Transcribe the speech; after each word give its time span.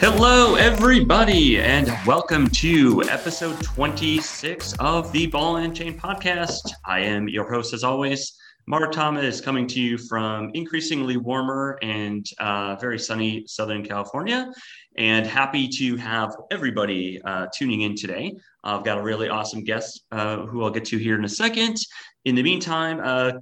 Hello, 0.00 0.54
everybody, 0.54 1.60
and 1.60 1.92
welcome 2.06 2.48
to 2.48 3.02
episode 3.10 3.62
26 3.62 4.72
of 4.80 5.12
the 5.12 5.26
Ball 5.26 5.56
and 5.56 5.76
Chain 5.76 6.00
podcast. 6.00 6.72
I 6.86 7.00
am 7.00 7.28
your 7.28 7.52
host, 7.52 7.74
as 7.74 7.84
always, 7.84 8.34
Mark 8.66 8.92
Thomas, 8.92 9.42
coming 9.42 9.66
to 9.66 9.78
you 9.78 9.98
from 9.98 10.52
increasingly 10.54 11.18
warmer 11.18 11.78
and 11.82 12.24
uh, 12.38 12.76
very 12.76 12.98
sunny 12.98 13.44
Southern 13.46 13.84
California. 13.84 14.50
And 14.96 15.26
happy 15.26 15.68
to 15.68 15.96
have 15.96 16.34
everybody 16.50 17.20
uh, 17.22 17.48
tuning 17.54 17.82
in 17.82 17.94
today. 17.94 18.34
I've 18.64 18.84
got 18.84 18.96
a 18.96 19.02
really 19.02 19.28
awesome 19.28 19.64
guest 19.64 20.06
uh, 20.12 20.46
who 20.46 20.64
I'll 20.64 20.70
get 20.70 20.86
to 20.86 20.96
here 20.96 21.18
in 21.18 21.26
a 21.26 21.28
second. 21.28 21.76
In 22.24 22.34
the 22.34 22.42
meantime, 22.42 23.02
uh, 23.04 23.32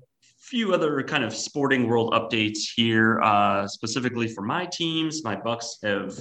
few 0.49 0.73
other 0.73 1.03
kind 1.03 1.25
of 1.25 1.35
sporting 1.35 1.87
world 1.87 2.15
updates 2.15 2.71
here, 2.75 3.21
uh, 3.21 3.67
specifically 3.67 4.27
for 4.27 4.41
my 4.41 4.65
teams. 4.65 5.23
My 5.23 5.37
Bucks 5.37 5.77
have 5.83 6.19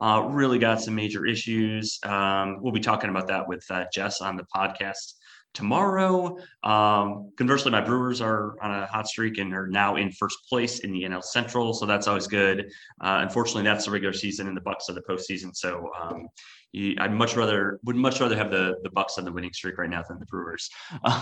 uh, 0.00 0.26
really 0.30 0.58
got 0.58 0.80
some 0.80 0.96
major 0.96 1.24
issues. 1.24 2.00
Um, 2.02 2.60
we'll 2.60 2.72
be 2.72 2.80
talking 2.80 3.08
about 3.08 3.28
that 3.28 3.46
with 3.46 3.64
uh, 3.70 3.84
Jess 3.92 4.20
on 4.20 4.36
the 4.36 4.44
podcast 4.54 5.14
tomorrow. 5.54 6.38
Um, 6.62 7.32
conversely, 7.36 7.70
my 7.70 7.80
Brewers 7.80 8.20
are 8.20 8.60
on 8.62 8.70
a 8.70 8.86
hot 8.86 9.08
streak 9.08 9.38
and 9.38 9.52
are 9.54 9.66
now 9.66 9.96
in 9.96 10.12
first 10.12 10.38
place 10.48 10.80
in 10.80 10.92
the 10.92 11.02
NL 11.02 11.22
Central, 11.22 11.74
so 11.74 11.86
that's 11.86 12.06
always 12.06 12.26
good. 12.26 12.70
Uh, 13.00 13.20
unfortunately, 13.22 13.64
that's 13.64 13.86
the 13.86 13.90
regular 13.90 14.12
season, 14.12 14.48
and 14.48 14.56
the 14.56 14.60
Bucks 14.60 14.88
are 14.88 14.94
the 14.94 15.02
postseason. 15.02 15.54
So 15.54 15.90
um, 16.00 16.28
I'd 16.76 17.12
much 17.12 17.36
rather 17.36 17.80
would 17.84 17.96
much 17.96 18.20
rather 18.20 18.36
have 18.36 18.50
the 18.50 18.76
the 18.82 18.90
Bucks 18.90 19.18
on 19.18 19.24
the 19.24 19.32
winning 19.32 19.52
streak 19.52 19.78
right 19.78 19.90
now 19.90 20.02
than 20.08 20.18
the 20.18 20.26
Brewers. 20.26 20.70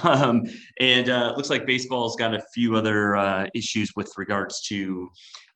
Um, 0.06 0.44
and 0.80 1.08
uh, 1.08 1.34
looks 1.36 1.50
like 1.50 1.66
baseball's 1.66 2.16
got 2.16 2.34
a 2.34 2.42
few 2.54 2.77
other 2.77 3.16
uh, 3.16 3.46
issues 3.54 3.92
with 3.96 4.12
regards 4.16 4.62
to 4.68 5.10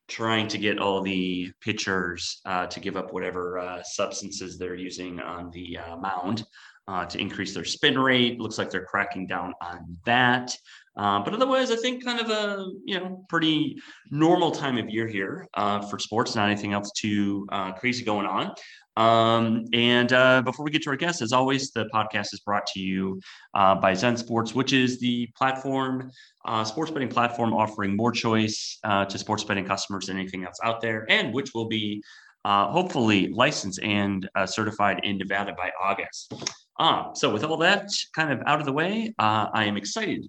trying 0.07 0.47
to 0.49 0.57
get 0.57 0.77
all 0.77 1.01
the 1.01 1.51
pitchers 1.61 2.41
uh, 2.45 2.67
to 2.67 2.79
give 2.79 2.97
up 2.97 3.13
whatever 3.13 3.59
uh, 3.59 3.81
substances 3.83 4.57
they're 4.57 4.75
using 4.75 5.19
on 5.21 5.49
the 5.51 5.77
uh, 5.77 5.95
mound 5.95 6.43
uh, 6.87 7.05
to 7.05 7.19
increase 7.19 7.53
their 7.53 7.65
spin 7.65 7.97
rate. 7.97 8.39
Looks 8.39 8.57
like 8.57 8.69
they're 8.69 8.85
cracking 8.85 9.27
down 9.27 9.53
on 9.61 9.97
that. 10.05 10.55
Uh, 10.97 11.23
but 11.23 11.33
otherwise, 11.33 11.71
I 11.71 11.77
think 11.77 12.03
kind 12.03 12.19
of 12.19 12.29
a 12.29 12.65
you 12.83 12.99
know 12.99 13.25
pretty 13.29 13.77
normal 14.09 14.51
time 14.51 14.77
of 14.77 14.89
year 14.89 15.07
here 15.07 15.47
uh, 15.53 15.81
for 15.81 15.97
sports. 15.99 16.35
Not 16.35 16.49
anything 16.49 16.73
else 16.73 16.91
too 16.91 17.47
uh, 17.51 17.71
crazy 17.73 18.03
going 18.03 18.25
on. 18.25 18.53
Um, 18.97 19.65
and 19.73 20.11
uh, 20.11 20.41
before 20.41 20.65
we 20.65 20.71
get 20.71 20.81
to 20.83 20.89
our 20.89 20.95
guests, 20.97 21.21
as 21.21 21.31
always, 21.31 21.71
the 21.71 21.85
podcast 21.93 22.33
is 22.33 22.41
brought 22.45 22.65
to 22.67 22.79
you 22.79 23.21
uh, 23.53 23.75
by 23.75 23.93
Zen 23.93 24.17
Sports, 24.17 24.53
which 24.53 24.73
is 24.73 24.99
the 24.99 25.27
platform, 25.37 26.11
uh, 26.45 26.63
sports 26.63 26.91
betting 26.91 27.07
platform 27.07 27.53
offering 27.53 27.95
more 27.95 28.11
choice 28.11 28.79
uh, 28.83 29.05
to 29.05 29.17
sports 29.17 29.43
betting 29.43 29.65
customers 29.65 30.07
than 30.07 30.17
anything 30.17 30.43
else 30.43 30.57
out 30.63 30.81
there, 30.81 31.05
and 31.09 31.33
which 31.33 31.53
will 31.53 31.67
be 31.67 32.03
uh, 32.45 32.67
hopefully 32.71 33.29
licensed 33.33 33.79
and 33.81 34.29
uh, 34.35 34.45
certified 34.45 35.01
in 35.03 35.17
Nevada 35.17 35.53
by 35.57 35.71
August. 35.81 36.33
Um, 36.79 37.11
so, 37.13 37.31
with 37.31 37.43
all 37.43 37.57
that 37.57 37.89
kind 38.15 38.31
of 38.31 38.41
out 38.47 38.59
of 38.59 38.65
the 38.65 38.73
way, 38.73 39.13
I 39.19 39.65
am 39.65 39.77
excited 39.77 40.25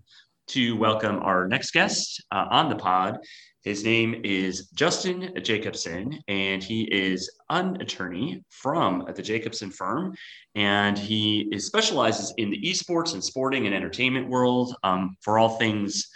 to 0.49 0.77
welcome 0.77 1.21
our 1.21 1.49
next 1.49 1.71
guest 1.71 2.23
on 2.31 2.69
the 2.69 2.77
pod. 2.77 3.19
His 3.63 3.85
name 3.85 4.21
is 4.25 4.71
Justin 4.75 5.33
Jacobson, 5.41 6.19
and 6.27 6.61
he 6.61 6.83
is 6.93 7.31
an 7.49 7.81
attorney 7.81 8.43
from 8.51 9.07
the 9.15 9.23
Jacobson 9.23 9.71
firm. 9.71 10.17
And 10.57 10.99
he 10.99 11.49
is, 11.53 11.67
specializes 11.67 12.35
in 12.39 12.51
the 12.51 12.61
esports 12.61 13.13
and 13.13 13.23
sporting 13.23 13.67
and 13.67 13.75
entertainment 13.75 14.29
world 14.29 14.75
um, 14.83 15.17
for 15.23 15.39
all 15.39 15.59
things 15.59 16.09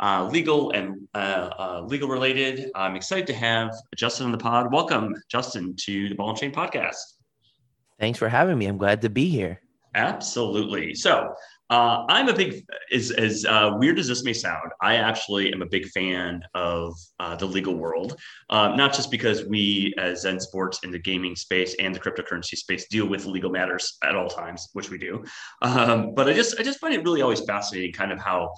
uh, 0.00 0.28
legal 0.30 0.70
and 0.72 1.08
uh, 1.14 1.50
uh, 1.58 1.82
legal 1.86 2.08
related. 2.08 2.70
I'm 2.74 2.96
excited 2.96 3.26
to 3.28 3.34
have 3.34 3.74
Justin 3.96 4.26
on 4.26 4.32
the 4.32 4.38
pod. 4.38 4.72
Welcome, 4.72 5.14
Justin, 5.28 5.74
to 5.80 6.08
the 6.08 6.14
Ball 6.14 6.30
and 6.30 6.38
Chain 6.38 6.52
podcast. 6.52 6.96
Thanks 7.98 8.18
for 8.18 8.28
having 8.28 8.58
me. 8.58 8.66
I'm 8.66 8.78
glad 8.78 9.02
to 9.02 9.10
be 9.10 9.28
here. 9.28 9.60
Absolutely. 9.94 10.94
So, 10.94 11.34
uh, 11.72 12.04
I'm 12.10 12.28
a 12.28 12.34
big, 12.34 12.66
as, 12.92 13.10
as 13.12 13.46
uh, 13.46 13.70
weird 13.78 13.98
as 13.98 14.06
this 14.06 14.24
may 14.24 14.34
sound, 14.34 14.70
I 14.82 14.96
actually 14.96 15.50
am 15.54 15.62
a 15.62 15.66
big 15.66 15.86
fan 15.86 16.42
of 16.54 16.94
uh, 17.18 17.34
the 17.34 17.46
legal 17.46 17.74
world, 17.74 18.20
uh, 18.50 18.74
not 18.76 18.92
just 18.92 19.10
because 19.10 19.46
we 19.46 19.94
as 19.96 20.20
Zen 20.20 20.38
Sports 20.38 20.80
in 20.84 20.90
the 20.90 20.98
gaming 20.98 21.34
space 21.34 21.74
and 21.78 21.94
the 21.94 21.98
cryptocurrency 21.98 22.56
space 22.58 22.86
deal 22.88 23.08
with 23.08 23.24
legal 23.24 23.50
matters 23.50 23.96
at 24.04 24.14
all 24.14 24.28
times, 24.28 24.68
which 24.74 24.90
we 24.90 24.98
do, 24.98 25.24
um, 25.62 26.12
but 26.14 26.28
I 26.28 26.34
just 26.34 26.60
I 26.60 26.62
just 26.62 26.78
find 26.78 26.92
it 26.92 27.04
really 27.04 27.22
always 27.22 27.40
fascinating, 27.40 27.94
kind 27.94 28.12
of 28.12 28.20
how 28.20 28.52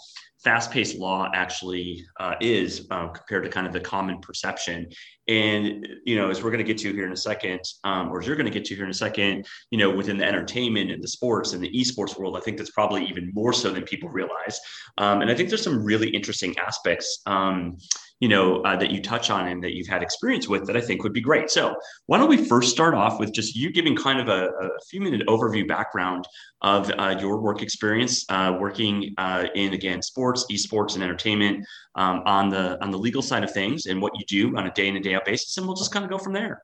fast-paced 0.44 0.98
law 0.98 1.30
actually 1.34 2.04
uh, 2.20 2.34
is 2.40 2.86
um, 2.90 3.10
compared 3.14 3.44
to 3.44 3.50
kind 3.50 3.66
of 3.66 3.72
the 3.72 3.80
common 3.80 4.20
perception. 4.20 4.86
And 5.26 5.88
you 6.04 6.16
know, 6.16 6.28
as 6.28 6.42
we're 6.42 6.50
going 6.50 6.64
to 6.64 6.70
get 6.72 6.78
to 6.78 6.92
here 6.92 7.06
in 7.06 7.12
a 7.12 7.16
second, 7.16 7.60
um, 7.82 8.10
or 8.10 8.20
as 8.20 8.26
you're 8.26 8.36
going 8.36 8.46
to 8.46 8.52
get 8.52 8.66
to 8.66 8.74
here 8.74 8.84
in 8.84 8.90
a 8.90 8.94
second, 8.94 9.46
you 9.70 9.78
know, 9.78 9.90
within 9.90 10.18
the 10.18 10.26
entertainment 10.26 10.90
and 10.90 11.02
the 11.02 11.08
sports 11.08 11.54
and 11.54 11.62
the 11.62 11.72
esports 11.72 12.18
world, 12.18 12.36
I 12.36 12.40
think 12.40 12.58
that's 12.58 12.70
probably 12.70 13.06
even 13.06 13.32
more 13.34 13.54
so 13.54 13.70
than 13.70 13.84
people 13.84 14.10
realize. 14.10 14.60
Um, 14.98 15.22
and 15.22 15.30
I 15.30 15.34
think 15.34 15.48
there's 15.48 15.64
some 15.64 15.82
really 15.82 16.10
interesting 16.10 16.56
aspects 16.58 17.22
um, 17.24 17.78
you 18.20 18.28
know, 18.28 18.62
uh, 18.62 18.76
that 18.76 18.90
you 18.90 19.02
touch 19.02 19.28
on 19.30 19.48
and 19.48 19.62
that 19.62 19.74
you've 19.74 19.88
had 19.88 20.02
experience 20.02 20.48
with 20.48 20.66
that 20.66 20.76
I 20.76 20.80
think 20.80 21.02
would 21.02 21.12
be 21.12 21.20
great. 21.20 21.50
So, 21.50 21.74
why 22.06 22.18
don't 22.18 22.28
we 22.28 22.36
first 22.36 22.70
start 22.70 22.94
off 22.94 23.18
with 23.18 23.32
just 23.32 23.56
you 23.56 23.72
giving 23.72 23.96
kind 23.96 24.20
of 24.20 24.28
a, 24.28 24.48
a 24.48 24.68
few 24.88 25.00
minute 25.00 25.26
overview 25.26 25.66
background 25.66 26.26
of 26.62 26.90
uh, 26.98 27.16
your 27.20 27.40
work 27.40 27.60
experience 27.60 28.24
uh, 28.28 28.56
working 28.58 29.14
uh, 29.18 29.46
in 29.54 29.74
again 29.74 30.00
sports, 30.00 30.46
esports, 30.50 30.94
and 30.94 31.02
entertainment 31.02 31.64
um, 31.96 32.22
on 32.24 32.48
the 32.48 32.82
on 32.82 32.90
the 32.90 32.98
legal 32.98 33.22
side 33.22 33.44
of 33.44 33.52
things, 33.52 33.86
and 33.86 34.00
what 34.00 34.12
you 34.18 34.24
do 34.26 34.56
on 34.56 34.66
a 34.66 34.72
day 34.72 34.88
in 34.88 34.94
and 34.94 35.04
day 35.04 35.14
out 35.14 35.24
basis, 35.24 35.56
and 35.56 35.66
we'll 35.66 35.76
just 35.76 35.92
kind 35.92 36.04
of 36.04 36.10
go 36.10 36.18
from 36.18 36.32
there. 36.32 36.62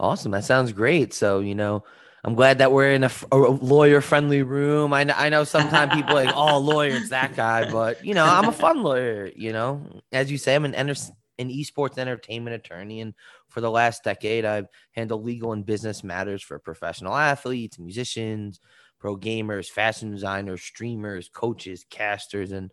Awesome, 0.00 0.32
that 0.32 0.44
sounds 0.44 0.72
great. 0.72 1.12
So, 1.12 1.40
you 1.40 1.54
know. 1.54 1.84
I'm 2.24 2.34
glad 2.34 2.58
that 2.58 2.72
we're 2.72 2.92
in 2.92 3.04
a, 3.04 3.10
a 3.30 3.36
lawyer 3.36 4.00
friendly 4.00 4.42
room. 4.42 4.92
I 4.92 5.04
know, 5.04 5.14
I 5.16 5.28
know 5.28 5.44
sometimes 5.44 5.94
people 5.94 6.14
like, 6.14 6.32
oh, 6.34 6.58
lawyers, 6.58 7.10
that 7.10 7.36
guy, 7.36 7.70
but 7.70 8.04
you 8.04 8.14
know, 8.14 8.24
I'm 8.24 8.48
a 8.48 8.52
fun 8.52 8.82
lawyer. 8.82 9.30
You 9.36 9.52
know, 9.52 10.02
as 10.12 10.30
you 10.30 10.38
say, 10.38 10.54
I'm 10.54 10.64
an 10.64 10.74
enter- 10.74 10.94
an 11.38 11.50
esports 11.50 11.98
entertainment 11.98 12.56
attorney, 12.56 13.00
and 13.00 13.14
for 13.48 13.60
the 13.60 13.70
last 13.70 14.02
decade, 14.02 14.44
I've 14.44 14.66
handled 14.92 15.24
legal 15.24 15.52
and 15.52 15.64
business 15.64 16.02
matters 16.02 16.42
for 16.42 16.58
professional 16.58 17.14
athletes, 17.14 17.78
musicians, 17.78 18.60
pro 18.98 19.16
gamers, 19.16 19.68
fashion 19.68 20.10
designers, 20.10 20.62
streamers, 20.62 21.28
coaches, 21.28 21.84
casters, 21.88 22.52
and 22.52 22.70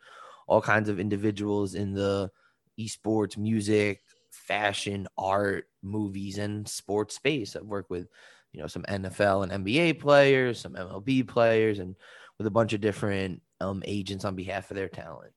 all 0.48 0.62
kinds 0.62 0.90
of 0.90 1.00
individuals 1.00 1.76
in 1.76 1.94
the 1.94 2.32
esports, 2.80 3.38
music, 3.38 4.02
fashion, 4.32 5.08
art, 5.18 5.68
movies, 5.82 6.38
and 6.38 6.68
sports 6.68 7.16
space. 7.16 7.56
I've 7.56 7.64
worked 7.64 7.90
with 7.90 8.08
you 8.56 8.62
know, 8.62 8.68
some 8.68 8.84
NFL 8.84 9.44
and 9.44 9.66
NBA 9.66 10.00
players, 10.00 10.62
some 10.62 10.74
MLB 10.74 11.28
players, 11.28 11.80
and 11.80 11.96
with 12.38 12.48
a 12.48 12.52
bunch 12.52 12.72
of 12.72 12.80
different 12.80 13.42
um, 13.60 13.84
agents 13.86 14.24
on 14.24 14.36
behalf 14.36 14.72
of 14.72 14.76
their 14.76 14.88
talent. 14.88 15.34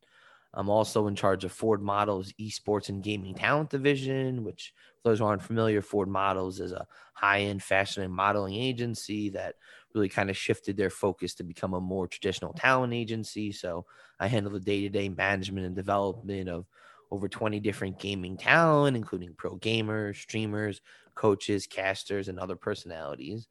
I'm 0.55 0.71
also 0.71 1.09
in 1.09 1.17
charge 1.17 1.45
of 1.45 1.53
Ford 1.53 1.83
Models 1.83 2.33
Esports 2.41 2.89
and 2.89 3.03
Gaming 3.03 3.35
Talent 3.35 3.71
Division, 3.71 4.45
which, 4.45 4.73
for 5.03 5.11
those 5.11 5.19
who 5.19 5.27
aren't 5.27 5.43
familiar, 5.43 5.83
Ford 5.83 6.09
Models 6.09 6.61
is 6.61 6.73
a 6.73 6.87
high 7.13 7.41
end 7.41 7.63
fashion 7.63 8.05
and 8.05 8.15
modeling 8.15 8.55
agency 8.55 9.31
that 9.31 9.57
really 9.95 10.09
kind 10.09 10.31
of 10.31 10.37
shifted 10.37 10.77
their 10.77 10.91
focus 10.91 11.35
to 11.35 11.43
become 11.43 11.75
a 11.75 11.81
more 11.81 12.07
traditional 12.07 12.53
talent 12.53 12.93
agency. 12.93 13.51
So 13.53 13.85
I 14.21 14.29
handle 14.29 14.53
the 14.53 14.61
day 14.61 14.83
to 14.83 14.89
day 14.89 15.09
management 15.09 15.67
and 15.67 15.75
development 15.75 16.49
of 16.49 16.67
over 17.11 17.29
20 17.29 17.59
different 17.61 17.99
gaming 17.99 18.37
talent, 18.37 18.97
including 18.97 19.35
pro 19.37 19.57
gamers, 19.59 20.17
streamers, 20.17 20.81
coaches, 21.19 21.67
casters, 21.67 22.29
and 22.29 22.39
other 22.39 22.57
personalities. 22.57 23.49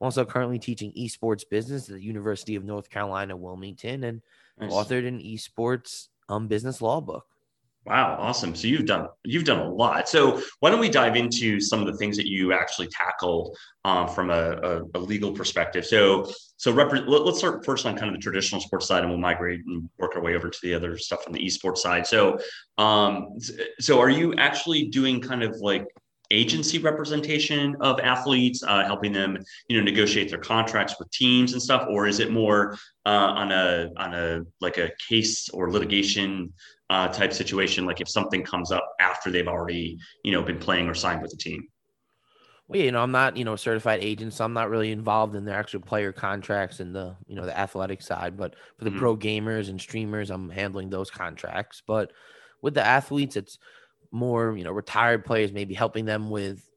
I'm 0.00 0.04
also 0.04 0.24
currently 0.24 0.58
teaching 0.58 0.92
esports 0.92 1.42
business 1.48 1.88
at 1.88 1.94
the 1.96 2.02
University 2.02 2.54
of 2.54 2.64
North 2.64 2.90
Carolina, 2.90 3.36
Wilmington, 3.36 4.04
and 4.04 4.20
nice. 4.60 4.70
authored 4.70 5.08
an 5.08 5.18
esports 5.20 6.08
um, 6.28 6.46
business 6.46 6.82
law 6.82 7.00
book. 7.00 7.26
Wow, 7.86 8.16
awesome. 8.18 8.56
So 8.56 8.66
you've 8.66 8.84
done 8.84 9.06
you've 9.24 9.44
done 9.44 9.60
a 9.60 9.70
lot. 9.72 10.08
So 10.08 10.42
why 10.58 10.70
don't 10.70 10.80
we 10.80 10.88
dive 10.88 11.14
into 11.14 11.60
some 11.60 11.80
of 11.80 11.86
the 11.86 11.96
things 11.96 12.16
that 12.16 12.26
you 12.26 12.52
actually 12.52 12.88
tackle 12.88 13.56
um, 13.84 14.08
from 14.08 14.30
a, 14.30 14.58
a, 14.62 14.82
a, 14.96 14.98
legal 14.98 15.30
perspective? 15.30 15.86
So 15.86 16.28
so 16.56 16.72
let, 16.72 16.92
us 16.92 17.38
start 17.38 17.64
first 17.64 17.86
on 17.86 17.96
kind 17.96 18.08
of 18.08 18.14
the 18.14 18.20
traditional 18.20 18.60
sports 18.60 18.88
side, 18.88 19.02
and 19.02 19.08
we'll 19.08 19.20
migrate 19.20 19.60
and 19.66 19.88
work 19.98 20.16
our 20.16 20.20
way 20.20 20.34
over 20.34 20.50
to 20.50 20.58
the 20.62 20.74
other 20.74 20.98
stuff 20.98 21.28
on 21.28 21.32
the 21.32 21.38
esports 21.38 21.78
side. 21.78 22.08
So 22.08 22.40
um, 22.76 23.38
so 23.78 24.00
are 24.00 24.10
you 24.10 24.34
actually 24.34 24.88
doing 24.88 25.20
kind 25.20 25.44
of 25.44 25.54
like 25.60 25.86
agency 26.30 26.78
representation 26.78 27.76
of 27.80 28.00
athletes, 28.00 28.62
uh, 28.62 28.84
helping 28.84 29.12
them, 29.12 29.38
you 29.68 29.76
know, 29.76 29.84
negotiate 29.84 30.28
their 30.28 30.38
contracts 30.38 30.96
with 30.98 31.10
teams 31.10 31.52
and 31.52 31.62
stuff, 31.62 31.86
or 31.90 32.06
is 32.06 32.20
it 32.20 32.30
more 32.30 32.76
uh, 33.04 33.08
on 33.08 33.52
a 33.52 33.90
on 33.96 34.14
a 34.14 34.42
like 34.60 34.78
a 34.78 34.90
case 35.08 35.48
or 35.50 35.70
litigation 35.70 36.52
uh, 36.90 37.08
type 37.08 37.32
situation, 37.32 37.84
like 37.84 38.00
if 38.00 38.08
something 38.08 38.42
comes 38.42 38.70
up 38.70 38.86
after 39.00 39.30
they've 39.30 39.48
already, 39.48 39.98
you 40.24 40.32
know, 40.32 40.42
been 40.42 40.58
playing 40.58 40.88
or 40.88 40.94
signed 40.94 41.22
with 41.22 41.30
the 41.30 41.36
team? 41.36 41.66
Well, 42.68 42.80
you 42.80 42.90
know, 42.90 43.02
I'm 43.02 43.12
not, 43.12 43.36
you 43.36 43.44
know, 43.44 43.52
a 43.52 43.58
certified 43.58 44.02
agent, 44.02 44.32
so 44.32 44.44
I'm 44.44 44.52
not 44.52 44.70
really 44.70 44.90
involved 44.90 45.36
in 45.36 45.44
the 45.44 45.54
actual 45.54 45.80
player 45.80 46.12
contracts 46.12 46.80
and 46.80 46.94
the, 46.94 47.16
you 47.26 47.36
know, 47.36 47.46
the 47.46 47.56
athletic 47.56 48.02
side. 48.02 48.36
But 48.36 48.56
for 48.76 48.84
the 48.84 48.90
mm-hmm. 48.90 48.98
pro 48.98 49.16
gamers 49.16 49.68
and 49.68 49.80
streamers, 49.80 50.30
I'm 50.30 50.50
handling 50.50 50.90
those 50.90 51.10
contracts. 51.10 51.82
But 51.86 52.12
with 52.62 52.74
the 52.74 52.84
athletes, 52.84 53.36
it's 53.36 53.58
more, 54.10 54.56
you 54.56 54.64
know, 54.64 54.72
retired 54.72 55.24
players, 55.24 55.52
maybe 55.52 55.74
helping 55.74 56.04
them 56.04 56.30
with 56.30 56.68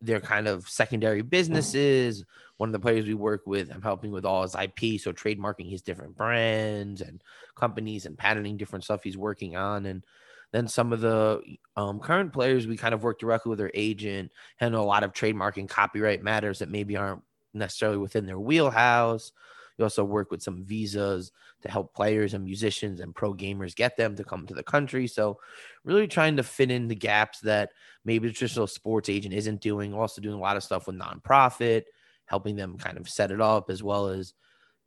their 0.00 0.20
kind 0.20 0.46
of 0.46 0.68
secondary 0.68 1.22
businesses. 1.22 2.24
One 2.56 2.68
of 2.68 2.72
the 2.72 2.80
players 2.80 3.06
we 3.06 3.14
work 3.14 3.42
with, 3.46 3.72
I'm 3.72 3.82
helping 3.82 4.10
with 4.10 4.24
all 4.24 4.42
his 4.42 4.54
IP, 4.54 5.00
so 5.00 5.12
trademarking 5.12 5.70
his 5.70 5.82
different 5.82 6.16
brands 6.16 7.00
and 7.00 7.22
companies 7.54 8.06
and 8.06 8.18
patenting 8.18 8.56
different 8.56 8.84
stuff 8.84 9.02
he's 9.02 9.16
working 9.16 9.56
on. 9.56 9.86
And 9.86 10.04
then 10.52 10.66
some 10.66 10.92
of 10.92 11.00
the 11.00 11.42
um, 11.76 12.00
current 12.00 12.32
players, 12.32 12.66
we 12.66 12.76
kind 12.76 12.94
of 12.94 13.02
work 13.02 13.18
directly 13.18 13.50
with 13.50 13.58
their 13.58 13.70
agent, 13.74 14.32
handle 14.56 14.82
a 14.82 14.86
lot 14.86 15.04
of 15.04 15.12
trademark 15.12 15.56
and 15.56 15.68
copyright 15.68 16.22
matters 16.22 16.60
that 16.60 16.70
maybe 16.70 16.96
aren't 16.96 17.22
necessarily 17.54 17.98
within 17.98 18.26
their 18.26 18.38
wheelhouse. 18.38 19.32
We 19.78 19.84
also 19.84 20.04
work 20.04 20.30
with 20.30 20.42
some 20.42 20.64
visas 20.64 21.32
to 21.62 21.70
help 21.70 21.94
players 21.94 22.34
and 22.34 22.44
musicians 22.44 23.00
and 23.00 23.14
pro 23.14 23.32
gamers 23.34 23.76
get 23.76 23.96
them 23.96 24.16
to 24.16 24.24
come 24.24 24.46
to 24.46 24.54
the 24.54 24.62
country. 24.64 25.06
So, 25.06 25.38
really 25.84 26.08
trying 26.08 26.36
to 26.36 26.42
fit 26.42 26.70
in 26.70 26.88
the 26.88 26.94
gaps 26.96 27.40
that 27.40 27.70
maybe 28.04 28.28
the 28.28 28.34
traditional 28.34 28.66
sports 28.66 29.08
agent 29.08 29.34
isn't 29.34 29.60
doing. 29.60 29.94
Also, 29.94 30.20
doing 30.20 30.34
a 30.36 30.40
lot 30.40 30.56
of 30.56 30.64
stuff 30.64 30.86
with 30.86 30.96
nonprofit, 30.96 31.84
helping 32.26 32.56
them 32.56 32.76
kind 32.78 32.98
of 32.98 33.08
set 33.08 33.30
it 33.30 33.40
up 33.40 33.70
as 33.70 33.82
well 33.82 34.08
as 34.08 34.34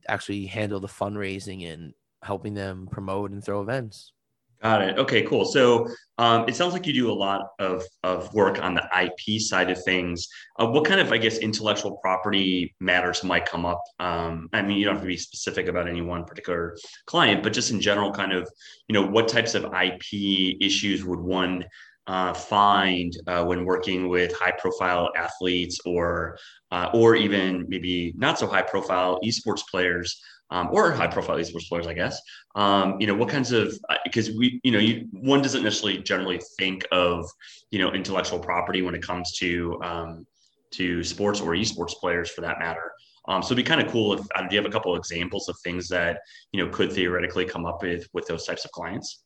actually 0.08 0.46
handle 0.46 0.80
the 0.80 0.88
fundraising 0.88 1.66
and 1.72 1.94
helping 2.24 2.54
them 2.54 2.88
promote 2.92 3.32
and 3.32 3.44
throw 3.44 3.62
events. 3.62 4.14
Got 4.62 4.84
it. 4.84 5.00
Okay, 5.00 5.24
cool. 5.24 5.46
So 5.46 5.88
um, 6.20 6.46
it 6.48 6.56
sounds 6.56 6.74
like 6.74 6.86
you 6.86 6.94
do 6.94 7.12
a 7.12 7.14
lot 7.14 7.48
of, 7.58 7.84
of 8.04 8.32
work 8.32 8.62
on 8.62 8.76
the 8.76 8.88
IP 9.02 9.42
side 9.42 9.72
of 9.72 9.84
things. 9.84 10.28
Uh, 10.60 10.68
what 10.68 10.86
kind 10.86 11.02
of, 11.02 11.12
I 11.12 11.18
guess, 11.18 11.40
intellectual 11.40 11.98
property 11.98 12.76
matters 12.80 13.24
might 13.24 13.48
come 13.48 13.66
up? 13.66 13.82
Um, 14.00 14.50
I 14.54 14.62
mean, 14.62 14.78
you 14.78 14.86
don't 14.86 14.96
have 14.96 15.04
to 15.04 15.08
be 15.08 15.18
specific 15.18 15.68
about 15.68 15.90
any 15.90 16.04
one 16.04 16.26
particular 16.26 16.78
client, 17.08 17.42
but 17.42 17.54
just 17.54 17.72
in 17.72 17.82
general, 17.82 18.12
kind 18.12 18.34
of, 18.34 18.48
you 18.88 18.94
know, 18.94 19.04
what 19.04 19.28
types 19.28 19.56
of 19.56 19.66
IP 19.66 20.58
issues 20.62 21.04
would 21.04 21.20
one 21.20 21.66
uh, 22.06 22.34
find 22.34 23.14
uh, 23.26 23.44
when 23.44 23.66
working 23.66 24.10
with 24.10 24.32
high 24.38 24.54
profile 24.60 25.10
athletes 25.16 25.80
or 25.86 26.38
uh, 26.72 26.90
or 26.94 27.16
even 27.16 27.66
maybe 27.68 28.14
not 28.16 28.38
so 28.38 28.48
high 28.48 28.62
profile 28.62 29.20
esports 29.24 29.62
players 29.70 30.22
um, 30.52 30.70
or 30.72 30.92
high 30.92 31.08
profile 31.08 31.38
esports 31.38 31.68
players, 31.68 31.88
I 31.88 31.94
guess. 31.94 32.22
Um, 32.56 33.00
you 33.00 33.08
know, 33.08 33.16
what 33.16 33.30
kinds 33.30 33.52
of 33.52 33.74
because 34.04 34.30
uh, 34.30 34.34
we, 34.38 34.60
you 34.64 34.72
know, 34.72 34.80
you, 34.80 35.08
one 35.12 35.42
doesn't 35.42 35.64
necessarily 35.64 36.02
generally 36.04 36.40
think 36.60 36.86
of 36.92 37.26
you 37.72 37.80
know 37.80 37.92
intellectual 37.92 38.40
property 38.40 38.82
when 38.82 38.94
it 38.94 39.02
comes 39.02 39.32
to 39.38 39.82
um, 39.82 40.28
to 40.72 41.04
sports 41.04 41.42
or 41.42 41.54
esports 41.54 41.94
players 41.94 42.30
for 42.30 42.42
that 42.42 42.60
matter. 42.60 42.92
Um, 43.28 43.42
so 43.42 43.48
it'd 43.48 43.58
be 43.58 43.64
kind 43.64 43.82
of 43.82 43.92
cool 43.92 44.14
if 44.14 44.22
uh, 44.36 44.42
do 44.48 44.56
you 44.56 44.62
have 44.62 44.70
a 44.70 44.74
couple 44.74 44.94
of 44.94 44.98
examples 44.98 45.48
of 45.48 45.56
things 45.64 45.88
that 45.88 46.20
you 46.52 46.64
know 46.64 46.70
could 46.70 46.92
theoretically 46.92 47.46
come 47.46 47.66
up 47.66 47.82
with 47.82 48.08
with 48.14 48.28
those 48.28 48.46
types 48.46 48.66
of 48.66 48.72
clients? 48.72 49.24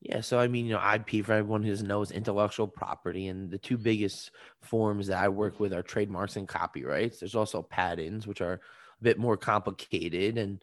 Yeah, 0.00 0.20
so 0.20 0.38
I 0.38 0.46
mean, 0.46 0.66
you 0.66 0.74
know, 0.74 0.94
IP 0.94 1.24
for 1.24 1.32
everyone 1.32 1.64
who 1.64 1.74
knows 1.82 2.12
intellectual 2.12 2.68
property, 2.68 3.26
and 3.26 3.50
the 3.50 3.58
two 3.58 3.76
biggest 3.76 4.30
forms 4.62 5.08
that 5.08 5.20
I 5.20 5.28
work 5.28 5.58
with 5.58 5.72
are 5.72 5.82
trademarks 5.82 6.36
and 6.36 6.46
copyrights. 6.46 7.18
There's 7.18 7.34
also 7.34 7.62
patents, 7.62 8.24
which 8.24 8.40
are 8.40 8.60
a 9.00 9.04
bit 9.04 9.18
more 9.18 9.36
complicated 9.36 10.38
and 10.38 10.62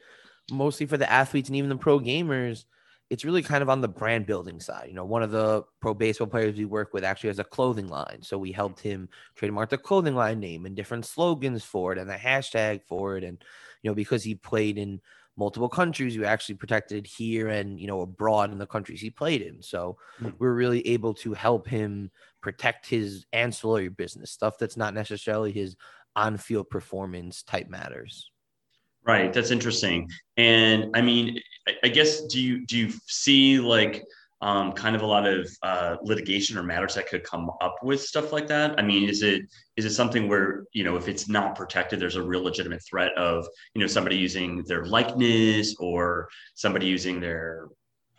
mostly 0.52 0.86
for 0.86 0.98
the 0.98 1.12
athletes 1.12 1.50
and 1.50 1.56
even 1.56 1.70
the 1.70 1.76
pro 1.76 2.00
gamers 2.00 2.66
it's 3.10 3.26
really 3.26 3.44
kind 3.44 3.62
of 3.62 3.70
on 3.70 3.82
the 3.82 3.88
brand 3.88 4.26
building 4.26 4.60
side. 4.60 4.88
You 4.88 4.96
know, 4.96 5.06
one 5.06 5.22
of 5.22 5.32
the 5.32 5.64
pro 5.80 5.94
baseball 5.94 6.28
players 6.28 6.58
we 6.58 6.66
work 6.66 6.94
with 6.94 7.04
actually 7.04 7.30
has 7.30 7.40
a 7.40 7.44
clothing 7.44 7.88
line. 7.88 8.20
So 8.22 8.38
we 8.38 8.52
helped 8.52 8.80
him 8.80 9.10
trademark 9.36 9.70
the 9.70 9.78
clothing 9.78 10.16
line 10.16 10.40
name 10.40 10.66
and 10.66 10.76
different 10.76 11.06
slogans 11.06 11.64
for 11.64 11.92
it 11.92 12.00
and 12.00 12.10
the 12.10 12.16
hashtag 12.16 12.82
for 12.84 13.18
it. 13.18 13.24
And, 13.24 13.44
you 13.84 13.92
know, 13.92 13.96
because 13.96 14.24
he 14.24 14.34
played 14.34 14.80
in 14.80 15.02
multiple 15.38 15.70
countries, 15.70 16.18
we 16.18 16.26
actually 16.26 16.56
protected 16.56 17.06
here 17.06 17.50
and, 17.50 17.80
you 17.80 17.86
know, 17.86 18.02
abroad 18.02 18.52
in 18.52 18.58
the 18.58 18.66
countries 18.66 19.02
he 19.02 19.12
played 19.12 19.44
in. 19.44 19.62
So 19.62 19.98
mm-hmm. 20.20 20.36
we're 20.40 20.56
really 20.56 20.86
able 20.88 21.14
to 21.16 21.34
help 21.34 21.68
him 21.68 22.10
protect 22.42 22.88
his 22.88 23.28
ancillary 23.34 23.90
business, 23.90 24.32
stuff 24.32 24.58
that's 24.58 24.78
not 24.78 24.96
necessarily 24.96 25.52
his 25.52 25.76
on 26.16 26.38
field 26.38 26.70
performance 26.70 27.44
type 27.44 27.70
matters. 27.70 28.30
Right. 29.06 29.32
That's 29.32 29.52
interesting. 29.52 30.10
And 30.38 30.96
I 30.96 31.02
mean, 31.02 31.40
I 31.84 31.90
guess 31.90 32.22
do 32.26 32.42
you 32.42 32.66
do 32.66 32.78
you 32.78 32.94
see 33.06 33.60
like 33.60 34.04
um, 34.42 34.74
kind 34.74 34.96
of 34.96 35.02
a 35.02 35.06
lot 35.06 35.28
of 35.28 35.50
uh, 35.64 35.98
litigation 36.02 36.58
or 36.58 36.64
matters 36.64 36.96
that 36.96 37.08
could 37.08 37.24
come 37.24 37.50
up 37.62 37.78
with 37.84 38.02
stuff 38.02 38.32
like 38.34 38.48
that? 38.48 38.80
I 38.80 38.82
mean, 38.82 39.08
is 39.08 39.22
it 39.22 39.44
is 39.78 39.86
it 39.86 39.92
something 39.92 40.28
where 40.28 40.64
you 40.74 40.84
know 40.84 40.96
if 40.96 41.08
it's 41.08 41.30
not 41.30 41.56
protected, 41.56 42.00
there's 42.00 42.16
a 42.16 42.24
real 42.24 42.44
legitimate 42.44 42.84
threat 42.84 43.12
of 43.18 43.48
you 43.74 43.82
know 43.82 43.88
somebody 43.88 44.18
using 44.18 44.64
their 44.68 44.86
likeness 44.86 45.76
or 45.80 46.28
somebody 46.56 46.88
using 46.88 47.20
their 47.20 47.68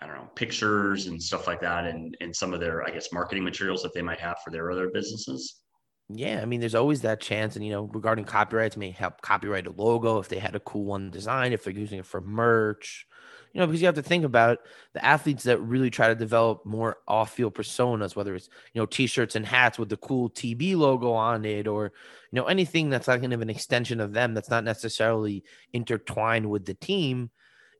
I 0.00 0.06
don't 0.06 0.16
know 0.16 0.28
pictures 0.34 1.06
and 1.06 1.22
stuff 1.22 1.46
like 1.46 1.60
that, 1.60 1.84
and 1.84 2.16
and 2.20 2.34
some 2.34 2.54
of 2.54 2.60
their 2.60 2.86
I 2.86 2.90
guess 2.90 3.12
marketing 3.12 3.44
materials 3.44 3.82
that 3.82 3.92
they 3.92 4.02
might 4.02 4.20
have 4.20 4.38
for 4.44 4.50
their 4.50 4.70
other 4.70 4.88
businesses. 4.88 5.60
Yeah, 6.08 6.40
I 6.40 6.44
mean, 6.44 6.60
there's 6.60 6.76
always 6.76 7.00
that 7.02 7.20
chance, 7.20 7.56
and 7.56 7.64
you 7.64 7.72
know, 7.72 7.82
regarding 7.92 8.24
copyrights, 8.26 8.76
may 8.76 8.90
help 8.92 9.22
copyright 9.22 9.66
a 9.66 9.70
logo 9.72 10.18
if 10.18 10.28
they 10.28 10.38
had 10.38 10.54
a 10.54 10.60
cool 10.60 10.84
one 10.84 11.10
design, 11.10 11.52
if 11.52 11.64
they're 11.64 11.72
using 11.72 11.98
it 11.98 12.06
for 12.06 12.20
merch, 12.20 13.06
you 13.52 13.60
know, 13.60 13.66
because 13.66 13.80
you 13.80 13.86
have 13.86 13.96
to 13.96 14.02
think 14.02 14.24
about 14.24 14.58
the 14.92 15.04
athletes 15.04 15.42
that 15.44 15.58
really 15.60 15.90
try 15.90 16.06
to 16.06 16.14
develop 16.14 16.64
more 16.64 16.98
off-field 17.08 17.54
personas, 17.54 18.14
whether 18.14 18.36
it's 18.36 18.48
you 18.72 18.80
know 18.80 18.86
t-shirts 18.86 19.34
and 19.34 19.44
hats 19.46 19.80
with 19.80 19.88
the 19.88 19.96
cool 19.96 20.30
TB 20.30 20.76
logo 20.76 21.10
on 21.12 21.44
it, 21.44 21.66
or 21.66 21.92
you 22.30 22.36
know 22.40 22.46
anything 22.46 22.88
that's 22.88 23.08
like 23.08 23.20
kind 23.20 23.32
of 23.32 23.42
an 23.42 23.50
extension 23.50 23.98
of 24.00 24.12
them 24.12 24.32
that's 24.32 24.50
not 24.50 24.62
necessarily 24.62 25.42
intertwined 25.72 26.48
with 26.48 26.66
the 26.66 26.74
team, 26.74 27.30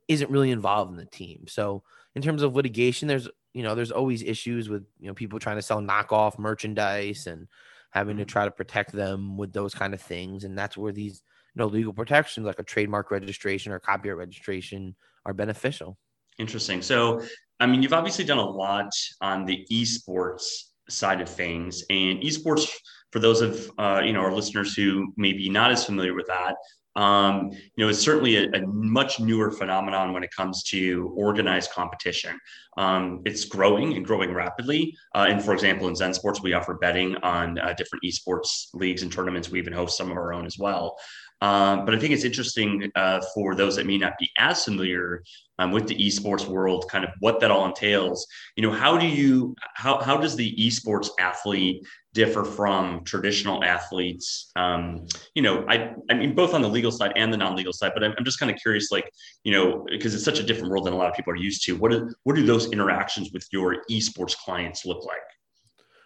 isn't 0.09 0.31
really 0.31 0.51
involved 0.51 0.91
in 0.93 0.97
the 0.97 1.07
team. 1.07 1.45
So 1.49 1.83
in 2.15 2.23
terms 2.23 2.43
of 2.43 2.55
litigation, 2.55 3.09
there's 3.09 3.29
you 3.53 3.63
know 3.63 3.75
there's 3.75 3.91
always 3.93 4.23
issues 4.23 4.69
with 4.69 4.85
you 5.01 5.09
know 5.09 5.15
people 5.15 5.39
trying 5.39 5.57
to 5.57 5.63
sell 5.63 5.81
knockoff 5.81 6.39
merchandise 6.39 7.27
and 7.27 7.49
having 7.91 8.17
to 8.17 8.23
mm-hmm. 8.23 8.29
try 8.29 8.45
to 8.45 8.51
protect 8.51 8.93
them 8.93 9.37
with 9.37 9.53
those 9.53 9.75
kind 9.75 9.95
of 9.95 10.01
things. 10.01 10.45
And 10.45 10.57
that's 10.57 10.77
where 10.77 10.93
these 10.93 11.23
you 11.55 11.61
know 11.61 11.67
legal 11.67 11.93
protections 11.93 12.47
like 12.47 12.59
a 12.59 12.63
trademark 12.63 13.11
registration 13.11 13.73
or 13.73 13.79
copyright 13.79 14.19
registration 14.19 14.95
are 15.25 15.35
beneficial. 15.35 15.99
Interesting. 16.39 16.83
So, 16.83 17.23
I 17.61 17.67
mean, 17.67 17.83
you've 17.83 17.95
obviously 17.95 18.25
done 18.25 18.39
a 18.39 18.49
lot 18.49 18.91
on 19.21 19.47
the 19.47 19.67
esports 19.73 20.45
side 20.89 21.21
of 21.21 21.29
things, 21.29 21.83
and 21.91 22.21
esports, 22.21 22.71
for 23.11 23.19
those 23.19 23.41
of 23.41 23.71
uh, 23.79 24.03
you 24.05 24.13
know 24.13 24.21
our 24.21 24.33
listeners 24.33 24.75
who 24.75 25.13
may 25.17 25.33
be 25.33 25.49
not 25.49 25.71
as 25.71 25.85
familiar 25.85 26.15
with 26.15 26.27
that, 26.27 26.55
um, 26.97 27.51
you 27.53 27.85
know, 27.85 27.89
it's 27.89 28.01
certainly 28.01 28.37
a, 28.37 28.51
a, 28.53 28.67
much 28.67 29.21
newer 29.21 29.51
phenomenon 29.51 30.15
when 30.15 30.25
it 30.25 30.31
comes 30.35 30.63
to 30.65 31.13
organized 31.15 31.71
competition. 31.71 32.39
Um, 32.79 33.21
it's 33.27 33.45
growing 33.45 33.95
and 33.95 34.05
growing 34.05 34.33
rapidly. 34.33 34.97
Uh, 35.15 35.27
and 35.29 35.43
for 35.43 35.53
example, 35.53 35.89
in 35.89 35.95
Zen 35.95 36.15
Sports, 36.15 36.43
we 36.43 36.55
offer 36.55 36.75
betting 36.75 37.15
on 37.17 37.59
uh, 37.59 37.75
different 37.75 38.03
esports 38.03 38.69
leagues 38.73 39.03
and 39.03 39.13
tournaments. 39.13 39.51
We 39.51 39.59
even 39.59 39.75
host 39.75 39.99
some 39.99 40.11
of 40.11 40.17
our 40.17 40.33
own 40.33 40.47
as 40.47 40.59
well. 40.59 40.99
Um, 41.43 41.85
but 41.85 41.95
I 41.95 41.99
think 41.99 42.15
it's 42.15 42.25
interesting 42.25 42.91
uh, 42.95 43.21
for 43.35 43.55
those 43.55 43.77
that 43.77 43.87
may 43.87 43.99
not 43.99 44.17
be 44.19 44.31
as 44.39 44.65
familiar 44.65 45.23
um, 45.59 45.71
with 45.71 45.87
the 45.87 45.95
esports 45.97 46.47
world, 46.47 46.89
kind 46.91 47.05
of 47.05 47.11
what 47.21 47.41
that 47.41 47.51
all 47.51 47.67
entails. 47.67 48.27
You 48.57 48.63
know, 48.63 48.73
how 48.73 48.97
do 48.97 49.07
you 49.07 49.55
how 49.75 50.01
how 50.01 50.17
does 50.17 50.35
the 50.35 50.55
esports 50.57 51.11
athlete 51.21 51.87
differ 52.17 52.45
from 52.45 53.05
traditional 53.05 53.63
athletes? 53.63 54.51
Um, 54.57 55.07
you 55.35 55.43
know, 55.43 55.65
I 55.69 55.93
I 56.11 56.15
mean 56.15 56.35
both 56.35 56.55
on 56.55 56.63
the 56.63 56.69
legal 56.69 56.91
side 56.91 57.13
and 57.15 57.31
the 57.33 57.37
non-legal 57.37 57.75
side. 57.75 57.93
But 57.95 58.03
I'm, 58.03 58.15
I'm 58.19 58.25
just 58.25 58.41
kind 58.41 58.51
of 58.51 58.57
curious, 58.57 58.91
like 58.91 59.13
you 59.45 59.53
know, 59.53 59.85
because 59.89 60.15
it's 60.15 60.25
such 60.25 60.41
a 60.41 60.43
different 60.43 60.71
world 60.71 60.87
than 60.87 60.95
a 60.95 60.97
lot 60.97 61.09
of 61.11 61.15
people 61.15 61.33
are 61.35 61.37
used 61.37 61.63
to. 61.67 61.77
What 61.77 61.93
do, 61.93 62.11
what 62.25 62.35
do 62.35 62.45
those 62.45 62.73
interactions 62.73 63.31
with 63.33 63.47
your 63.53 63.85
esports 63.91 64.37
clients 64.37 64.87
look 64.87 65.05
like? 65.05 65.29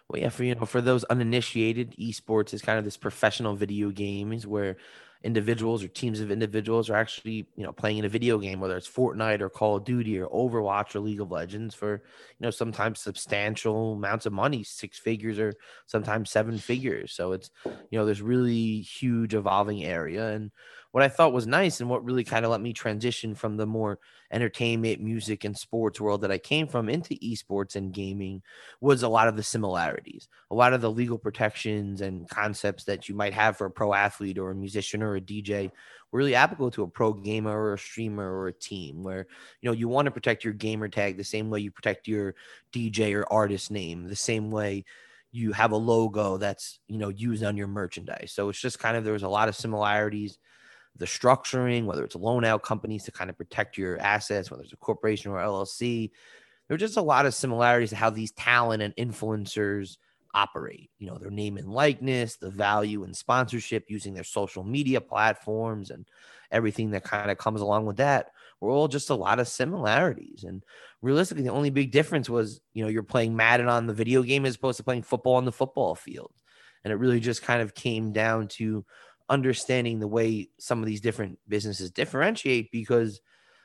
Well, 0.09 0.21
yeah, 0.21 0.29
for 0.29 0.43
you 0.43 0.53
know, 0.53 0.65
for 0.65 0.81
those 0.81 1.05
uninitiated, 1.05 1.95
esports 1.97 2.53
is 2.53 2.61
kind 2.61 2.77
of 2.77 2.83
this 2.83 2.97
professional 2.97 3.55
video 3.55 3.89
games 3.89 4.45
where 4.45 4.75
individuals 5.23 5.83
or 5.83 5.87
teams 5.87 6.19
of 6.19 6.31
individuals 6.31 6.89
are 6.89 6.95
actually 6.95 7.47
you 7.55 7.63
know 7.63 7.71
playing 7.71 7.99
in 7.99 8.05
a 8.05 8.09
video 8.09 8.39
game 8.39 8.59
whether 8.59 8.75
it's 8.75 8.89
fortnite 8.89 9.39
or 9.39 9.49
call 9.49 9.75
of 9.75 9.83
duty 9.83 10.19
or 10.19 10.27
overwatch 10.27 10.95
or 10.95 10.99
league 10.99 11.21
of 11.21 11.31
legends 11.31 11.75
for 11.75 11.93
you 11.93 12.43
know 12.45 12.49
sometimes 12.49 12.99
substantial 12.99 13.93
amounts 13.93 14.25
of 14.25 14.33
money 14.33 14.63
six 14.63 14.97
figures 14.97 15.37
or 15.37 15.53
sometimes 15.85 16.31
seven 16.31 16.57
figures. 16.57 17.13
So 17.13 17.33
it's 17.33 17.51
you 17.89 17.99
know 17.99 18.05
there's 18.05 18.21
really 18.21 18.81
huge 18.81 19.33
evolving 19.35 19.83
area. 19.83 20.29
And 20.29 20.51
what 20.91 21.03
I 21.03 21.07
thought 21.07 21.33
was 21.33 21.47
nice 21.47 21.79
and 21.79 21.89
what 21.89 22.03
really 22.03 22.23
kind 22.23 22.43
of 22.43 22.51
let 22.51 22.61
me 22.61 22.73
transition 22.73 23.33
from 23.33 23.55
the 23.55 23.65
more 23.65 23.99
entertainment, 24.31 25.01
music, 25.01 25.43
and 25.43 25.57
sports 25.57 26.01
world 26.01 26.21
that 26.21 26.31
I 26.31 26.37
came 26.37 26.67
from 26.67 26.89
into 26.89 27.15
esports 27.15 27.75
and 27.75 27.93
gaming 27.93 28.41
was 28.81 29.03
a 29.03 29.09
lot 29.09 29.27
of 29.27 29.35
the 29.35 29.43
similarities, 29.43 30.27
a 30.49 30.55
lot 30.55 30.73
of 30.73 30.81
the 30.81 30.91
legal 30.91 31.17
protections 31.17 32.01
and 32.01 32.29
concepts 32.29 32.83
that 32.85 33.07
you 33.07 33.15
might 33.15 33.33
have 33.33 33.57
for 33.57 33.65
a 33.65 33.71
pro 33.71 33.93
athlete 33.93 34.37
or 34.37 34.51
a 34.51 34.55
musician 34.55 35.01
or 35.01 35.15
a 35.15 35.21
DJ 35.21 35.71
were 36.11 36.17
really 36.17 36.35
applicable 36.35 36.71
to 36.71 36.83
a 36.83 36.87
pro 36.87 37.13
gamer 37.13 37.57
or 37.57 37.73
a 37.73 37.79
streamer 37.79 38.29
or 38.29 38.47
a 38.47 38.53
team 38.53 39.01
where 39.03 39.27
you 39.61 39.69
know 39.69 39.73
you 39.73 39.87
want 39.87 40.05
to 40.05 40.11
protect 40.11 40.43
your 40.43 40.53
gamer 40.53 40.89
tag 40.89 41.15
the 41.15 41.23
same 41.23 41.49
way 41.49 41.61
you 41.61 41.71
protect 41.71 42.07
your 42.07 42.35
DJ 42.73 43.15
or 43.15 43.31
artist 43.31 43.71
name, 43.71 44.07
the 44.07 44.15
same 44.15 44.51
way 44.51 44.83
you 45.31 45.53
have 45.53 45.71
a 45.71 45.77
logo 45.77 46.35
that's 46.35 46.79
you 46.87 46.97
know 46.97 47.07
used 47.07 47.43
on 47.43 47.55
your 47.55 47.67
merchandise. 47.67 48.33
So 48.33 48.49
it's 48.49 48.59
just 48.59 48.79
kind 48.79 48.97
of 48.97 49.05
there 49.05 49.13
was 49.13 49.23
a 49.23 49.29
lot 49.29 49.47
of 49.47 49.55
similarities 49.55 50.37
the 50.97 51.05
structuring, 51.05 51.85
whether 51.85 52.03
it's 52.03 52.15
loan 52.15 52.45
out 52.45 52.63
companies 52.63 53.03
to 53.05 53.11
kind 53.11 53.29
of 53.29 53.37
protect 53.37 53.77
your 53.77 53.99
assets, 53.99 54.51
whether 54.51 54.63
it's 54.63 54.73
a 54.73 54.77
corporation 54.77 55.31
or 55.31 55.37
LLC. 55.37 56.11
There 56.67 56.75
are 56.75 56.79
just 56.79 56.97
a 56.97 57.01
lot 57.01 57.25
of 57.25 57.33
similarities 57.33 57.89
to 57.89 57.95
how 57.95 58.09
these 58.09 58.31
talent 58.31 58.83
and 58.83 58.95
influencers 58.95 59.97
operate. 60.33 60.89
You 60.99 61.07
know, 61.07 61.17
their 61.17 61.31
name 61.31 61.57
and 61.57 61.69
likeness, 61.69 62.37
the 62.37 62.49
value 62.49 63.03
and 63.03 63.15
sponsorship 63.15 63.85
using 63.89 64.13
their 64.13 64.23
social 64.23 64.63
media 64.63 65.01
platforms 65.01 65.91
and 65.91 66.05
everything 66.51 66.91
that 66.91 67.03
kind 67.03 67.31
of 67.31 67.37
comes 67.37 67.61
along 67.61 67.85
with 67.85 67.97
that 67.97 68.31
were 68.59 68.69
all 68.69 68.87
just 68.87 69.09
a 69.09 69.15
lot 69.15 69.39
of 69.39 69.47
similarities. 69.47 70.43
And 70.43 70.63
realistically, 71.01 71.43
the 71.43 71.51
only 71.51 71.69
big 71.69 71.91
difference 71.91 72.29
was, 72.29 72.61
you 72.73 72.83
know, 72.83 72.89
you're 72.89 73.03
playing 73.03 73.35
Madden 73.35 73.67
on 73.67 73.87
the 73.87 73.93
video 73.93 74.21
game 74.21 74.45
as 74.45 74.55
opposed 74.55 74.77
to 74.77 74.83
playing 74.83 75.03
football 75.03 75.35
on 75.35 75.45
the 75.45 75.51
football 75.51 75.95
field. 75.95 76.31
And 76.83 76.91
it 76.91 76.97
really 76.97 77.19
just 77.19 77.43
kind 77.43 77.61
of 77.61 77.73
came 77.73 78.11
down 78.11 78.47
to 78.49 78.85
understanding 79.31 79.99
the 79.99 80.07
way 80.07 80.49
some 80.59 80.79
of 80.79 80.85
these 80.85 80.99
different 80.99 81.39
businesses 81.47 81.89
differentiate 81.89 82.69
because 82.69 83.21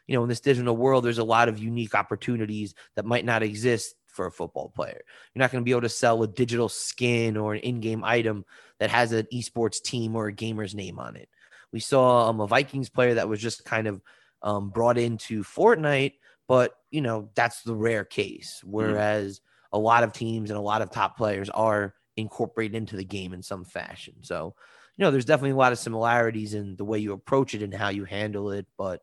you 0.07 0.15
know 0.15 0.23
in 0.23 0.29
this 0.29 0.41
digital 0.41 0.77
world 0.77 1.05
there's 1.05 1.19
a 1.19 1.25
lot 1.25 1.49
of 1.49 1.59
unique 1.59 1.95
opportunities 1.95 2.73
that 2.95 3.05
might 3.05 3.25
not 3.25 3.43
exist 3.43 3.97
for 4.07 4.27
a 4.27 4.31
football 4.31 4.73
player 4.75 5.01
you're 5.35 5.41
not 5.41 5.51
going 5.51 5.61
to 5.61 5.65
be 5.65 5.73
able 5.73 5.81
to 5.81 5.89
sell 5.89 6.23
a 6.23 6.29
digital 6.29 6.69
skin 6.69 7.37
or 7.37 7.53
an 7.53 7.61
in-game 7.61 8.05
item 8.05 8.45
that 8.79 8.91
has 8.91 9.11
an 9.11 9.27
esports 9.35 9.83
team 9.83 10.15
or 10.15 10.29
a 10.29 10.33
gamer's 10.33 10.75
name 10.75 11.01
on 11.01 11.17
it 11.17 11.29
we 11.73 11.81
saw 11.81 12.31
um, 12.31 12.41
a 12.41 12.47
vikings 12.47 12.89
player 12.89 13.15
that 13.15 13.29
was 13.29 13.41
just 13.41 13.65
kind 13.65 13.89
of 13.89 14.01
um, 14.43 14.71
brought 14.71 14.97
into 14.97 15.43
fortnite 15.43 16.13
but 16.47 16.75
you 16.93 17.01
know 17.01 17.29
that's 17.35 17.63
the 17.63 17.75
rare 17.75 18.05
case 18.05 18.61
mm-hmm. 18.61 18.71
whereas 18.71 19.41
mm-hmm. 19.41 19.79
a 19.79 19.81
lot 19.81 20.05
of 20.05 20.13
teams 20.13 20.49
and 20.49 20.59
a 20.59 20.63
lot 20.63 20.81
of 20.81 20.93
top 20.93 21.17
players 21.17 21.51
are 21.51 21.93
incorporated 22.17 22.77
into 22.77 22.95
the 22.95 23.05
game 23.05 23.33
in 23.33 23.43
some 23.43 23.65
fashion 23.65 24.15
so 24.23 24.55
you 24.97 25.05
know, 25.05 25.11
there's 25.11 25.25
definitely 25.25 25.51
a 25.51 25.57
lot 25.57 25.73
of 25.73 25.79
similarities 25.79 26.55
in 26.55 26.77
the 26.77 26.85
way 26.85 26.99
you 26.99 27.13
approach 27.13 27.55
it 27.55 27.63
and 27.63 27.75
how 27.75 27.91
you 27.91 28.05
handle 28.05 28.51
it. 28.51 28.67
But 28.79 29.03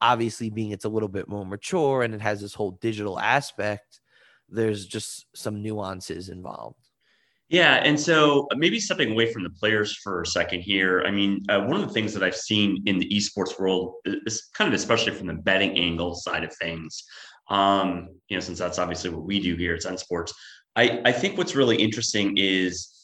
obviously, 0.00 0.50
being 0.50 0.70
it's 0.70 0.84
a 0.84 0.90
little 0.90 1.08
bit 1.08 1.28
more 1.28 1.44
mature 1.44 2.02
and 2.02 2.14
it 2.14 2.20
has 2.20 2.40
this 2.40 2.54
whole 2.54 2.72
digital 2.72 3.18
aspect, 3.18 4.00
there's 4.48 4.86
just 4.86 5.26
some 5.34 5.62
nuances 5.62 6.30
involved. 6.30 6.88
Yeah, 7.50 7.76
and 7.76 7.98
so 7.98 8.46
uh, 8.52 8.56
maybe 8.56 8.78
stepping 8.78 9.12
away 9.12 9.32
from 9.32 9.42
the 9.42 9.50
players 9.50 9.96
for 9.96 10.20
a 10.20 10.26
second 10.26 10.60
here. 10.60 11.02
I 11.06 11.10
mean, 11.10 11.44
uh, 11.48 11.62
one 11.62 11.80
of 11.80 11.86
the 11.86 11.94
things 11.94 12.12
that 12.12 12.22
I've 12.22 12.36
seen 12.36 12.82
in 12.84 12.98
the 12.98 13.08
esports 13.08 13.58
world 13.58 13.94
is 14.04 14.48
kind 14.52 14.68
of 14.68 14.74
especially 14.74 15.12
from 15.12 15.28
the 15.28 15.34
betting 15.34 15.78
angle 15.78 16.14
side 16.14 16.44
of 16.44 16.54
things. 16.56 17.04
Um, 17.48 18.10
you 18.28 18.36
know, 18.36 18.40
since 18.40 18.58
that's 18.58 18.78
obviously 18.78 19.08
what 19.08 19.24
we 19.24 19.40
do 19.40 19.56
here 19.56 19.74
at 19.74 19.82
Zen 19.82 19.96
Sports, 19.96 20.34
I 20.76 21.00
I 21.06 21.12
think 21.12 21.38
what's 21.38 21.54
really 21.54 21.76
interesting 21.76 22.34
is 22.36 22.97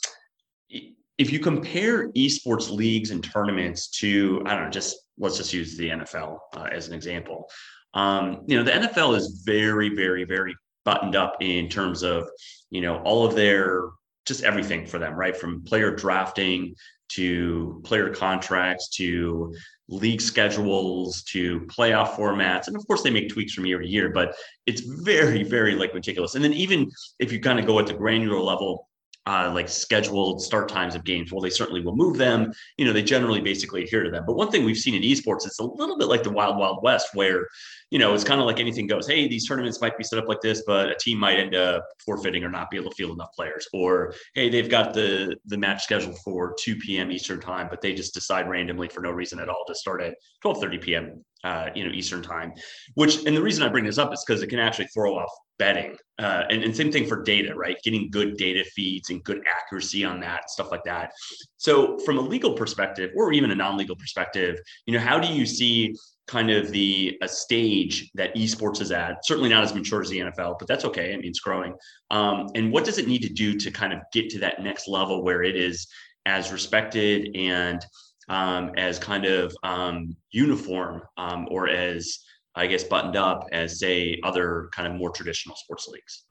if 1.18 1.33
you 1.33 1.38
compare 1.38 2.11
esports 2.12 2.71
leagues 2.71 3.11
and 3.11 3.23
tournaments 3.23 3.88
to, 3.88 4.42
I 4.47 4.54
don't 4.54 4.64
know, 4.64 4.71
just 4.71 4.97
let's 5.18 5.37
just 5.37 5.52
use 5.52 5.76
the 5.76 5.90
NFL 5.90 6.38
uh, 6.56 6.68
as 6.73 6.88
an 6.88 6.94
example. 6.94 7.49
Um, 7.94 8.42
you 8.47 8.56
know, 8.56 8.64
the 8.64 8.73
NFL 8.73 9.16
is 9.16 9.42
very, 9.44 9.94
very, 9.94 10.25
very 10.25 10.56
buttoned 10.85 11.14
up 11.14 11.37
in 11.40 11.68
terms 11.68 12.02
of, 12.02 12.28
you 12.71 12.80
know, 12.80 12.99
all 12.99 13.25
of 13.25 13.35
their 13.35 13.90
just 14.26 14.42
everything 14.42 14.87
for 14.87 14.99
them, 14.99 15.14
right? 15.14 15.37
From 15.37 15.62
player 15.62 15.94
drafting 15.94 16.75
to 17.11 17.80
player 17.85 18.12
contracts 18.12 18.88
to 18.88 19.54
league 19.88 20.21
schedules 20.21 21.23
to 21.25 21.61
playoff 21.62 22.16
formats 22.16 22.68
and 22.68 22.76
of 22.76 22.87
course 22.87 23.02
they 23.02 23.11
make 23.11 23.28
tweaks 23.28 23.52
from 23.52 23.66
year 23.66 23.78
to 23.78 23.87
year 23.87 24.09
but 24.09 24.35
it's 24.64 24.80
very 24.80 25.42
very 25.42 25.75
like 25.75 25.92
meticulous 25.92 26.35
and 26.35 26.42
then 26.42 26.54
even 26.54 26.90
if 27.18 27.30
you 27.30 27.38
kind 27.38 27.59
of 27.59 27.66
go 27.66 27.78
at 27.78 27.87
the 27.87 27.92
granular 27.92 28.40
level 28.40 28.88
uh, 29.26 29.50
like 29.54 29.69
scheduled 29.69 30.43
start 30.43 30.69
times 30.69 30.95
of 30.95 31.04
games. 31.04 31.33
Well, 31.33 31.40
they 31.40 31.50
certainly 31.50 31.81
will 31.81 31.97
move 31.97 32.19
them. 32.19 32.52
You 32.76 32.85
know, 32.85 32.93
they 32.93 33.02
generally 33.02 33.40
basically 33.40 33.85
adhere 33.85 34.02
to 34.02 34.11
them. 34.11 34.25
But 34.26 34.37
one 34.37 34.50
thing 34.50 34.64
we've 34.64 34.76
seen 34.76 34.95
in 34.95 35.02
esports, 35.02 35.47
it's 35.47 35.61
a 35.61 35.64
little 35.64 35.97
bit 35.97 36.09
like 36.09 36.23
the 36.23 36.31
wild, 36.31 36.59
wild 36.59 36.83
west, 36.83 37.09
where 37.14 37.49
you 37.95 38.01
know 38.01 38.13
it's 38.13 38.25
kind 38.25 38.41
of 38.41 38.47
like 38.47 38.59
anything 38.59 38.89
goes. 38.89 39.07
Hey, 39.07 39.29
these 39.29 39.47
tournaments 39.47 39.81
might 39.81 39.97
be 39.97 40.03
set 40.03 40.19
up 40.19 40.27
like 40.27 40.41
this, 40.41 40.65
but 40.67 40.89
a 40.89 40.97
team 40.97 41.17
might 41.17 41.39
end 41.39 41.55
up 41.55 41.87
forfeiting 42.05 42.43
or 42.43 42.49
not 42.49 42.69
be 42.69 42.77
able 42.77 42.91
to 42.91 42.97
field 42.97 43.13
enough 43.13 43.31
players. 43.37 43.69
Or 43.73 44.13
hey, 44.35 44.49
they've 44.49 44.69
got 44.69 44.95
the 44.95 45.37
the 45.47 45.57
match 45.57 45.85
scheduled 45.85 46.19
for 46.19 46.57
2 46.59 46.75
p.m. 46.75 47.13
Eastern 47.13 47.41
time, 47.41 47.69
but 47.71 47.81
they 47.81 47.95
just 47.95 48.13
decide 48.13 48.51
randomly 48.51 48.89
for 48.89 49.01
no 49.01 49.13
reason 49.13 49.39
at 49.39 49.49
all 49.49 49.65
to 49.69 49.77
start 49.77 50.03
at 50.03 50.17
12:30 50.45 50.83
p.m. 50.83 51.25
Uh, 51.45 51.69
you 51.77 51.85
know 51.87 51.93
Eastern 51.93 52.21
time. 52.21 52.53
Which 52.95 53.25
and 53.27 53.37
the 53.37 53.43
reason 53.43 53.63
I 53.63 53.69
bring 53.69 53.85
this 53.85 53.99
up 53.99 54.13
is 54.13 54.25
because 54.27 54.43
it 54.43 54.49
can 54.49 54.59
actually 54.59 54.89
throw 54.89 55.17
off 55.17 55.31
betting. 55.61 55.97
Uh, 56.19 56.43
and, 56.51 56.65
and 56.65 56.75
same 56.75 56.91
thing 56.91 57.07
for 57.07 57.23
data, 57.23 57.55
right? 57.55 57.77
Getting 57.85 58.11
good 58.11 58.37
data 58.37 58.65
feeds 58.75 59.11
and 59.11 59.23
good 59.23 59.41
accuracy 59.57 60.05
on 60.05 60.19
that, 60.19 60.51
stuff 60.51 60.73
like 60.73 60.83
that. 60.85 61.13
So, 61.59 61.97
from 61.99 62.19
a 62.19 62.21
legal 62.21 62.55
perspective, 62.55 63.13
or 63.17 63.33
even 63.33 63.53
a 63.53 63.55
non-legal 63.55 63.95
perspective, 63.97 64.59
you 64.87 64.95
know, 64.95 65.01
how 65.01 65.21
do 65.21 65.29
you 65.29 65.47
see 65.47 65.95
kind 66.26 66.50
of 66.50 66.71
the 66.71 67.19
a 67.23 67.28
stage 67.28 68.11
that 68.14 68.35
esports 68.35 68.81
is 68.81 68.93
at? 68.93 69.25
Certainly 69.25 69.50
not 69.50 69.64
as 69.64 69.75
mature 69.75 70.00
as 70.00 70.09
the 70.09 70.21
NFL, 70.21 70.59
but 70.59 70.69
that's 70.69 70.85
okay. 70.85 71.12
I 71.12 71.16
mean, 71.16 71.26
it's 71.26 71.40
growing. 71.40 71.75
Um, 72.11 72.49
and 72.54 72.73
what 72.73 72.85
does 72.85 72.99
it 72.99 73.09
need 73.09 73.23
to 73.23 73.33
do 73.33 73.59
to 73.59 73.71
kind 73.71 73.93
of 73.93 74.00
get 74.12 74.31
to 74.31 74.38
that 74.40 74.62
next 74.62 74.88
level 74.88 75.23
where 75.23 75.43
it 75.43 75.57
is 75.57 75.87
as 76.26 76.52
respected 76.52 77.35
and 77.37 77.85
um, 78.28 78.73
as 78.76 78.99
kind 78.99 79.26
of 79.26 79.54
um, 79.62 80.16
uniform 80.33 81.02
um, 81.19 81.47
or 81.50 81.69
as 81.69 82.21
I 82.54 82.66
guess, 82.66 82.85
buttoned 82.85 83.16
up 83.16 83.49
as, 83.52 83.81
say, 83.81 84.21
other 84.23 84.69
kind 84.73 84.87
of 84.87 84.95
more 84.95 85.11
traditional 85.11 85.57
sports 85.57 85.88
leagues. 85.88 86.25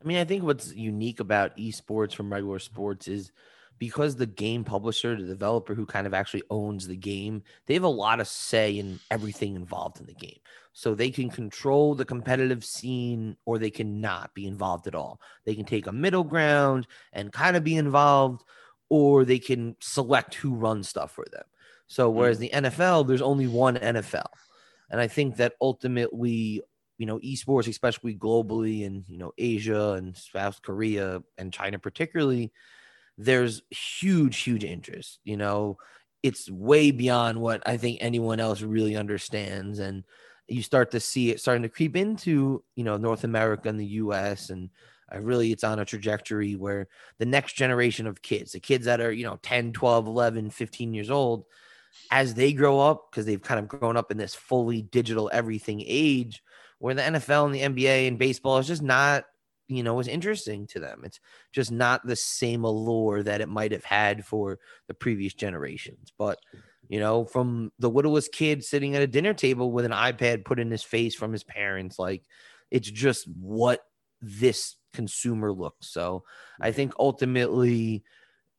I 0.00 0.06
mean, 0.06 0.18
I 0.18 0.24
think 0.24 0.44
what's 0.44 0.72
unique 0.74 1.20
about 1.20 1.56
esports 1.56 2.14
from 2.14 2.32
regular 2.32 2.58
sports 2.58 3.08
is 3.08 3.32
because 3.78 4.16
the 4.16 4.26
game 4.26 4.64
publisher, 4.64 5.16
the 5.16 5.26
developer 5.26 5.74
who 5.74 5.86
kind 5.86 6.06
of 6.06 6.14
actually 6.14 6.42
owns 6.50 6.86
the 6.86 6.96
game, 6.96 7.42
they 7.66 7.74
have 7.74 7.84
a 7.84 7.88
lot 7.88 8.20
of 8.20 8.28
say 8.28 8.78
in 8.78 8.98
everything 9.10 9.56
involved 9.56 10.00
in 10.00 10.06
the 10.06 10.14
game. 10.14 10.38
So 10.72 10.94
they 10.94 11.10
can 11.10 11.28
control 11.28 11.94
the 11.94 12.04
competitive 12.04 12.64
scene 12.64 13.36
or 13.44 13.58
they 13.58 13.70
cannot 13.70 14.34
be 14.34 14.46
involved 14.46 14.86
at 14.86 14.94
all. 14.94 15.20
They 15.44 15.54
can 15.54 15.64
take 15.64 15.86
a 15.86 15.92
middle 15.92 16.24
ground 16.24 16.86
and 17.12 17.32
kind 17.32 17.56
of 17.56 17.64
be 17.64 17.76
involved, 17.76 18.44
or 18.88 19.24
they 19.24 19.38
can 19.38 19.76
select 19.80 20.34
who 20.34 20.54
runs 20.54 20.88
stuff 20.88 21.12
for 21.12 21.26
them. 21.32 21.44
So 21.88 22.10
whereas 22.10 22.38
mm-hmm. 22.38 22.62
the 22.62 22.70
NFL, 22.70 23.08
there's 23.08 23.22
only 23.22 23.46
one 23.46 23.76
NFL. 23.76 24.28
And 24.90 25.00
I 25.00 25.08
think 25.08 25.36
that 25.36 25.54
ultimately, 25.60 26.62
you 26.96 27.06
know, 27.06 27.18
esports, 27.18 27.68
especially 27.68 28.14
globally 28.14 28.82
in, 28.82 29.04
you 29.08 29.18
know, 29.18 29.32
Asia 29.36 29.92
and 29.92 30.16
South 30.16 30.62
Korea 30.62 31.22
and 31.36 31.52
China 31.52 31.78
particularly, 31.78 32.52
there's 33.18 33.62
huge, 33.70 34.38
huge 34.38 34.64
interest. 34.64 35.18
You 35.24 35.36
know, 35.36 35.76
it's 36.22 36.50
way 36.50 36.92
beyond 36.92 37.40
what 37.40 37.62
I 37.66 37.76
think 37.76 37.98
anyone 38.00 38.40
else 38.40 38.62
really 38.62 38.96
understands. 38.96 39.80
And 39.80 40.04
you 40.46 40.62
start 40.62 40.92
to 40.92 41.00
see 41.00 41.30
it 41.30 41.40
starting 41.40 41.64
to 41.64 41.68
creep 41.68 41.96
into, 41.96 42.62
you 42.76 42.84
know, 42.84 42.96
North 42.96 43.24
America 43.24 43.68
and 43.68 43.78
the 43.78 43.86
US. 43.86 44.50
And 44.50 44.70
I 45.10 45.16
really, 45.16 45.52
it's 45.52 45.64
on 45.64 45.78
a 45.78 45.84
trajectory 45.84 46.54
where 46.54 46.88
the 47.18 47.26
next 47.26 47.54
generation 47.54 48.06
of 48.06 48.22
kids, 48.22 48.52
the 48.52 48.60
kids 48.60 48.86
that 48.86 49.00
are, 49.00 49.12
you 49.12 49.24
know, 49.24 49.38
10, 49.42 49.72
12, 49.72 50.06
11, 50.06 50.50
15 50.50 50.94
years 50.94 51.10
old, 51.10 51.44
as 52.10 52.34
they 52.34 52.52
grow 52.52 52.78
up, 52.78 53.10
because 53.10 53.26
they've 53.26 53.42
kind 53.42 53.58
of 53.58 53.66
grown 53.66 53.96
up 53.96 54.10
in 54.10 54.16
this 54.16 54.34
fully 54.34 54.82
digital 54.82 55.30
everything 55.32 55.82
age, 55.84 56.42
where 56.78 56.94
the 56.94 57.02
NFL 57.02 57.46
and 57.46 57.54
the 57.54 57.82
NBA 57.82 58.06
and 58.06 58.18
baseball 58.18 58.58
is 58.58 58.66
just 58.66 58.82
not, 58.82 59.24
you 59.68 59.82
know, 59.82 60.00
as 60.00 60.08
interesting 60.08 60.66
to 60.68 60.80
them. 60.80 61.02
It's 61.04 61.20
just 61.52 61.70
not 61.70 62.06
the 62.06 62.16
same 62.16 62.64
allure 62.64 63.22
that 63.22 63.40
it 63.40 63.48
might 63.48 63.72
have 63.72 63.84
had 63.84 64.24
for 64.24 64.58
the 64.86 64.94
previous 64.94 65.34
generations. 65.34 66.12
But 66.16 66.38
you 66.88 66.98
know, 66.98 67.26
from 67.26 67.70
the 67.78 67.90
littlest 67.90 68.32
kid 68.32 68.64
sitting 68.64 68.96
at 68.96 69.02
a 69.02 69.06
dinner 69.06 69.34
table 69.34 69.70
with 69.70 69.84
an 69.84 69.92
iPad 69.92 70.44
put 70.44 70.58
in 70.58 70.70
his 70.70 70.82
face 70.82 71.14
from 71.14 71.32
his 71.32 71.44
parents, 71.44 71.98
like 71.98 72.24
it's 72.70 72.90
just 72.90 73.28
what 73.28 73.80
this 74.22 74.76
consumer 74.92 75.52
looks. 75.52 75.88
So 75.92 76.24
I 76.60 76.72
think 76.72 76.94
ultimately 76.98 78.04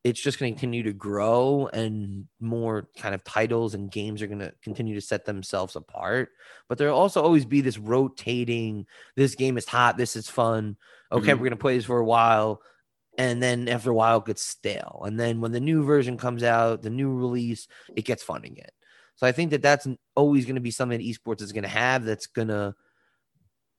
it's 0.04 0.22
just 0.22 0.40
going 0.40 0.54
to 0.54 0.60
continue 0.60 0.84
to 0.84 0.94
grow 0.94 1.70
and 1.74 2.26
more 2.40 2.88
kind 2.98 3.14
of 3.14 3.24
titles 3.24 3.74
and 3.74 3.92
games 3.92 4.22
are 4.22 4.28
going 4.28 4.40
to 4.40 4.54
continue 4.64 4.96
to 4.96 5.02
set 5.02 5.26
themselves 5.26 5.76
apart. 5.76 6.30
But 6.70 6.78
there'll 6.78 6.98
also 6.98 7.22
always 7.22 7.46
be 7.46 7.62
this 7.62 7.78
rotating 7.78 8.86
this 9.16 9.36
game 9.36 9.58
is 9.58 9.66
hot 9.66 9.98
this 9.98 10.16
is 10.16 10.30
fun. 10.30 10.78
Okay 11.12 11.32
mm-hmm. 11.32 11.32
we're 11.32 11.50
going 11.50 11.52
to 11.52 11.58
play 11.58 11.76
this 11.76 11.86
for 11.86 12.00
a 12.00 12.06
while. 12.06 12.62
And 13.18 13.44
then 13.44 13.68
after 13.68 13.92
a 13.92 13.94
while 13.94 14.20
it 14.20 14.26
gets 14.26 14.42
stale. 14.42 15.04
And 15.06 15.20
then 15.20 15.42
when 15.42 15.52
the 15.52 15.60
new 15.60 15.84
version 15.84 16.18
comes 16.18 16.44
out 16.44 16.82
the 16.82 16.90
new 16.90 17.14
release 17.14 17.68
it 17.94 18.06
gets 18.06 18.24
fun 18.24 18.46
again. 18.46 18.70
So 19.16 19.28
i 19.28 19.34
think 19.34 19.52
that 19.52 19.62
that's 19.62 19.86
always 20.16 20.46
going 20.46 20.56
to 20.56 20.62
be 20.62 20.72
something 20.72 20.98
that 20.98 21.06
esports 21.06 21.42
is 21.42 21.52
going 21.52 21.64
to 21.64 21.70
have 21.70 22.06
that's 22.06 22.28
going 22.28 22.48
to 22.48 22.74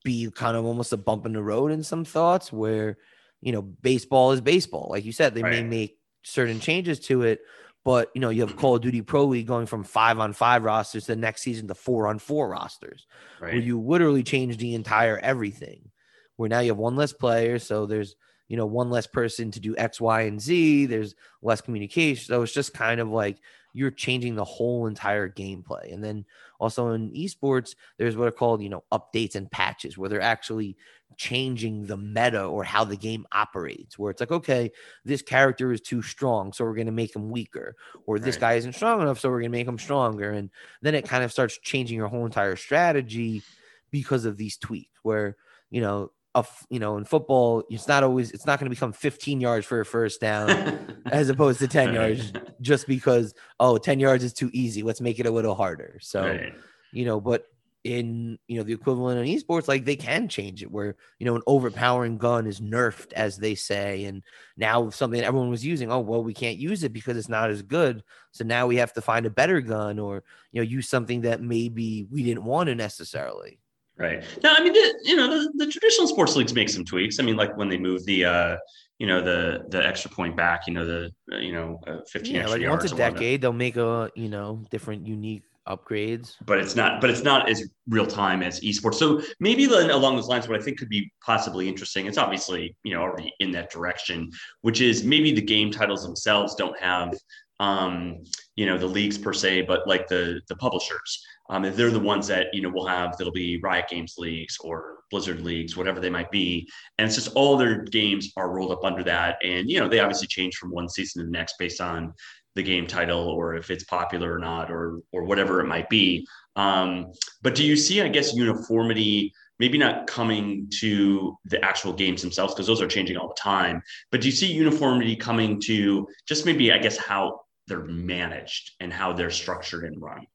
be 0.03 0.29
kind 0.31 0.55
of 0.55 0.65
almost 0.65 0.93
a 0.93 0.97
bump 0.97 1.25
in 1.25 1.33
the 1.33 1.41
road 1.41 1.71
in 1.71 1.83
some 1.83 2.05
thoughts 2.05 2.51
where 2.53 2.97
you 3.41 3.51
know 3.51 3.63
baseball 3.63 4.33
is 4.33 4.41
baseball. 4.41 4.87
Like 4.91 5.03
you 5.03 5.11
said 5.11 5.33
they 5.33 5.41
right. 5.41 5.51
may 5.51 5.63
make 5.63 5.97
certain 6.23 6.59
changes 6.59 6.99
to 7.01 7.23
it. 7.23 7.41
But 7.83 8.11
you 8.13 8.21
know, 8.21 8.29
you 8.29 8.41
have 8.41 8.55
Call 8.57 8.75
of 8.75 8.81
Duty 8.81 9.01
Pro 9.01 9.25
League 9.25 9.47
going 9.47 9.65
from 9.65 9.83
five 9.83 10.19
on 10.19 10.33
five 10.33 10.63
rosters 10.63 11.07
the 11.07 11.15
next 11.15 11.41
season 11.41 11.67
to 11.67 11.75
four 11.75 12.07
on 12.07 12.19
four 12.19 12.49
rosters, 12.49 13.07
right. 13.39 13.53
where 13.53 13.61
you 13.61 13.79
literally 13.79 14.23
change 14.23 14.57
the 14.57 14.75
entire 14.75 15.17
everything. 15.17 15.89
Where 16.35 16.49
now 16.49 16.59
you 16.59 16.71
have 16.71 16.77
one 16.77 16.95
less 16.95 17.13
player, 17.13 17.57
so 17.57 17.87
there's 17.87 18.15
you 18.47 18.57
know 18.57 18.67
one 18.67 18.91
less 18.91 19.07
person 19.07 19.49
to 19.51 19.59
do 19.59 19.75
X, 19.77 19.99
Y, 19.99 20.21
and 20.21 20.39
Z. 20.39 20.85
There's 20.85 21.15
less 21.41 21.61
communication, 21.61 22.23
so 22.23 22.43
it's 22.43 22.53
just 22.53 22.73
kind 22.73 23.01
of 23.01 23.09
like 23.09 23.39
you're 23.73 23.91
changing 23.91 24.35
the 24.35 24.43
whole 24.43 24.87
entire 24.87 25.29
gameplay. 25.29 25.93
And 25.93 26.03
then 26.03 26.25
also 26.59 26.89
in 26.91 27.11
esports, 27.11 27.75
there's 27.97 28.17
what 28.17 28.27
are 28.27 28.31
called, 28.31 28.61
you 28.61 28.69
know, 28.69 28.83
updates 28.91 29.35
and 29.35 29.49
patches 29.49 29.97
where 29.97 30.09
they're 30.09 30.21
actually 30.21 30.75
changing 31.17 31.85
the 31.85 31.97
meta 31.97 32.43
or 32.43 32.63
how 32.63 32.83
the 32.83 32.97
game 32.97 33.25
operates, 33.31 33.97
where 33.97 34.11
it's 34.11 34.19
like, 34.19 34.31
okay, 34.31 34.71
this 35.05 35.21
character 35.21 35.71
is 35.71 35.81
too 35.81 36.01
strong, 36.01 36.53
so 36.53 36.65
we're 36.65 36.75
going 36.75 36.85
to 36.85 36.91
make 36.91 37.15
him 37.15 37.29
weaker, 37.29 37.75
or 38.05 38.19
this 38.19 38.35
right. 38.35 38.41
guy 38.41 38.53
isn't 38.53 38.73
strong 38.73 39.01
enough, 39.01 39.19
so 39.19 39.29
we're 39.29 39.39
going 39.39 39.51
to 39.51 39.57
make 39.57 39.67
him 39.67 39.79
stronger. 39.79 40.31
And 40.31 40.49
then 40.81 40.95
it 40.95 41.07
kind 41.07 41.23
of 41.23 41.31
starts 41.31 41.57
changing 41.57 41.97
your 41.97 42.07
whole 42.07 42.25
entire 42.25 42.55
strategy 42.55 43.43
because 43.91 44.25
of 44.25 44.37
these 44.37 44.57
tweaks, 44.57 44.99
where, 45.03 45.37
you 45.69 45.81
know, 45.81 46.11
a, 46.33 46.45
you 46.69 46.79
know, 46.79 46.97
in 46.97 47.03
football, 47.03 47.63
it's 47.69 47.87
not 47.87 48.03
always, 48.03 48.31
it's 48.31 48.45
not 48.45 48.59
going 48.59 48.69
to 48.69 48.75
become 48.75 48.93
15 48.93 49.41
yards 49.41 49.65
for 49.65 49.81
a 49.81 49.85
first 49.85 50.21
down 50.21 51.01
as 51.11 51.29
opposed 51.29 51.59
to 51.59 51.67
10 51.67 51.93
yards 51.93 52.31
just 52.61 52.87
because, 52.87 53.33
oh, 53.59 53.77
10 53.77 53.99
yards 53.99 54.23
is 54.23 54.33
too 54.33 54.49
easy. 54.53 54.81
Let's 54.81 55.01
make 55.01 55.19
it 55.19 55.25
a 55.25 55.31
little 55.31 55.55
harder. 55.55 55.97
So, 56.01 56.21
right. 56.21 56.53
you 56.93 57.03
know, 57.03 57.19
but 57.19 57.47
in, 57.83 58.37
you 58.47 58.57
know, 58.57 58.63
the 58.63 58.73
equivalent 58.73 59.19
in 59.19 59.35
esports, 59.35 59.67
like 59.67 59.85
they 59.85 59.95
can 59.95 60.27
change 60.27 60.61
it 60.61 60.71
where, 60.71 60.95
you 61.17 61.25
know, 61.25 61.35
an 61.35 61.41
overpowering 61.47 62.17
gun 62.17 62.45
is 62.45 62.59
nerfed, 62.59 63.11
as 63.13 63.37
they 63.37 63.55
say. 63.55 64.05
And 64.05 64.23
now 64.55 64.89
something 64.89 65.21
everyone 65.21 65.49
was 65.49 65.65
using, 65.65 65.91
oh, 65.91 65.99
well, 65.99 66.23
we 66.23 66.33
can't 66.33 66.57
use 66.57 66.83
it 66.83 66.93
because 66.93 67.17
it's 67.17 67.29
not 67.29 67.49
as 67.49 67.61
good. 67.61 68.03
So 68.31 68.43
now 68.43 68.67
we 68.67 68.77
have 68.77 68.93
to 68.93 69.01
find 69.01 69.25
a 69.25 69.31
better 69.31 69.61
gun 69.61 69.97
or, 69.97 70.23
you 70.51 70.61
know, 70.61 70.67
use 70.67 70.87
something 70.87 71.21
that 71.21 71.41
maybe 71.41 72.07
we 72.11 72.23
didn't 72.23 72.43
want 72.43 72.67
to 72.67 72.75
necessarily. 72.75 73.59
Right. 73.97 74.23
Now, 74.43 74.55
I 74.55 74.63
mean, 74.63 74.73
the, 74.73 74.99
you 75.03 75.15
know, 75.15 75.27
the, 75.27 75.51
the, 75.65 75.71
traditional 75.71 76.07
sports 76.07 76.35
leagues 76.35 76.53
make 76.53 76.69
some 76.69 76.85
tweaks. 76.85 77.19
I 77.19 77.23
mean, 77.23 77.35
like 77.35 77.55
when 77.57 77.69
they 77.69 77.77
move 77.77 78.03
the, 78.05 78.25
uh, 78.25 78.57
you 78.97 79.07
know, 79.07 79.21
the 79.21 79.65
the 79.69 79.83
extra 79.85 80.11
point 80.11 80.37
back, 80.37 80.67
you 80.67 80.73
know, 80.73 80.85
the 80.85 81.11
uh, 81.33 81.37
you 81.37 81.53
know, 81.53 81.79
uh, 81.87 81.97
fifteen 82.07 82.35
yeah, 82.35 82.47
like 82.47 82.61
once 82.67 82.91
a 82.91 82.95
decade, 82.95 83.41
they'll 83.41 83.51
make 83.51 83.75
a 83.75 84.11
you 84.15 84.29
know 84.29 84.63
different 84.69 85.07
unique 85.07 85.41
upgrades. 85.71 86.35
But 86.45 86.59
it's 86.59 86.75
not, 86.75 87.01
but 87.01 87.09
it's 87.09 87.23
not 87.23 87.49
as 87.49 87.69
real 87.87 88.05
time 88.05 88.43
as 88.43 88.59
esports. 88.59 88.95
So 88.95 89.21
maybe 89.39 89.65
then 89.65 89.89
along 89.89 90.15
those 90.15 90.27
lines, 90.27 90.47
what 90.47 90.59
I 90.59 90.63
think 90.63 90.77
could 90.77 90.89
be 90.89 91.11
possibly 91.25 91.67
interesting. 91.67 92.05
It's 92.05 92.17
obviously 92.17 92.75
you 92.83 92.93
know 92.93 93.01
already 93.01 93.33
in 93.39 93.51
that 93.51 93.71
direction, 93.71 94.31
which 94.61 94.81
is 94.81 95.03
maybe 95.03 95.33
the 95.33 95.41
game 95.41 95.71
titles 95.71 96.03
themselves 96.03 96.55
don't 96.55 96.79
have 96.79 97.13
um, 97.61 98.23
you 98.55 98.65
know 98.65 98.77
the 98.77 98.87
leagues 98.87 99.17
per 99.17 99.33
se, 99.33 99.63
but 99.63 99.87
like 99.87 100.07
the 100.07 100.41
the 100.49 100.55
publishers. 100.55 101.23
Um, 101.49 101.63
they're 101.63 101.91
the 101.91 101.99
ones 101.99 102.27
that 102.27 102.47
you 102.53 102.61
know 102.61 102.69
will 102.69 102.87
have 102.87 103.17
that'll 103.17 103.33
be 103.33 103.59
Riot 103.61 103.89
Games 103.89 104.15
leagues 104.17 104.57
or 104.61 104.99
Blizzard 105.11 105.41
leagues, 105.41 105.75
whatever 105.75 105.99
they 105.99 106.09
might 106.09 106.31
be, 106.31 106.67
and 106.97 107.05
it's 107.05 107.15
just 107.15 107.35
all 107.35 107.57
their 107.57 107.83
games 107.83 108.31
are 108.37 108.51
rolled 108.51 108.71
up 108.71 108.83
under 108.83 109.03
that, 109.03 109.37
and 109.43 109.69
you 109.69 109.79
know 109.79 109.87
they 109.87 109.99
obviously 109.99 110.27
change 110.27 110.55
from 110.55 110.71
one 110.71 110.89
season 110.89 111.21
to 111.21 111.25
the 111.25 111.31
next 111.31 111.55
based 111.59 111.81
on 111.81 112.13
the 112.55 112.63
game 112.63 112.87
title 112.87 113.27
or 113.27 113.55
if 113.55 113.69
it's 113.71 113.83
popular 113.83 114.33
or 114.33 114.39
not 114.39 114.71
or 114.71 114.99
or 115.11 115.23
whatever 115.23 115.59
it 115.59 115.67
might 115.67 115.89
be. 115.89 116.27
Um, 116.55 117.11
but 117.41 117.55
do 117.55 117.63
you 117.63 117.75
see, 117.75 118.01
I 118.01 118.07
guess, 118.07 118.33
uniformity? 118.33 119.33
Maybe 119.59 119.77
not 119.77 120.07
coming 120.07 120.67
to 120.79 121.37
the 121.45 121.63
actual 121.63 121.93
games 121.93 122.23
themselves 122.23 122.53
because 122.53 122.65
those 122.65 122.81
are 122.81 122.87
changing 122.87 123.15
all 123.17 123.27
the 123.27 123.39
time. 123.39 123.83
But 124.11 124.21
do 124.21 124.27
you 124.27 124.31
see 124.31 124.51
uniformity 124.51 125.15
coming 125.15 125.61
to 125.65 126.07
just 126.27 126.47
maybe, 126.47 126.71
I 126.71 126.79
guess, 126.79 126.97
how 126.97 127.41
they're 127.67 127.85
managed 127.85 128.71
and 128.79 128.91
how 128.91 129.13
they're 129.13 129.29
structured 129.29 129.83
and 129.83 130.01
run? 130.01 130.25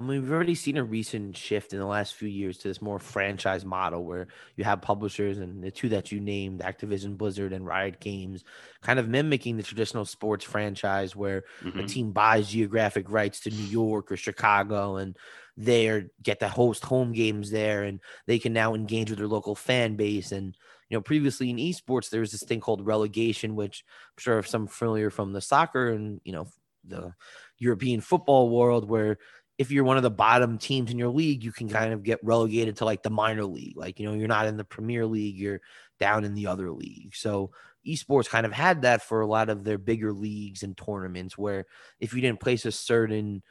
I 0.00 0.04
mean, 0.04 0.22
we've 0.22 0.30
already 0.30 0.54
seen 0.54 0.76
a 0.76 0.84
recent 0.84 1.36
shift 1.36 1.72
in 1.72 1.80
the 1.80 1.86
last 1.86 2.14
few 2.14 2.28
years 2.28 2.58
to 2.58 2.68
this 2.68 2.80
more 2.80 3.00
franchise 3.00 3.64
model 3.64 4.04
where 4.04 4.28
you 4.54 4.62
have 4.62 4.80
publishers 4.80 5.38
and 5.38 5.60
the 5.62 5.72
two 5.72 5.88
that 5.88 6.12
you 6.12 6.20
named, 6.20 6.60
Activision 6.60 7.18
Blizzard 7.18 7.52
and 7.52 7.66
Riot 7.66 7.98
Games, 7.98 8.44
kind 8.80 9.00
of 9.00 9.08
mimicking 9.08 9.56
the 9.56 9.64
traditional 9.64 10.04
sports 10.04 10.44
franchise 10.44 11.16
where 11.16 11.42
mm-hmm. 11.64 11.80
a 11.80 11.86
team 11.88 12.12
buys 12.12 12.48
geographic 12.48 13.10
rights 13.10 13.40
to 13.40 13.50
New 13.50 13.64
York 13.64 14.12
or 14.12 14.16
Chicago 14.16 14.96
and 14.96 15.16
they 15.56 16.04
get 16.22 16.38
to 16.38 16.48
host 16.48 16.84
home 16.84 17.10
games 17.10 17.50
there 17.50 17.82
and 17.82 17.98
they 18.26 18.38
can 18.38 18.52
now 18.52 18.74
engage 18.74 19.10
with 19.10 19.18
their 19.18 19.26
local 19.26 19.56
fan 19.56 19.96
base. 19.96 20.30
And, 20.30 20.56
you 20.88 20.96
know, 20.96 21.02
previously 21.02 21.50
in 21.50 21.56
esports, 21.56 22.08
there 22.08 22.20
was 22.20 22.30
this 22.30 22.44
thing 22.44 22.60
called 22.60 22.86
relegation, 22.86 23.56
which 23.56 23.84
I'm 24.16 24.22
sure 24.22 24.38
if 24.38 24.46
some 24.46 24.68
familiar 24.68 25.10
from 25.10 25.32
the 25.32 25.40
soccer 25.40 25.88
and, 25.88 26.20
you 26.22 26.30
know, 26.30 26.46
the 26.84 27.12
European 27.58 28.00
football 28.00 28.50
world 28.50 28.88
where 28.88 29.18
if 29.58 29.72
you're 29.72 29.84
one 29.84 29.96
of 29.96 30.04
the 30.04 30.10
bottom 30.10 30.56
teams 30.56 30.90
in 30.90 30.98
your 30.98 31.08
league, 31.08 31.42
you 31.42 31.50
can 31.50 31.68
kind 31.68 31.92
of 31.92 32.04
get 32.04 32.22
relegated 32.22 32.76
to 32.76 32.84
like 32.84 33.02
the 33.02 33.10
minor 33.10 33.44
league. 33.44 33.76
Like, 33.76 33.98
you 33.98 34.08
know, 34.08 34.14
you're 34.14 34.28
not 34.28 34.46
in 34.46 34.56
the 34.56 34.64
Premier 34.64 35.04
League, 35.04 35.36
you're 35.36 35.60
down 35.98 36.24
in 36.24 36.34
the 36.34 36.46
other 36.46 36.70
league. 36.70 37.14
So 37.16 37.50
esports 37.86 38.28
kind 38.28 38.46
of 38.46 38.52
had 38.52 38.82
that 38.82 39.02
for 39.02 39.20
a 39.20 39.26
lot 39.26 39.48
of 39.48 39.64
their 39.64 39.78
bigger 39.78 40.12
leagues 40.12 40.62
and 40.62 40.76
tournaments 40.76 41.36
where 41.36 41.66
if 42.00 42.14
you 42.14 42.20
didn't 42.20 42.40
place 42.40 42.64
a 42.64 42.72
certain 42.72 43.42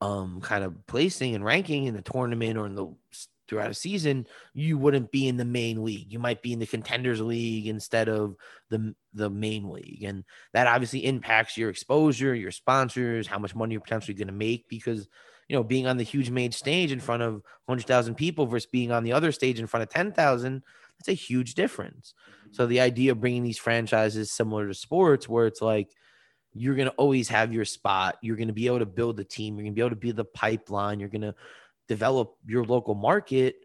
um 0.00 0.40
kind 0.40 0.62
of 0.62 0.86
placing 0.86 1.34
and 1.34 1.44
ranking 1.44 1.86
in 1.86 1.94
the 1.94 2.02
tournament 2.02 2.56
or 2.56 2.66
in 2.66 2.74
the 2.74 2.86
throughout 3.48 3.70
a 3.70 3.74
season, 3.74 4.26
you 4.54 4.78
wouldn't 4.78 5.10
be 5.10 5.26
in 5.26 5.36
the 5.36 5.44
main 5.44 5.84
league. 5.84 6.12
You 6.12 6.18
might 6.18 6.42
be 6.42 6.52
in 6.52 6.58
the 6.58 6.66
contenders 6.66 7.20
league 7.20 7.66
instead 7.66 8.08
of 8.08 8.36
the 8.70 8.94
the 9.14 9.30
main 9.30 9.70
league, 9.70 10.02
and 10.04 10.24
that 10.52 10.66
obviously 10.66 11.04
impacts 11.04 11.56
your 11.56 11.70
exposure, 11.70 12.34
your 12.34 12.50
sponsors, 12.50 13.26
how 13.26 13.38
much 13.38 13.54
money 13.54 13.72
you're 13.72 13.80
potentially 13.80 14.14
going 14.14 14.28
to 14.28 14.32
make 14.32 14.68
because 14.68 15.08
you 15.48 15.56
know 15.56 15.64
being 15.64 15.86
on 15.86 15.96
the 15.96 16.04
huge 16.04 16.30
main 16.30 16.52
stage 16.52 16.92
in 16.92 17.00
front 17.00 17.22
of 17.22 17.42
hundred 17.66 17.86
thousand 17.86 18.14
people 18.14 18.46
versus 18.46 18.68
being 18.70 18.92
on 18.92 19.04
the 19.04 19.12
other 19.12 19.32
stage 19.32 19.58
in 19.58 19.66
front 19.66 19.82
of 19.82 19.88
ten 19.88 20.12
thousand. 20.12 20.62
That's 20.98 21.08
a 21.08 21.12
huge 21.12 21.54
difference. 21.54 22.14
Mm-hmm. 22.28 22.54
So 22.54 22.66
the 22.66 22.80
idea 22.80 23.12
of 23.12 23.20
bringing 23.20 23.44
these 23.44 23.58
franchises 23.58 24.32
similar 24.32 24.66
to 24.66 24.74
sports, 24.74 25.28
where 25.28 25.46
it's 25.46 25.62
like 25.62 25.90
you're 26.54 26.74
going 26.74 26.88
to 26.88 26.94
always 26.94 27.28
have 27.28 27.52
your 27.52 27.64
spot. 27.64 28.16
You're 28.20 28.36
going 28.36 28.48
to 28.48 28.54
be 28.54 28.66
able 28.66 28.80
to 28.80 28.86
build 28.86 29.16
the 29.16 29.24
team. 29.24 29.54
You're 29.54 29.64
going 29.64 29.74
to 29.74 29.76
be 29.76 29.82
able 29.82 29.90
to 29.90 29.96
be 29.96 30.12
the 30.12 30.24
pipeline. 30.24 31.00
You're 31.00 31.08
going 31.08 31.22
to 31.22 31.34
develop 31.88 32.34
your 32.46 32.64
local 32.64 32.94
market 32.94 33.56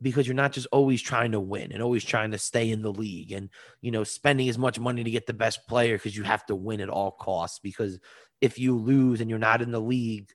because 0.00 0.26
you're 0.26 0.34
not 0.34 0.52
just 0.52 0.66
always 0.70 1.02
trying 1.02 1.32
to 1.32 1.40
win 1.40 1.72
and 1.72 1.82
always 1.82 2.04
trying 2.04 2.30
to 2.30 2.38
stay 2.38 2.70
in 2.70 2.82
the 2.82 2.92
league 2.92 3.32
and 3.32 3.50
you 3.80 3.90
know 3.90 4.04
spending 4.04 4.48
as 4.48 4.58
much 4.58 4.78
money 4.78 5.04
to 5.04 5.10
get 5.10 5.26
the 5.26 5.32
best 5.32 5.66
player 5.68 5.96
because 5.96 6.16
you 6.16 6.22
have 6.22 6.44
to 6.46 6.54
win 6.54 6.80
at 6.80 6.88
all 6.88 7.10
costs 7.10 7.58
because 7.58 7.98
if 8.40 8.58
you 8.58 8.76
lose 8.76 9.20
and 9.20 9.28
you're 9.28 9.38
not 9.38 9.62
in 9.62 9.72
the 9.72 9.80
league 9.80 10.30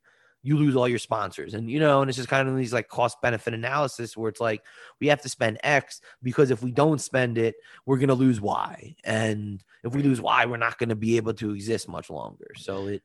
you 0.45 0.57
lose 0.57 0.75
all 0.75 0.89
your 0.89 0.99
sponsors. 0.99 1.53
And 1.53 1.71
you 1.71 1.79
know 1.79 2.01
and 2.01 2.09
it's 2.09 2.17
just 2.17 2.29
kind 2.29 2.47
of 2.47 2.55
these 2.55 2.73
like 2.73 2.89
cost 2.89 3.21
benefit 3.21 3.53
analysis 3.53 4.15
where 4.15 4.29
it's 4.29 4.41
like 4.41 4.61
we 4.99 5.07
have 5.07 5.21
to 5.21 5.29
spend 5.29 5.57
x 5.63 6.01
because 6.21 6.51
if 6.51 6.61
we 6.61 6.71
don't 6.71 7.01
spend 7.01 7.37
it 7.37 7.55
we're 7.85 7.97
going 7.97 8.09
to 8.09 8.13
lose 8.13 8.41
y. 8.41 8.95
And 9.03 9.63
if 9.83 9.95
we 9.95 10.03
lose 10.03 10.21
y 10.21 10.45
we're 10.45 10.57
not 10.57 10.77
going 10.77 10.89
to 10.89 10.95
be 10.95 11.17
able 11.17 11.33
to 11.35 11.51
exist 11.51 11.87
much 11.87 12.09
longer. 12.09 12.51
So 12.57 12.87
it 12.87 13.03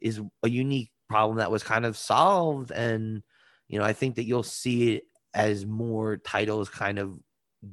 is 0.00 0.20
a 0.44 0.48
unique 0.48 0.92
problem 1.08 1.38
that 1.38 1.50
was 1.50 1.64
kind 1.64 1.84
of 1.84 1.96
solved 1.96 2.70
and 2.70 3.22
you 3.68 3.78
know, 3.78 3.84
I 3.84 3.92
think 3.92 4.16
that 4.16 4.24
you'll 4.24 4.42
see 4.42 4.94
it 4.94 5.04
as 5.34 5.66
more 5.66 6.16
titles 6.16 6.68
kind 6.68 6.98
of 6.98 7.18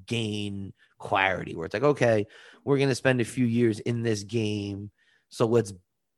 gain 0.05 0.73
clarity 0.99 1.55
where 1.55 1.65
it's 1.65 1.73
like, 1.73 1.83
okay, 1.83 2.25
we're 2.63 2.77
going 2.77 2.89
to 2.89 2.95
spend 2.95 3.21
a 3.21 3.25
few 3.25 3.45
years 3.45 3.79
in 3.79 4.03
this 4.03 4.23
game. 4.23 4.91
So 5.29 5.45
let's 5.45 5.73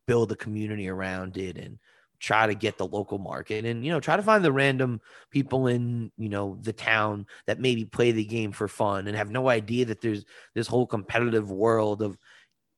build 0.07 0.31
a 0.31 0.35
community 0.35 0.87
around 0.87 1.37
it 1.37 1.57
and 1.57 1.77
try 2.19 2.47
to 2.47 2.55
get 2.55 2.77
the 2.77 2.87
local 2.87 3.19
market 3.19 3.65
and, 3.65 3.85
you 3.85 3.91
know, 3.91 3.99
try 3.99 4.15
to 4.15 4.23
find 4.23 4.43
the 4.43 4.51
random 4.51 4.99
people 5.29 5.67
in, 5.67 6.11
you 6.17 6.29
know, 6.29 6.57
the 6.61 6.73
town 6.73 7.27
that 7.45 7.59
maybe 7.59 7.85
play 7.85 8.11
the 8.11 8.25
game 8.25 8.51
for 8.51 8.67
fun 8.67 9.07
and 9.07 9.15
have 9.15 9.29
no 9.29 9.49
idea 9.49 9.85
that 9.85 10.01
there's 10.01 10.25
this 10.55 10.67
whole 10.67 10.87
competitive 10.87 11.51
world 11.51 12.01
of, 12.01 12.17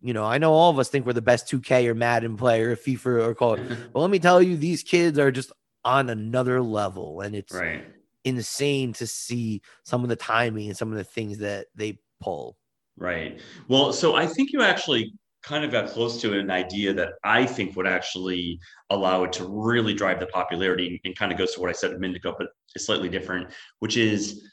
you 0.02 0.14
know, 0.14 0.26
I 0.26 0.38
know 0.38 0.52
all 0.52 0.72
of 0.72 0.80
us 0.80 0.90
think 0.90 1.06
we're 1.06 1.14
the 1.14 1.22
best 1.22 1.50
2K 1.50 1.88
or 1.88 1.96
Madden 1.96 2.38
player, 2.38 2.72
or 2.72 2.76
FIFA 2.76 3.28
or 3.28 3.36
Call. 3.36 3.58
but 3.94 4.00
let 4.00 4.10
me 4.10 4.20
tell 4.20 4.42
you, 4.42 4.58
these 4.58 4.84
kids 4.84 5.20
are 5.20 5.32
just 5.32 5.52
on 5.90 6.10
another 6.12 6.62
level 6.62 7.22
and 7.22 7.34
it's 7.34 7.54
right. 7.54 7.84
insane 8.24 8.94
to 8.94 9.08
see 9.08 9.60
some 9.84 10.04
of 10.04 10.10
the 10.10 10.16
timing 10.16 10.68
and 10.68 10.78
some 10.78 10.92
of 10.92 10.98
the 11.00 11.04
things 11.04 11.40
that 11.40 11.66
they 11.74 11.98
pull 12.22 12.56
right 12.96 13.42
well 13.68 13.92
so 13.92 14.16
i 14.16 14.26
think 14.26 14.54
you 14.54 14.62
actually 14.62 15.12
kind 15.42 15.66
of 15.66 15.72
got 15.72 15.90
close 15.90 16.22
to 16.22 16.38
an 16.38 16.52
idea 16.52 16.94
that 16.94 17.14
i 17.24 17.44
think 17.44 17.76
would 17.76 17.88
actually 17.88 18.60
allow 18.92 19.24
it 19.24 19.34
to 19.34 19.46
really 19.46 19.96
drive 19.96 20.20
the 20.20 20.28
popularity 20.28 21.02
and 21.06 21.18
kind 21.18 21.32
of 21.32 21.40
goes 21.40 21.56
to 21.56 21.60
what 21.60 21.72
i 21.72 21.74
said 21.74 21.92
a 21.92 21.98
minute 21.98 22.18
ago 22.18 22.36
but 22.38 22.50
it's 22.76 22.86
slightly 22.86 23.10
different 23.10 23.50
which 23.80 23.98
is 23.98 24.48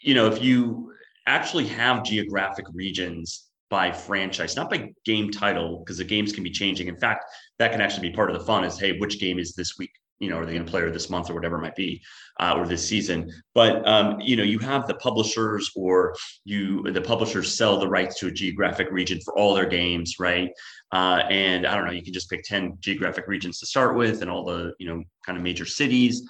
you 0.00 0.14
know 0.14 0.26
if 0.26 0.42
you 0.42 0.92
actually 1.26 1.66
have 1.66 2.04
geographic 2.04 2.66
regions 2.72 3.44
by 3.70 3.92
franchise, 3.92 4.56
not 4.56 4.70
by 4.70 4.90
game 5.04 5.30
title, 5.30 5.80
because 5.80 5.98
the 5.98 6.04
games 6.04 6.32
can 6.32 6.42
be 6.42 6.50
changing. 6.50 6.88
In 6.88 6.96
fact, 6.96 7.26
that 7.58 7.70
can 7.70 7.82
actually 7.82 8.08
be 8.08 8.14
part 8.14 8.30
of 8.30 8.38
the 8.38 8.42
fun 8.46 8.64
is, 8.64 8.80
hey, 8.80 8.98
which 8.98 9.20
game 9.20 9.38
is 9.38 9.54
this 9.54 9.76
week 9.76 9.90
you 10.20 10.28
know, 10.28 10.38
are 10.38 10.46
they 10.46 10.52
going 10.52 10.64
to 10.64 10.70
play 10.70 10.88
this 10.90 11.10
month 11.10 11.30
or 11.30 11.34
whatever 11.34 11.58
it 11.58 11.62
might 11.62 11.76
be, 11.76 12.02
uh, 12.40 12.54
or 12.56 12.66
this 12.66 12.86
season? 12.86 13.30
But 13.54 13.86
um, 13.86 14.20
you 14.20 14.36
know, 14.36 14.42
you 14.42 14.58
have 14.58 14.86
the 14.86 14.94
publishers, 14.94 15.70
or 15.76 16.14
you 16.44 16.82
the 16.90 17.00
publishers 17.00 17.56
sell 17.56 17.78
the 17.78 17.88
rights 17.88 18.18
to 18.20 18.26
a 18.26 18.32
geographic 18.32 18.88
region 18.90 19.20
for 19.24 19.38
all 19.38 19.54
their 19.54 19.66
games, 19.66 20.16
right? 20.18 20.50
Uh, 20.92 21.22
and 21.30 21.66
I 21.66 21.74
don't 21.74 21.86
know, 21.86 21.92
you 21.92 22.02
can 22.02 22.12
just 22.12 22.30
pick 22.30 22.42
ten 22.42 22.76
geographic 22.80 23.26
regions 23.28 23.60
to 23.60 23.66
start 23.66 23.96
with, 23.96 24.22
and 24.22 24.30
all 24.30 24.44
the 24.44 24.72
you 24.78 24.88
know 24.88 25.02
kind 25.24 25.38
of 25.38 25.44
major 25.44 25.66
cities, 25.66 26.22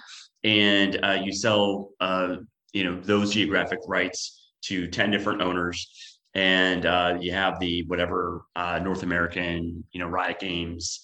and 0.44 0.98
uh, 1.02 1.18
you 1.22 1.32
sell 1.32 1.90
uh, 2.00 2.36
you 2.72 2.84
know 2.84 3.00
those 3.00 3.32
geographic 3.32 3.78
rights 3.86 4.50
to 4.64 4.86
ten 4.88 5.10
different 5.10 5.40
owners, 5.40 6.18
and 6.34 6.84
uh, 6.84 7.16
you 7.18 7.32
have 7.32 7.58
the 7.58 7.84
whatever 7.86 8.42
uh, 8.54 8.78
North 8.80 9.02
American 9.02 9.82
you 9.92 10.00
know 10.00 10.08
Riot 10.08 10.40
Games 10.40 11.00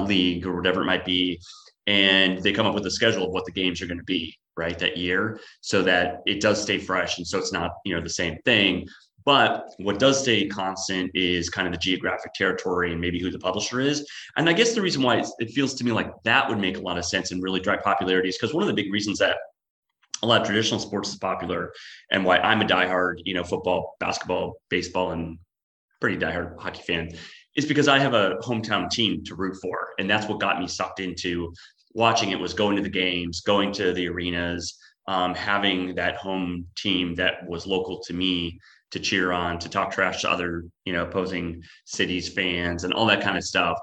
league 0.00 0.46
or 0.46 0.56
whatever 0.56 0.80
it 0.80 0.86
might 0.86 1.04
be, 1.04 1.38
and 1.86 2.42
they 2.42 2.52
come 2.52 2.66
up 2.66 2.74
with 2.74 2.86
a 2.86 2.90
schedule 2.90 3.24
of 3.24 3.32
what 3.32 3.44
the 3.44 3.52
games 3.52 3.80
are 3.80 3.86
going 3.86 3.98
to 3.98 4.04
be 4.04 4.36
right 4.56 4.78
that 4.78 4.96
year, 4.96 5.40
so 5.60 5.82
that 5.82 6.22
it 6.26 6.40
does 6.40 6.60
stay 6.60 6.78
fresh, 6.78 7.18
and 7.18 7.26
so 7.26 7.38
it's 7.38 7.52
not 7.52 7.72
you 7.84 7.94
know 7.94 8.02
the 8.02 8.08
same 8.08 8.38
thing. 8.44 8.86
But 9.24 9.74
what 9.78 9.98
does 9.98 10.20
stay 10.22 10.46
constant 10.46 11.10
is 11.12 11.50
kind 11.50 11.66
of 11.66 11.72
the 11.72 11.80
geographic 11.80 12.32
territory 12.34 12.92
and 12.92 13.00
maybe 13.00 13.20
who 13.20 13.28
the 13.28 13.40
publisher 13.40 13.80
is. 13.80 14.08
And 14.36 14.48
I 14.48 14.52
guess 14.52 14.72
the 14.72 14.80
reason 14.80 15.02
why 15.02 15.24
it 15.40 15.50
feels 15.50 15.74
to 15.74 15.84
me 15.84 15.90
like 15.90 16.12
that 16.22 16.48
would 16.48 16.60
make 16.60 16.76
a 16.78 16.80
lot 16.80 16.96
of 16.96 17.04
sense 17.04 17.32
and 17.32 17.42
really 17.42 17.58
drive 17.58 17.82
popularity 17.82 18.28
is 18.28 18.38
because 18.38 18.54
one 18.54 18.62
of 18.62 18.68
the 18.68 18.80
big 18.80 18.92
reasons 18.92 19.18
that 19.18 19.36
a 20.22 20.26
lot 20.26 20.40
of 20.40 20.46
traditional 20.46 20.78
sports 20.78 21.08
is 21.08 21.16
popular 21.16 21.72
and 22.12 22.24
why 22.24 22.38
I'm 22.38 22.60
a 22.60 22.64
diehard, 22.64 23.16
you 23.24 23.34
know, 23.34 23.42
football, 23.42 23.96
basketball, 23.98 24.54
baseball, 24.70 25.10
and 25.10 25.38
pretty 26.00 26.16
diehard 26.16 26.58
hockey 26.58 26.82
fan 26.82 27.10
is 27.56 27.66
because 27.66 27.88
I 27.88 27.98
have 27.98 28.14
a 28.14 28.36
hometown 28.42 28.90
team 28.90 29.24
to 29.24 29.34
root 29.34 29.56
for. 29.60 29.88
And 29.98 30.08
that's 30.08 30.28
what 30.28 30.40
got 30.40 30.60
me 30.60 30.68
sucked 30.68 31.00
into 31.00 31.52
watching 31.96 32.30
it 32.30 32.38
was 32.38 32.52
going 32.52 32.76
to 32.76 32.82
the 32.82 32.88
games, 32.90 33.40
going 33.40 33.72
to 33.72 33.94
the 33.94 34.06
arenas, 34.06 34.78
um, 35.08 35.34
having 35.34 35.94
that 35.94 36.16
home 36.16 36.66
team 36.76 37.14
that 37.14 37.34
was 37.48 37.66
local 37.66 38.00
to 38.00 38.12
me 38.12 38.58
to 38.90 39.00
cheer 39.00 39.32
on, 39.32 39.58
to 39.58 39.68
talk 39.70 39.90
trash 39.90 40.20
to 40.20 40.30
other, 40.30 40.64
you 40.84 40.92
know, 40.92 41.04
opposing 41.04 41.62
cities 41.86 42.28
fans 42.28 42.84
and 42.84 42.92
all 42.92 43.06
that 43.06 43.22
kind 43.22 43.38
of 43.38 43.44
stuff. 43.44 43.78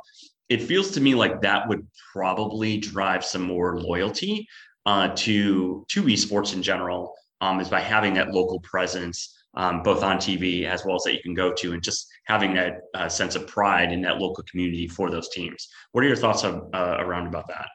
It 0.48 0.62
feels 0.62 0.92
to 0.92 1.02
me 1.02 1.16
like 1.16 1.42
that 1.42 1.68
would 1.68 1.88
probably 2.14 2.78
drive 2.78 3.26
some 3.26 3.42
more 3.42 3.80
loyalty 3.80 4.48
uh, 4.86 5.10
to 5.16 5.84
to 5.90 6.04
esports 6.04 6.54
in 6.54 6.62
general 6.62 7.16
um, 7.42 7.60
is 7.60 7.70
by 7.70 7.80
having 7.80 8.14
that 8.14 8.32
local 8.32 8.60
presence 8.60 9.36
um, 9.56 9.82
both 9.82 10.04
on 10.04 10.18
TV 10.18 10.66
as 10.66 10.86
well 10.86 10.98
as 10.98 11.04
that 11.04 11.14
you 11.14 11.22
can 11.22 11.34
go 11.34 11.52
to 11.54 11.74
and 11.74 11.82
just 11.82 12.08
having 12.26 12.54
that 12.54 12.82
uh, 12.94 13.10
sense 13.10 13.36
of 13.36 13.48
pride 13.48 13.92
in 13.92 14.02
that 14.02 14.18
local 14.18 14.44
community 14.50 14.88
for 14.88 15.10
those 15.10 15.30
teams. 15.30 15.68
What 15.94 16.04
are 16.04 16.08
your 16.08 16.16
thoughts 16.16 16.44
of, 16.44 16.70
uh, 16.74 16.98
around 17.00 17.28
about 17.28 17.48
that? 17.48 17.68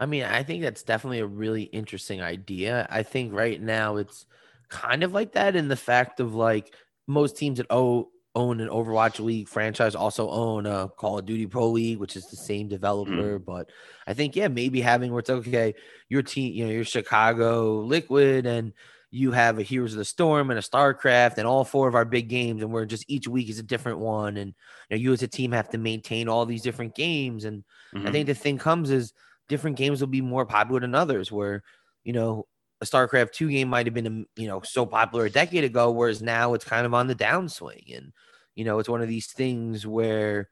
I 0.00 0.06
mean, 0.06 0.24
I 0.24 0.42
think 0.42 0.62
that's 0.62 0.82
definitely 0.82 1.20
a 1.20 1.26
really 1.26 1.64
interesting 1.64 2.22
idea. 2.22 2.88
I 2.90 3.02
think 3.02 3.34
right 3.34 3.60
now 3.60 3.96
it's 3.96 4.24
kind 4.70 5.02
of 5.02 5.12
like 5.12 5.32
that 5.32 5.54
in 5.54 5.68
the 5.68 5.76
fact 5.76 6.20
of 6.20 6.34
like 6.34 6.74
most 7.06 7.36
teams 7.36 7.58
that 7.58 7.66
own 7.70 8.06
own 8.34 8.60
an 8.60 8.68
Overwatch 8.68 9.18
League 9.18 9.48
franchise 9.48 9.94
also 9.94 10.30
own 10.30 10.64
a 10.64 10.88
Call 10.88 11.18
of 11.18 11.26
Duty 11.26 11.46
Pro 11.46 11.68
League, 11.68 11.98
which 11.98 12.16
is 12.16 12.26
the 12.28 12.36
same 12.36 12.68
developer. 12.68 13.10
Mm-hmm. 13.10 13.44
But 13.44 13.70
I 14.06 14.14
think, 14.14 14.36
yeah, 14.36 14.48
maybe 14.48 14.80
having 14.80 15.10
where 15.10 15.18
it's 15.18 15.30
okay, 15.30 15.74
your 16.08 16.22
team, 16.22 16.54
you 16.54 16.64
know, 16.64 16.72
your 16.72 16.84
Chicago 16.84 17.80
Liquid 17.80 18.46
and 18.46 18.72
you 19.10 19.32
have 19.32 19.58
a 19.58 19.62
Heroes 19.62 19.92
of 19.92 19.98
the 19.98 20.04
Storm 20.04 20.50
and 20.50 20.58
a 20.58 20.62
StarCraft 20.62 21.38
and 21.38 21.46
all 21.46 21.64
four 21.64 21.88
of 21.88 21.96
our 21.96 22.04
big 22.04 22.28
games, 22.28 22.62
and 22.62 22.72
we're 22.72 22.86
just 22.86 23.04
each 23.08 23.26
week 23.26 23.50
is 23.50 23.58
a 23.58 23.64
different 23.64 23.98
one. 23.98 24.36
And 24.36 24.54
you, 24.88 24.96
know, 24.96 25.02
you 25.02 25.12
as 25.12 25.22
a 25.22 25.28
team 25.28 25.50
have 25.50 25.68
to 25.70 25.78
maintain 25.78 26.28
all 26.28 26.46
these 26.46 26.62
different 26.62 26.94
games. 26.94 27.44
And 27.44 27.64
mm-hmm. 27.92 28.06
I 28.06 28.12
think 28.12 28.28
the 28.28 28.34
thing 28.34 28.58
comes 28.58 28.90
is 28.90 29.12
different 29.50 29.76
games 29.76 30.00
will 30.00 30.08
be 30.08 30.22
more 30.22 30.46
popular 30.46 30.80
than 30.80 30.94
others, 30.94 31.30
where 31.30 31.62
you 32.04 32.14
know 32.14 32.46
a 32.80 32.86
StarCraft 32.86 33.32
two 33.32 33.50
game 33.50 33.68
might 33.68 33.86
have 33.86 33.94
been 33.94 34.24
you 34.36 34.48
know 34.48 34.62
so 34.62 34.86
popular 34.86 35.26
a 35.26 35.30
decade 35.30 35.64
ago, 35.64 35.90
whereas 35.90 36.22
now 36.22 36.54
it's 36.54 36.64
kind 36.64 36.86
of 36.86 36.94
on 36.94 37.08
the 37.08 37.14
downswing. 37.14 37.94
And 37.94 38.12
you 38.54 38.64
know, 38.64 38.78
it's 38.78 38.88
one 38.88 39.02
of 39.02 39.08
these 39.08 39.26
things 39.26 39.86
where 39.86 40.48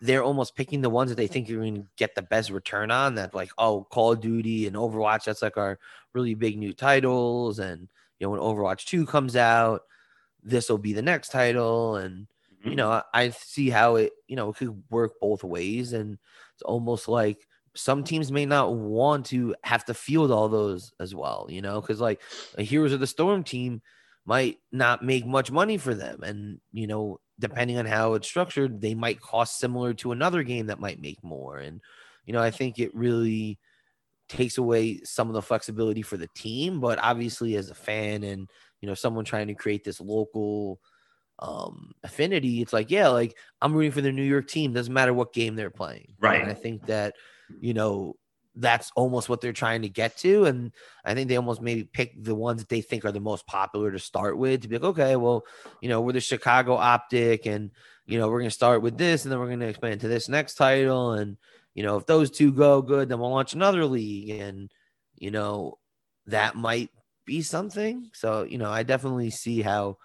they're 0.00 0.22
almost 0.22 0.56
picking 0.56 0.80
the 0.80 0.90
ones 0.90 1.10
that 1.10 1.16
they 1.16 1.26
think 1.26 1.48
you're 1.48 1.60
going 1.60 1.82
to 1.82 1.88
get 1.96 2.14
the 2.14 2.22
best 2.22 2.50
return 2.50 2.90
on. 2.90 3.14
That 3.16 3.34
like, 3.34 3.50
oh, 3.58 3.86
Call 3.90 4.12
of 4.12 4.20
Duty 4.20 4.66
and 4.66 4.76
Overwatch, 4.76 5.24
that's 5.24 5.42
like 5.42 5.56
our 5.56 5.78
really 6.12 6.34
big 6.34 6.58
new 6.58 6.72
titles. 6.72 7.58
And 7.58 7.88
you 8.18 8.26
know, 8.26 8.30
when 8.30 8.40
Overwatch 8.40 8.84
Two 8.84 9.06
comes 9.06 9.34
out, 9.34 9.82
this 10.42 10.68
will 10.68 10.78
be 10.78 10.92
the 10.92 11.02
next 11.02 11.30
title. 11.30 11.96
And 11.96 12.26
mm-hmm. 12.60 12.70
you 12.70 12.76
know, 12.76 12.90
I, 12.90 13.02
I 13.12 13.30
see 13.30 13.70
how 13.70 13.96
it 13.96 14.12
you 14.28 14.36
know 14.36 14.50
it 14.50 14.56
could 14.56 14.82
work 14.90 15.14
both 15.20 15.42
ways. 15.42 15.92
And 15.92 16.18
it's 16.54 16.62
almost 16.62 17.08
like 17.08 17.46
some 17.76 18.02
teams 18.02 18.32
may 18.32 18.46
not 18.46 18.74
want 18.74 19.26
to 19.26 19.54
have 19.62 19.84
to 19.84 19.94
field 19.94 20.30
all 20.30 20.48
those 20.48 20.92
as 20.98 21.14
well. 21.14 21.46
You 21.48 21.62
know, 21.62 21.80
because 21.80 22.00
like 22.00 22.20
a 22.58 22.62
Heroes 22.62 22.92
of 22.92 23.00
the 23.00 23.06
Storm 23.06 23.44
team 23.44 23.82
might 24.24 24.58
not 24.72 25.04
make 25.04 25.24
much 25.26 25.50
money 25.52 25.76
for 25.76 25.94
them, 25.94 26.22
and 26.22 26.60
you 26.72 26.86
know 26.86 27.20
depending 27.38 27.78
on 27.78 27.86
how 27.86 28.14
it's 28.14 28.26
structured, 28.26 28.80
they 28.80 28.94
might 28.94 29.20
cost 29.20 29.58
similar 29.58 29.92
to 29.94 30.12
another 30.12 30.42
game 30.42 30.66
that 30.66 30.80
might 30.80 31.00
make 31.00 31.22
more. 31.22 31.58
And, 31.58 31.80
you 32.24 32.32
know, 32.32 32.40
I 32.40 32.50
think 32.50 32.78
it 32.78 32.94
really 32.94 33.58
takes 34.28 34.58
away 34.58 35.00
some 35.04 35.28
of 35.28 35.34
the 35.34 35.42
flexibility 35.42 36.02
for 36.02 36.16
the 36.16 36.28
team. 36.34 36.80
But 36.80 36.98
obviously, 37.02 37.56
as 37.56 37.70
a 37.70 37.74
fan 37.74 38.24
and, 38.24 38.48
you 38.80 38.88
know, 38.88 38.94
someone 38.94 39.24
trying 39.24 39.48
to 39.48 39.54
create 39.54 39.84
this 39.84 40.00
local 40.00 40.80
um 41.40 41.92
affinity, 42.02 42.62
it's 42.62 42.72
like, 42.72 42.90
yeah, 42.90 43.08
like 43.08 43.36
I'm 43.60 43.74
rooting 43.74 43.92
for 43.92 44.00
the 44.00 44.12
New 44.12 44.22
York 44.22 44.48
team. 44.48 44.72
Doesn't 44.72 44.92
matter 44.92 45.12
what 45.12 45.34
game 45.34 45.56
they're 45.56 45.70
playing. 45.70 46.14
Right. 46.18 46.40
And 46.40 46.50
I 46.50 46.54
think 46.54 46.86
that, 46.86 47.14
you 47.60 47.74
know, 47.74 48.16
that's 48.56 48.90
almost 48.96 49.28
what 49.28 49.40
they're 49.40 49.52
trying 49.52 49.82
to 49.82 49.88
get 49.88 50.16
to. 50.18 50.46
And 50.46 50.72
I 51.04 51.14
think 51.14 51.28
they 51.28 51.36
almost 51.36 51.60
maybe 51.60 51.84
pick 51.84 52.22
the 52.22 52.34
ones 52.34 52.60
that 52.60 52.68
they 52.68 52.80
think 52.80 53.04
are 53.04 53.12
the 53.12 53.20
most 53.20 53.46
popular 53.46 53.92
to 53.92 53.98
start 53.98 54.38
with 54.38 54.62
to 54.62 54.68
be 54.68 54.76
like, 54.76 54.84
okay, 54.84 55.16
well, 55.16 55.44
you 55.80 55.88
know, 55.88 56.00
we're 56.00 56.12
the 56.12 56.20
Chicago 56.20 56.74
Optic 56.74 57.46
and, 57.46 57.70
you 58.06 58.18
know, 58.18 58.28
we're 58.28 58.40
going 58.40 58.50
to 58.50 58.54
start 58.54 58.82
with 58.82 58.96
this 58.96 59.24
and 59.24 59.32
then 59.32 59.38
we're 59.38 59.46
going 59.46 59.60
to 59.60 59.68
expand 59.68 60.00
to 60.00 60.08
this 60.08 60.28
next 60.28 60.54
title. 60.54 61.12
And, 61.12 61.36
you 61.74 61.82
know, 61.82 61.98
if 61.98 62.06
those 62.06 62.30
two 62.30 62.50
go 62.50 62.80
good, 62.80 63.08
then 63.08 63.18
we'll 63.18 63.30
launch 63.30 63.52
another 63.52 63.84
league. 63.84 64.30
And, 64.30 64.70
you 65.16 65.30
know, 65.30 65.78
that 66.26 66.56
might 66.56 66.90
be 67.26 67.42
something. 67.42 68.08
So, 68.14 68.44
you 68.44 68.56
know, 68.56 68.70
I 68.70 68.82
definitely 68.84 69.30
see 69.30 69.60
how 69.60 69.98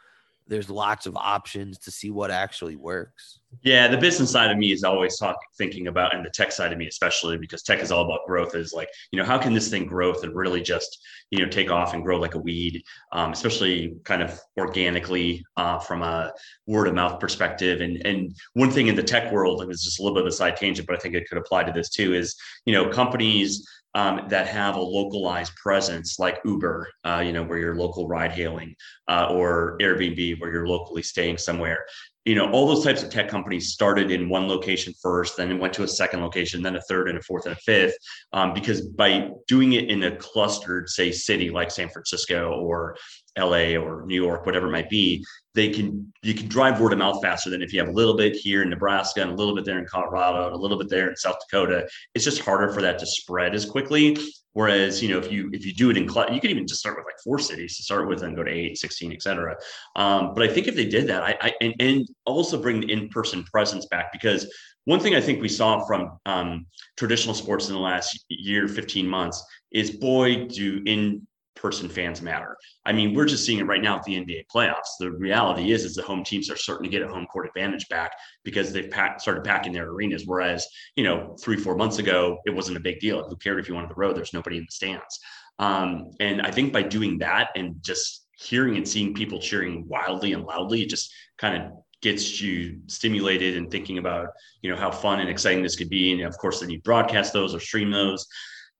there's 0.52 0.70
lots 0.70 1.06
of 1.06 1.16
options 1.16 1.78
to 1.78 1.90
see 1.90 2.12
what 2.12 2.30
actually 2.30 2.76
works. 2.76 3.40
Yeah, 3.64 3.88
the 3.88 3.98
business 3.98 4.32
side 4.32 4.52
of 4.52 4.58
me 4.58 4.74
is 4.74 4.84
always 4.84 5.18
talking, 5.18 5.48
thinking 5.58 5.88
about, 5.88 6.14
and 6.14 6.26
the 6.26 6.30
tech 6.30 6.52
side 6.52 6.74
of 6.74 6.78
me, 6.78 6.88
especially 6.88 7.38
because 7.38 7.64
tech 7.64 7.80
is 7.80 7.90
all 7.90 8.04
about 8.04 8.26
growth. 8.28 8.54
Is 8.54 8.74
like, 8.74 8.90
you 9.12 9.18
know, 9.18 9.26
how 9.26 9.38
can 9.38 9.54
this 9.54 9.70
thing 9.70 9.86
grow 9.86 10.14
and 10.22 10.36
really 10.36 10.62
just, 10.62 11.00
you 11.30 11.40
know, 11.40 11.48
take 11.48 11.72
off 11.72 11.94
and 11.94 12.04
grow 12.04 12.20
like 12.20 12.36
a 12.36 12.38
weed, 12.38 12.84
um, 13.14 13.32
especially 13.32 13.96
kind 14.04 14.22
of 14.22 14.38
organically 14.58 15.42
uh, 15.56 15.80
from 15.80 16.02
a 16.02 16.34
word 16.68 16.90
of 16.90 16.96
mouth 16.96 17.18
perspective. 17.22 17.80
And 17.80 18.06
and 18.06 18.36
one 18.54 18.72
thing 18.72 18.88
in 18.88 18.96
the 18.96 19.04
tech 19.04 19.32
world, 19.32 19.62
and 19.62 19.72
it's 19.72 19.86
just 19.86 20.02
a 20.02 20.04
little 20.04 20.16
bit 20.16 20.26
of 20.26 20.28
a 20.28 20.36
side 20.36 20.58
tangent, 20.58 20.86
but 20.86 20.98
I 20.98 21.00
think 21.00 21.16
it 21.16 21.30
could 21.30 21.38
apply 21.38 21.64
to 21.64 21.72
this 21.72 21.90
too, 21.90 22.14
is 22.14 22.36
you 22.66 22.74
know, 22.74 22.90
companies 22.90 23.66
um, 23.94 24.28
that 24.30 24.48
have 24.48 24.76
a 24.76 24.82
localized 24.82 25.56
presence 25.56 26.18
like 26.20 26.40
Uber, 26.46 26.88
uh, 27.04 27.22
you 27.26 27.34
know, 27.34 27.44
where 27.44 27.58
you're 27.58 27.76
local 27.76 28.08
ride 28.08 28.32
hailing, 28.32 28.76
uh, 29.08 29.28
or 29.32 29.78
Airbnb, 29.82 30.40
where 30.40 30.52
you're 30.52 30.68
locally 30.68 31.04
staying 31.04 31.38
somewhere. 31.38 31.86
You 32.24 32.36
know, 32.36 32.52
all 32.52 32.68
those 32.68 32.84
types 32.84 33.02
of 33.02 33.10
tech 33.10 33.28
companies 33.28 33.70
started 33.70 34.12
in 34.12 34.30
one 34.30 34.48
location 34.48 34.94
first, 35.02 35.36
then 35.38 35.58
went 35.58 35.74
to 35.74 35.84
a 35.84 35.88
second 35.88 36.22
location, 36.22 36.62
then 36.62 36.76
a 36.76 36.82
third 36.82 37.10
and 37.10 37.18
a 37.18 37.22
fourth 37.24 37.48
and 37.48 37.56
a 37.56 37.60
fifth, 37.60 37.96
um, 38.32 38.54
because 38.54 38.82
by 38.82 39.32
doing 39.48 39.74
it 39.74 39.90
in 39.90 40.04
a 40.04 40.16
clustered, 40.16 40.88
say, 40.88 41.12
city 41.12 41.50
like 41.50 41.72
San 41.72 41.90
Francisco 41.90 42.52
or 42.52 42.96
LA 43.40 43.76
or 43.76 44.06
New 44.06 44.22
York, 44.22 44.46
whatever 44.46 44.68
it 44.68 44.72
might 44.72 44.90
be, 44.90 45.24
they 45.54 45.70
can 45.70 46.12
you 46.24 46.34
can 46.34 46.48
drive 46.48 46.80
word 46.80 46.94
of 46.94 47.00
mouth 47.00 47.22
faster 47.22 47.50
than 47.50 47.62
if 47.62 47.74
you 47.74 47.80
have 47.80 47.90
a 47.90 47.94
little 47.94 48.16
bit 48.16 48.36
here 48.36 48.62
in 48.62 48.70
Nebraska 48.70 49.22
and 49.22 49.32
a 49.32 49.36
little 49.36 49.56
bit 49.56 49.66
there 49.66 49.80
in 49.80 49.86
Colorado 49.86 50.48
and 50.48 50.56
a 50.56 50.58
little 50.58 50.78
bit 50.78 50.90
there 50.90 51.10
in 51.10 51.16
South 51.16 51.38
Dakota. 51.40 51.88
It's 52.14 52.24
just 52.24 52.42
harder 52.42 52.72
for 52.72 52.82
that 52.82 53.00
to 53.00 53.06
spread 53.06 53.54
as 53.54 53.66
quickly. 53.66 54.18
Whereas, 54.54 55.02
you 55.02 55.10
know, 55.10 55.18
if 55.18 55.32
you 55.32 55.50
if 55.54 55.66
you 55.66 55.74
do 55.74 55.90
it 55.90 55.98
in 55.98 56.04
you 56.04 56.42
could 56.42 56.52
even 56.52 56.68
just 56.68 56.82
start 56.82 56.98
with 56.98 57.06
like 57.06 57.20
four 57.24 57.40
cities 57.40 57.78
to 57.78 57.84
start 57.84 58.08
with 58.08 58.24
and 58.24 58.36
go 58.36 58.44
to 58.44 58.52
eight, 58.52 58.78
16, 58.78 59.14
et 59.14 59.22
cetera. 59.22 59.56
Um, 59.96 60.34
but 60.34 60.44
I 60.44 60.54
think 60.54 60.68
if 60.68 60.76
they 60.76 60.86
did 60.86 61.08
that, 61.08 61.24
I, 61.24 61.38
I 61.42 61.54
and, 61.62 61.74
and 61.80 62.08
also 62.26 62.62
bring 62.62 62.82
the 62.82 62.92
in-person 62.92 63.46
presence 63.46 63.86
back 63.86 64.12
because 64.12 64.52
one 64.86 65.00
thing 65.00 65.16
I 65.16 65.22
think 65.22 65.42
we 65.42 65.48
saw 65.48 65.86
from 65.86 66.20
um, 66.26 66.66
traditional 66.98 67.36
sports 67.36 67.70
in 67.70 67.76
the 67.76 67.80
last 67.80 68.26
year, 68.30 68.68
15 68.68 69.08
months 69.08 69.44
is 69.72 69.92
boy, 69.92 70.48
do 70.48 70.82
in 70.86 71.26
person 71.56 71.90
fans 71.90 72.22
matter. 72.22 72.58
I 72.86 72.94
mean, 72.94 73.14
we're 73.14 73.26
just 73.26 73.46
seeing 73.46 73.60
it 73.60 73.68
right 73.68 73.82
now 73.82 73.98
at 73.98 74.04
the 74.04 74.16
NBA 74.16 74.46
playoffs. 74.54 74.98
The 75.00 75.12
reality 75.12 75.72
is, 75.72 75.84
is 75.86 75.96
the 75.96 76.02
home 76.02 76.24
teams 76.24 76.50
are 76.50 76.56
starting 76.56 76.84
to 76.86 76.90
get 76.90 77.02
a 77.02 77.08
home 77.08 77.26
court 77.26 77.48
advantage 77.48 77.88
back 77.90 78.12
because 78.44 78.72
they've 78.72 78.90
packed, 78.90 79.22
started 79.22 79.44
packing 79.44 79.74
their 79.74 79.90
arenas. 79.90 80.24
Whereas, 80.26 80.66
you 80.96 81.04
know, 81.04 81.36
three, 81.42 81.58
four 81.58 81.76
months 81.76 82.00
ago, 82.00 82.40
it 82.46 82.56
wasn't 82.56 82.78
a 82.78 82.82
big 82.82 83.00
deal. 83.00 83.28
Who 83.28 83.36
cared 83.36 83.60
if 83.60 83.68
you 83.68 83.76
went 83.76 83.86
on 83.86 83.90
the 83.90 84.00
road? 84.00 84.16
There's 84.16 84.34
nobody 84.34 84.58
in 84.58 84.64
the 84.64 84.72
stands. 84.72 85.20
Um, 85.60 86.12
and 86.20 86.42
I 86.42 86.52
think 86.52 86.74
by 86.74 86.82
doing 86.84 87.20
that 87.20 87.50
and 87.56 87.76
just 87.82 88.28
hearing 88.38 88.78
and 88.78 88.88
seeing 88.88 89.14
people 89.14 89.40
cheering 89.40 89.88
wildly 89.88 90.34
and 90.34 90.44
loudly, 90.44 90.82
it 90.82 90.90
just 90.90 91.14
kind 91.38 91.62
of 91.62 91.72
gets 92.02 92.42
you 92.42 92.80
stimulated 92.88 93.56
and 93.58 93.70
thinking 93.70 94.00
about 94.00 94.30
you 94.62 94.72
know 94.72 94.76
how 94.76 94.90
fun 94.90 95.20
and 95.20 95.30
exciting 95.30 95.62
this 95.62 95.76
could 95.76 95.90
be 95.90 96.12
and 96.12 96.22
of 96.24 96.36
course 96.38 96.60
then 96.60 96.70
you 96.70 96.82
broadcast 96.82 97.32
those 97.32 97.54
or 97.54 97.60
stream 97.60 97.92
those 97.92 98.26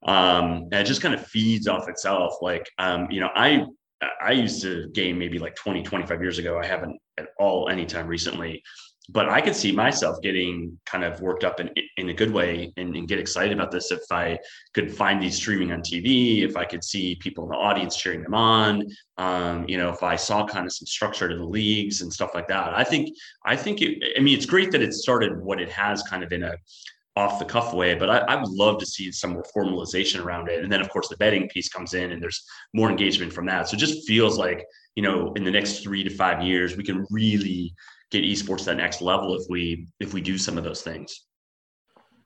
um, 0.04 0.68
and 0.72 0.74
it 0.74 0.86
just 0.86 1.02
kind 1.02 1.14
of 1.14 1.26
feeds 1.28 1.68
off 1.68 1.88
itself. 1.90 2.36
Like, 2.42 2.70
um, 2.78 3.08
you 3.12 3.20
know, 3.20 3.30
I 3.36 3.66
I 4.22 4.32
used 4.32 4.62
to 4.64 4.90
game 4.90 5.20
maybe 5.20 5.38
like 5.38 5.56
20, 5.56 5.84
25 5.84 6.22
years 6.22 6.40
ago. 6.40 6.58
I 6.58 6.66
haven't 6.66 7.00
at 7.18 7.28
all 7.38 7.70
anytime 7.70 8.08
recently, 8.08 8.64
but 9.10 9.30
I 9.30 9.42
could 9.42 9.56
see 9.56 9.72
myself 9.72 10.22
getting 10.22 10.80
kind 10.86 11.04
of 11.04 11.22
worked 11.22 11.44
up 11.44 11.60
in, 11.60 11.70
in 11.98 12.10
a 12.10 12.14
good 12.14 12.32
way 12.32 12.72
and, 12.78 12.96
and, 12.96 13.08
get 13.08 13.20
excited 13.20 13.52
about 13.52 13.72
this 13.72 13.92
if 13.92 14.02
I 14.12 14.40
could 14.74 14.96
find 14.96 15.22
these 15.22 15.36
streaming 15.36 15.72
on 15.72 15.82
TV, 15.82 16.44
if 16.44 16.56
I 16.56 16.66
could 16.66 16.84
see 16.84 17.16
people 17.16 17.44
in 17.44 17.50
the 17.50 17.58
audience 17.58 17.96
cheering 17.98 18.24
them 18.24 18.34
on, 18.34 18.88
um, 19.18 19.66
you 19.68 19.78
know, 19.78 19.90
if 19.90 20.02
I 20.02 20.16
saw 20.16 20.48
kind 20.48 20.66
of 20.66 20.72
some 20.72 20.86
structure 20.86 21.28
to 21.28 21.36
the 21.36 21.44
leagues 21.44 22.02
and 22.02 22.12
stuff 22.12 22.32
like 22.34 22.48
that. 22.48 22.74
I 22.74 22.84
think, 22.84 23.16
I 23.46 23.56
think 23.56 23.82
it, 23.82 24.02
I 24.18 24.22
mean, 24.22 24.38
it's 24.38 24.46
great 24.46 24.72
that 24.72 24.82
it 24.82 24.94
started 24.94 25.42
what 25.42 25.60
it 25.60 25.70
has 25.70 26.04
kind 26.04 26.24
of 26.24 26.32
in 26.32 26.44
a, 26.44 26.54
off 27.16 27.40
the 27.40 27.46
cuff 27.46 27.74
way, 27.74 27.94
but 27.94 28.10
I, 28.10 28.20
I, 28.20 28.36
would 28.36 28.50
love 28.50 28.80
to 28.80 28.86
see 28.86 29.12
some 29.12 29.32
more 29.32 29.44
formalization 29.56 30.24
around 30.24 30.48
it. 30.48 30.64
And 30.64 30.72
then, 30.72 30.80
of 30.80 30.90
course, 30.90 31.10
the 31.10 31.18
betting 31.18 31.50
piece 31.50 31.68
comes 31.68 31.94
in 31.94 32.14
and 32.14 32.24
there's 32.24 32.42
more 32.74 32.90
engagement 32.90 33.34
from 33.34 33.46
that. 33.48 33.68
So 33.68 33.76
it 33.76 33.80
just 33.80 34.08
feels 34.08 34.38
like, 34.38 34.66
you 34.96 35.04
know, 35.04 35.34
in 35.34 35.44
the 35.44 35.52
next 35.52 35.80
three 35.80 36.06
to 36.06 36.10
five 36.10 36.42
years, 36.42 36.78
we 36.78 36.84
can 36.84 37.06
really 37.12 37.74
get 38.12 38.24
esports 38.24 38.60
to 38.60 38.66
that 38.66 38.78
next 38.78 39.02
level 39.02 39.36
if 39.36 39.44
we 39.50 39.88
if 40.00 40.14
we 40.14 40.22
do 40.22 40.38
some 40.38 40.58
of 40.58 40.64
those 40.64 40.82
things. 40.82 41.26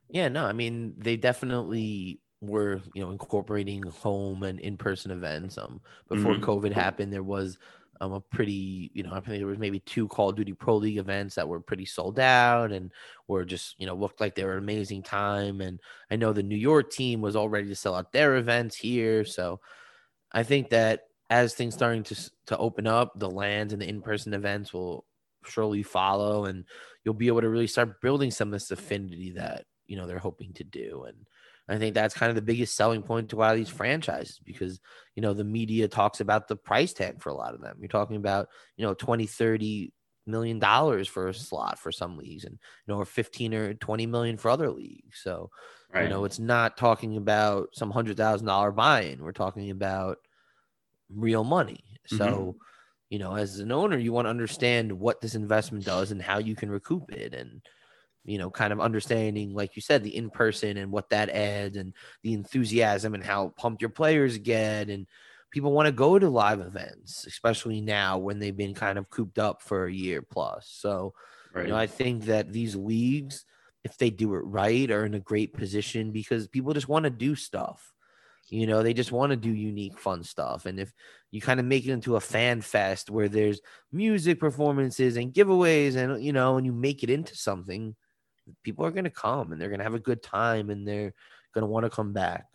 Yeah, 0.10 0.28
no, 0.28 0.46
I 0.46 0.54
mean 0.54 0.94
they 0.98 1.16
definitely 1.16 2.20
were, 2.42 2.82
you 2.94 3.04
know, 3.04 3.12
incorporating 3.12 3.84
home 3.84 4.44
and 4.44 4.60
in-person 4.60 5.12
events. 5.12 5.58
Um 5.58 5.80
before 6.10 6.34
mm-hmm. 6.34 6.44
COVID 6.44 6.74
happened, 6.74 7.14
there 7.14 7.24
was 7.24 7.58
um, 8.02 8.14
a 8.14 8.20
pretty, 8.20 8.92
you 8.94 9.04
know, 9.04 9.12
I 9.12 9.20
think 9.20 9.38
there 9.38 9.48
was 9.48 9.58
maybe 9.58 9.80
two 9.80 10.08
Call 10.08 10.30
of 10.30 10.36
Duty 10.36 10.54
Pro 10.54 10.76
League 10.78 10.98
events 10.98 11.36
that 11.36 11.48
were 11.48 11.60
pretty 11.60 11.86
sold 11.86 12.20
out 12.20 12.72
and 12.72 12.92
were 13.28 13.46
just, 13.46 13.76
you 13.80 13.88
know, 13.88 13.96
looked 13.96 14.20
like 14.20 14.36
they 14.36 14.44
were 14.44 14.54
an 14.54 14.64
amazing 14.64 15.04
time. 15.04 15.62
And 15.62 15.80
I 16.12 16.16
know 16.16 16.34
the 16.34 16.44
New 16.44 16.58
York 16.58 16.92
team 16.92 17.22
was 17.22 17.36
all 17.36 17.50
ready 17.50 17.68
to 17.70 17.76
sell 17.76 17.96
out 17.96 18.12
their 18.12 18.36
events 18.36 18.76
here. 18.76 19.24
So 19.26 19.60
I 20.32 20.44
think 20.44 20.70
that 20.70 21.04
as 21.30 21.54
things 21.54 21.74
starting 21.74 22.04
to 22.04 22.32
to 22.48 22.58
open 22.58 22.86
up, 22.86 23.18
the 23.18 23.30
LANs 23.30 23.74
and 23.74 23.82
the 23.82 23.88
in-person 23.90 24.34
events 24.34 24.74
will 24.74 25.06
surely 25.46 25.84
follow, 25.84 26.46
and 26.46 26.66
you'll 27.04 27.14
be 27.14 27.28
able 27.28 27.42
to 27.42 27.50
really 27.50 27.68
start 27.68 28.02
building 28.02 28.32
some 28.32 28.50
of 28.50 28.52
this 28.54 28.72
affinity 28.72 29.32
that 29.32 29.66
you 29.88 29.98
know 29.98 30.08
they're 30.08 30.20
hoping 30.20 30.54
to 30.54 30.64
do. 30.64 31.06
And 31.08 31.26
I 31.68 31.78
think 31.78 31.96
that's 31.96 32.14
kind 32.14 32.30
of 32.30 32.36
the 32.36 32.42
biggest 32.42 32.76
selling 32.76 33.02
point 33.02 33.30
to 33.30 33.38
a 33.38 33.40
lot 33.40 33.52
of 33.54 33.58
these 33.58 33.70
franchises 33.70 34.40
because, 34.44 34.80
you 35.16 35.22
know, 35.22 35.34
the 35.34 35.44
media 35.44 35.88
talks 35.88 36.20
about 36.20 36.48
the 36.48 36.56
price 36.56 36.94
tag 36.94 37.22
for 37.22 37.30
a 37.30 37.36
lot 37.36 37.56
of 37.56 37.62
them. 37.62 37.78
You're 37.80 37.88
talking 37.88 38.18
about, 38.18 38.50
you 38.78 38.86
know, 38.86 38.94
20, 38.94 39.26
30 39.26 39.92
million 40.28 40.60
dollars 40.60 41.08
for 41.08 41.28
a 41.28 41.34
slot 41.34 41.80
for 41.80 41.92
some 41.92 42.18
leagues 42.18 42.46
and, 42.46 42.54
you 42.54 42.94
know, 42.94 43.00
or 43.00 43.06
15 43.06 43.54
or 43.54 43.74
20 43.74 44.06
million 44.06 44.38
for 44.38 44.50
other 44.50 44.70
leagues. 44.70 45.22
So, 45.24 45.50
right. 45.92 46.04
you 46.04 46.10
know, 46.10 46.26
it's 46.26 46.40
not 46.40 46.78
talking 46.78 47.18
about 47.18 47.70
some 47.74 47.90
hundred 47.90 48.18
thousand 48.18 48.46
dollar 48.46 48.72
buy 48.72 49.02
in. 49.02 49.24
We're 49.24 49.32
talking 49.32 49.72
about 49.72 50.20
real 51.10 51.44
money. 51.44 51.84
So, 52.06 52.28
mm-hmm. 52.28 52.58
you 53.10 53.18
know, 53.18 53.36
as 53.36 53.58
an 53.58 53.72
owner, 53.72 53.98
you 53.98 54.14
want 54.14 54.28
to 54.28 54.32
understand 54.32 54.92
what 54.92 55.20
this 55.20 55.34
investment 55.34 55.84
does 55.84 56.12
and 56.12 56.22
how 56.22 56.38
you 56.38 56.56
can 56.56 56.70
recoup 56.70 57.12
it. 57.12 57.34
And, 57.34 57.62
you 58.26 58.40
know, 58.40 58.50
kind 58.50 58.74
of 58.74 58.82
understanding, 58.82 59.54
like 59.54 59.76
you 59.76 59.82
said, 59.82 60.04
the 60.04 60.16
in 60.16 60.30
person 60.30 60.78
and 60.78 60.92
what 60.92 61.10
that 61.10 61.30
adds 61.30 61.78
and 61.78 61.94
the 62.24 62.34
enthusiasm 62.34 63.14
and 63.14 63.24
how 63.24 63.50
pumped 63.50 63.82
your 63.82 63.90
players 63.90 64.38
get. 64.40 64.90
And 64.90 65.06
people 65.52 65.72
want 65.72 65.86
to 65.86 65.92
go 65.92 66.18
to 66.18 66.28
live 66.28 66.60
events, 66.60 67.26
especially 67.28 67.82
now 67.82 68.18
when 68.18 68.40
they've 68.40 68.58
been 68.58 68.74
kind 68.74 68.98
of 68.98 69.10
cooped 69.10 69.38
up 69.38 69.62
for 69.62 69.86
a 69.86 69.94
year 69.94 70.22
plus. 70.22 70.68
So, 70.70 71.14
right. 71.54 71.66
you 71.66 71.72
know, 71.72 71.78
I 71.78 71.88
think 71.88 72.26
that 72.26 72.52
these 72.52 72.76
leagues, 72.76 73.46
if 73.84 73.98
they 73.98 74.10
do 74.10 74.34
it 74.34 74.40
right, 74.40 74.90
are 74.90 75.06
in 75.06 75.14
a 75.14 75.20
great 75.20 75.54
position 75.54 76.12
because 76.12 76.48
people 76.48 76.74
just 76.74 76.90
want 76.90 77.04
to 77.04 77.12
do 77.12 77.36
stuff. 77.36 77.94
You 78.50 78.68
know, 78.68 78.84
they 78.84 78.94
just 78.94 79.12
want 79.12 79.32
to 79.32 79.38
do 79.38 79.52
unique, 79.52 79.98
fun 79.98 80.24
stuff. 80.24 80.66
And 80.66 80.80
if 80.80 80.92
you 81.32 81.42
kind 81.42 81.60
of 81.60 81.66
make 81.66 81.86
it 81.86 81.92
into 81.92 82.16
a 82.16 82.22
fan 82.22 82.62
fest 82.62 83.10
where 83.10 83.28
there's 83.28 83.60
music 83.92 84.40
performances 84.40 85.18
and 85.18 85.34
giveaways 85.34 85.96
and, 85.96 86.24
you 86.24 86.34
know, 86.34 86.58
and 86.58 86.66
you 86.66 86.72
make 86.72 87.04
it 87.04 87.10
into 87.10 87.36
something, 87.36 87.96
people 88.64 88.86
are 88.86 88.92
going 88.92 89.06
to 89.06 89.10
come 89.10 89.52
and 89.52 89.62
they're 89.62 89.70
going 89.70 89.80
to 89.80 89.86
have 89.86 89.94
a 89.94 90.00
good 90.00 90.22
time 90.22 90.70
and 90.70 90.88
they're 90.88 91.14
going 91.54 91.64
to 91.64 91.68
want 91.68 91.86
to 91.86 91.90
come 91.90 92.14
back. 92.14 92.46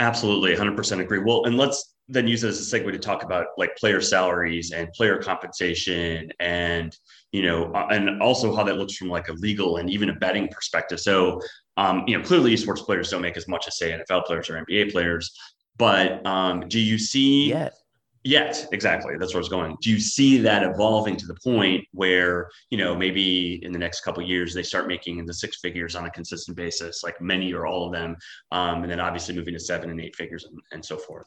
Absolutely, 0.00 0.54
100% 0.54 1.00
agree. 1.00 1.20
Well, 1.20 1.44
and 1.44 1.56
let's 1.56 1.94
then 2.08 2.26
use 2.26 2.44
it 2.44 2.48
as 2.48 2.72
a 2.72 2.78
segue 2.78 2.90
to 2.90 2.98
talk 2.98 3.22
about 3.22 3.46
like 3.56 3.76
player 3.76 4.00
salaries 4.00 4.72
and 4.72 4.92
player 4.92 5.18
compensation 5.18 6.30
and 6.40 6.96
you 7.30 7.42
know 7.42 7.72
uh, 7.72 7.86
and 7.90 8.20
also 8.20 8.54
how 8.54 8.62
that 8.64 8.76
looks 8.76 8.96
from 8.96 9.08
like 9.08 9.28
a 9.28 9.32
legal 9.34 9.76
and 9.76 9.88
even 9.88 10.10
a 10.10 10.14
betting 10.14 10.48
perspective 10.48 10.98
so 11.00 11.40
um 11.76 12.02
you 12.06 12.18
know 12.18 12.24
clearly 12.24 12.56
sports 12.56 12.82
players 12.82 13.08
don't 13.08 13.22
make 13.22 13.36
as 13.36 13.46
much 13.48 13.68
as 13.68 13.78
say 13.78 13.92
nfl 13.92 14.24
players 14.26 14.50
or 14.50 14.62
nba 14.64 14.90
players 14.90 15.32
but 15.78 16.24
um 16.26 16.68
do 16.68 16.80
you 16.80 16.98
see 16.98 17.48
yes 17.48 17.81
Yet, 18.24 18.68
exactly. 18.70 19.14
That's 19.18 19.34
where 19.34 19.40
I 19.40 19.42
was 19.42 19.48
going. 19.48 19.76
Do 19.80 19.90
you 19.90 19.98
see 19.98 20.38
that 20.38 20.62
evolving 20.62 21.16
to 21.16 21.26
the 21.26 21.34
point 21.42 21.84
where, 21.92 22.48
you 22.70 22.78
know, 22.78 22.94
maybe 22.94 23.58
in 23.64 23.72
the 23.72 23.78
next 23.78 24.02
couple 24.02 24.22
years 24.22 24.54
they 24.54 24.62
start 24.62 24.86
making 24.86 25.18
into 25.18 25.34
six 25.34 25.58
figures 25.60 25.96
on 25.96 26.06
a 26.06 26.10
consistent 26.10 26.56
basis, 26.56 27.02
like 27.02 27.20
many 27.20 27.52
or 27.52 27.66
all 27.66 27.86
of 27.86 27.92
them, 27.92 28.16
um, 28.52 28.82
and 28.82 28.90
then 28.90 29.00
obviously 29.00 29.34
moving 29.34 29.54
to 29.54 29.60
seven 29.60 29.90
and 29.90 30.00
eight 30.00 30.14
figures 30.14 30.44
and, 30.44 30.56
and 30.70 30.84
so 30.84 30.96
forth? 30.96 31.26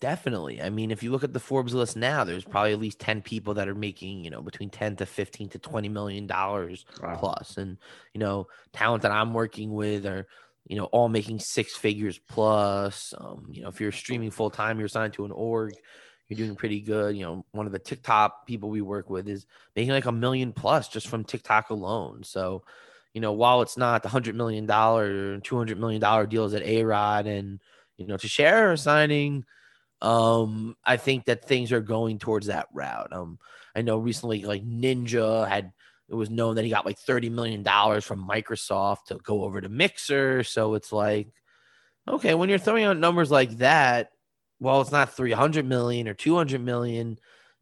Definitely. 0.00 0.60
I 0.60 0.70
mean, 0.70 0.90
if 0.90 1.02
you 1.02 1.10
look 1.10 1.24
at 1.24 1.32
the 1.32 1.40
Forbes 1.40 1.74
list 1.74 1.96
now, 1.96 2.24
there's 2.24 2.44
probably 2.44 2.72
at 2.72 2.78
least 2.78 2.98
10 2.98 3.22
people 3.22 3.54
that 3.54 3.68
are 3.68 3.74
making, 3.74 4.24
you 4.24 4.30
know, 4.30 4.42
between 4.42 4.70
10 4.70 4.96
to 4.96 5.06
15 5.06 5.48
to 5.50 5.58
20 5.58 5.88
million 5.88 6.26
dollars 6.26 6.84
wow. 7.02 7.16
plus. 7.16 7.56
And, 7.56 7.78
you 8.12 8.18
know, 8.18 8.46
talent 8.72 9.02
that 9.02 9.12
I'm 9.12 9.32
working 9.32 9.72
with 9.72 10.06
are, 10.06 10.26
you 10.66 10.76
know, 10.76 10.84
all 10.86 11.08
making 11.08 11.38
six 11.38 11.74
figures 11.76 12.18
plus. 12.28 13.14
Um, 13.16 13.46
you 13.50 13.62
know, 13.62 13.68
if 13.68 13.80
you're 13.80 13.92
streaming 13.92 14.30
full 14.30 14.50
time, 14.50 14.78
you're 14.78 14.88
signed 14.88 15.12
to 15.14 15.24
an 15.24 15.32
org, 15.32 15.72
you're 16.28 16.38
doing 16.38 16.56
pretty 16.56 16.80
good. 16.80 17.16
You 17.16 17.22
know, 17.22 17.46
one 17.52 17.66
of 17.66 17.72
the 17.72 17.78
TikTok 17.78 18.46
people 18.46 18.70
we 18.70 18.80
work 18.80 19.10
with 19.10 19.28
is 19.28 19.46
making 19.76 19.92
like 19.92 20.06
a 20.06 20.12
million 20.12 20.52
plus 20.52 20.88
just 20.88 21.08
from 21.08 21.24
TikTok 21.24 21.70
alone. 21.70 22.22
So, 22.24 22.64
you 23.12 23.20
know, 23.20 23.32
while 23.32 23.62
it's 23.62 23.76
not 23.76 24.02
the 24.02 24.08
hundred 24.08 24.34
million 24.34 24.66
dollar, 24.66 25.38
two 25.40 25.56
hundred 25.56 25.78
million 25.78 26.00
dollar 26.00 26.26
deals 26.26 26.54
at 26.54 26.62
A 26.62 26.84
Rod 26.84 27.26
and 27.26 27.60
you 27.96 28.06
know, 28.06 28.16
to 28.16 28.28
share 28.28 28.76
signing, 28.76 29.44
um, 30.00 30.76
I 30.84 30.96
think 30.96 31.26
that 31.26 31.44
things 31.44 31.72
are 31.72 31.80
going 31.80 32.18
towards 32.18 32.46
that 32.46 32.66
route. 32.72 33.12
Um, 33.12 33.38
I 33.74 33.82
know 33.82 33.98
recently 33.98 34.44
like 34.44 34.64
Ninja 34.64 35.48
had 35.48 35.72
it 36.08 36.14
was 36.14 36.30
known 36.30 36.56
that 36.56 36.64
he 36.64 36.70
got 36.70 36.84
like 36.84 36.98
$30 36.98 37.30
million 37.30 37.64
from 37.64 38.28
Microsoft 38.28 39.04
to 39.06 39.16
go 39.16 39.42
over 39.42 39.60
to 39.60 39.68
Mixer. 39.70 40.44
So 40.44 40.74
it's 40.74 40.92
like, 40.92 41.28
okay, 42.06 42.34
when 42.34 42.50
you're 42.50 42.58
throwing 42.58 42.84
out 42.84 42.98
numbers 42.98 43.30
like 43.30 43.58
that, 43.58 44.10
well, 44.64 44.80
it's 44.80 44.90
not 44.90 45.14
300 45.14 45.66
million 45.66 46.08
or 46.08 46.14
200 46.14 46.60
million. 46.60 47.18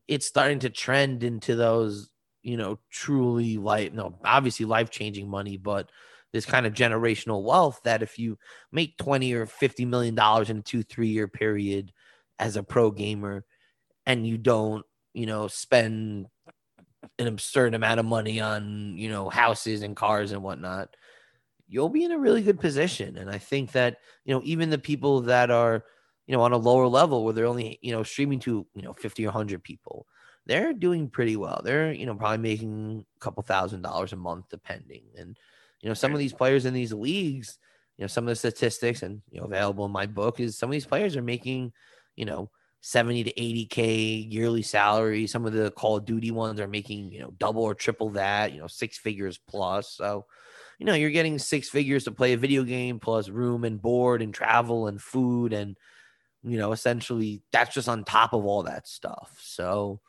It's 0.06 0.26
starting 0.26 0.60
to 0.60 0.70
trend 0.70 1.24
into 1.24 1.56
those, 1.56 2.10
you 2.42 2.56
know, 2.56 2.78
truly 2.90 3.58
life, 3.58 3.92
no, 3.92 4.18
obviously 4.24 4.66
life 4.66 4.90
changing 4.90 5.28
money, 5.28 5.56
but 5.56 5.90
this 6.32 6.46
kind 6.46 6.64
of 6.64 6.74
generational 6.74 7.42
wealth 7.42 7.80
that 7.84 8.02
if 8.02 8.18
you 8.18 8.38
make 8.70 8.96
20 8.98 9.34
or 9.34 9.46
50 9.46 9.84
million 9.84 10.14
dollars 10.14 10.48
in 10.48 10.58
a 10.58 10.62
two, 10.62 10.82
three 10.82 11.08
year 11.08 11.28
period 11.28 11.92
as 12.38 12.56
a 12.56 12.62
pro 12.62 12.90
gamer 12.90 13.44
and 14.06 14.26
you 14.26 14.38
don't, 14.38 14.86
you 15.12 15.26
know, 15.26 15.48
spend 15.48 16.26
an 17.18 17.26
absurd 17.26 17.74
amount 17.74 18.00
of 18.00 18.06
money 18.06 18.40
on, 18.40 18.96
you 18.96 19.08
know, 19.08 19.28
houses 19.28 19.82
and 19.82 19.96
cars 19.96 20.32
and 20.32 20.42
whatnot, 20.42 20.94
you'll 21.68 21.88
be 21.88 22.04
in 22.04 22.12
a 22.12 22.18
really 22.18 22.42
good 22.42 22.60
position. 22.60 23.18
And 23.18 23.28
I 23.28 23.38
think 23.38 23.72
that, 23.72 23.98
you 24.24 24.32
know, 24.32 24.40
even 24.44 24.70
the 24.70 24.78
people 24.78 25.22
that 25.22 25.50
are, 25.50 25.84
you 26.26 26.36
know, 26.36 26.42
on 26.42 26.52
a 26.52 26.56
lower 26.56 26.86
level 26.86 27.24
where 27.24 27.32
they're 27.34 27.46
only, 27.46 27.78
you 27.82 27.92
know, 27.92 28.02
streaming 28.02 28.38
to, 28.40 28.66
you 28.74 28.82
know, 28.82 28.92
50 28.94 29.24
or 29.24 29.28
100 29.28 29.62
people, 29.62 30.06
they're 30.46 30.72
doing 30.72 31.08
pretty 31.08 31.36
well. 31.36 31.60
They're, 31.64 31.92
you 31.92 32.06
know, 32.06 32.14
probably 32.14 32.38
making 32.38 33.04
a 33.16 33.20
couple 33.20 33.42
thousand 33.42 33.82
dollars 33.82 34.12
a 34.12 34.16
month, 34.16 34.46
depending. 34.50 35.04
And, 35.16 35.38
you 35.80 35.88
know, 35.88 35.94
some 35.94 36.12
of 36.12 36.18
these 36.18 36.32
players 36.32 36.64
in 36.64 36.74
these 36.74 36.92
leagues, 36.92 37.58
you 37.96 38.02
know, 38.02 38.08
some 38.08 38.24
of 38.24 38.28
the 38.28 38.36
statistics 38.36 39.02
and, 39.02 39.22
you 39.30 39.40
know, 39.40 39.46
available 39.46 39.84
in 39.84 39.92
my 39.92 40.06
book 40.06 40.40
is 40.40 40.56
some 40.58 40.68
of 40.68 40.72
these 40.72 40.86
players 40.86 41.16
are 41.16 41.22
making, 41.22 41.72
you 42.16 42.24
know, 42.24 42.50
70 42.80 43.24
to 43.24 43.32
80k 43.40 44.26
yearly 44.28 44.62
salary. 44.62 45.26
Some 45.26 45.46
of 45.46 45.52
the 45.52 45.70
Call 45.72 45.96
of 45.96 46.04
Duty 46.04 46.30
ones 46.32 46.58
are 46.60 46.66
making, 46.68 47.12
you 47.12 47.20
know, 47.20 47.32
double 47.38 47.62
or 47.62 47.74
triple 47.74 48.10
that, 48.10 48.52
you 48.52 48.60
know, 48.60 48.66
six 48.66 48.98
figures 48.98 49.38
plus. 49.38 49.88
So, 49.90 50.26
you 50.78 50.86
know, 50.86 50.94
you're 50.94 51.10
getting 51.10 51.38
six 51.38 51.68
figures 51.68 52.04
to 52.04 52.10
play 52.10 52.32
a 52.32 52.36
video 52.36 52.64
game 52.64 52.98
plus 52.98 53.28
room 53.28 53.64
and 53.64 53.80
board 53.80 54.22
and 54.22 54.34
travel 54.34 54.88
and 54.88 55.00
food 55.00 55.52
and 55.52 55.76
you 56.42 56.58
know, 56.58 56.72
essentially 56.72 57.42
that's 57.52 57.74
just 57.74 57.88
on 57.88 58.04
top 58.04 58.32
of 58.32 58.44
all 58.44 58.64
that 58.64 58.88
stuff. 58.88 59.36
So, 59.40 60.00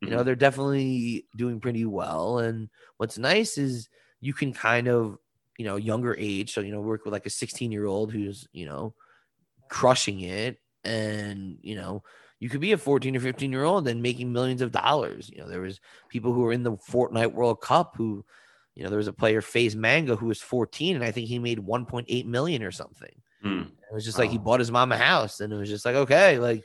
you 0.00 0.10
know, 0.10 0.16
mm-hmm. 0.16 0.26
they're 0.26 0.36
definitely 0.36 1.26
doing 1.36 1.60
pretty 1.60 1.84
well 1.84 2.38
and 2.38 2.68
what's 2.96 3.18
nice 3.18 3.58
is 3.58 3.88
you 4.20 4.32
can 4.32 4.52
kind 4.52 4.88
of, 4.88 5.18
you 5.58 5.64
know, 5.64 5.76
younger 5.76 6.16
age, 6.18 6.52
so 6.52 6.60
you 6.60 6.72
know, 6.72 6.80
work 6.80 7.04
with 7.04 7.12
like 7.12 7.26
a 7.26 7.30
16-year-old 7.30 8.12
who's, 8.12 8.48
you 8.52 8.66
know, 8.66 8.94
crushing 9.68 10.20
it 10.20 10.58
and 10.84 11.58
you 11.62 11.74
know 11.74 12.02
you 12.40 12.48
could 12.48 12.60
be 12.60 12.72
a 12.72 12.78
14 12.78 13.16
or 13.16 13.20
15 13.20 13.50
year 13.50 13.64
old 13.64 13.88
and 13.88 14.02
making 14.02 14.32
millions 14.32 14.60
of 14.62 14.72
dollars 14.72 15.30
you 15.32 15.40
know 15.40 15.48
there 15.48 15.60
was 15.60 15.80
people 16.08 16.32
who 16.32 16.40
were 16.40 16.52
in 16.52 16.62
the 16.62 16.76
fortnite 16.76 17.32
world 17.32 17.60
cup 17.60 17.94
who 17.96 18.24
you 18.74 18.82
know 18.82 18.90
there 18.90 18.98
was 18.98 19.08
a 19.08 19.12
player 19.12 19.40
FaZe 19.40 19.74
Manga 19.74 20.16
who 20.16 20.26
was 20.26 20.40
14 20.40 20.96
and 20.96 21.04
i 21.04 21.10
think 21.10 21.28
he 21.28 21.38
made 21.38 21.58
1.8 21.58 22.26
million 22.26 22.62
or 22.62 22.70
something 22.70 23.14
mm. 23.44 23.66
it 23.66 23.94
was 23.94 24.04
just 24.04 24.18
like 24.18 24.30
he 24.30 24.38
bought 24.38 24.60
his 24.60 24.70
mom 24.70 24.92
a 24.92 24.96
house 24.96 25.40
and 25.40 25.52
it 25.52 25.56
was 25.56 25.68
just 25.68 25.84
like 25.84 25.94
okay 25.94 26.38
like 26.38 26.64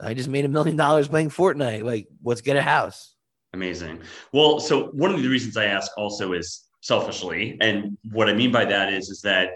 i 0.00 0.14
just 0.14 0.28
made 0.28 0.44
a 0.44 0.48
million 0.48 0.76
dollars 0.76 1.08
playing 1.08 1.30
fortnite 1.30 1.82
like 1.82 2.06
let's 2.24 2.40
get 2.40 2.56
a 2.56 2.62
house 2.62 3.14
amazing 3.54 4.00
well 4.32 4.60
so 4.60 4.86
one 4.88 5.12
of 5.12 5.22
the 5.22 5.28
reasons 5.28 5.56
i 5.56 5.64
ask 5.64 5.90
also 5.96 6.32
is 6.32 6.68
selfishly 6.80 7.56
and 7.60 7.96
what 8.10 8.28
i 8.28 8.32
mean 8.32 8.50
by 8.50 8.64
that 8.64 8.92
is 8.92 9.08
is 9.08 9.20
that 9.20 9.50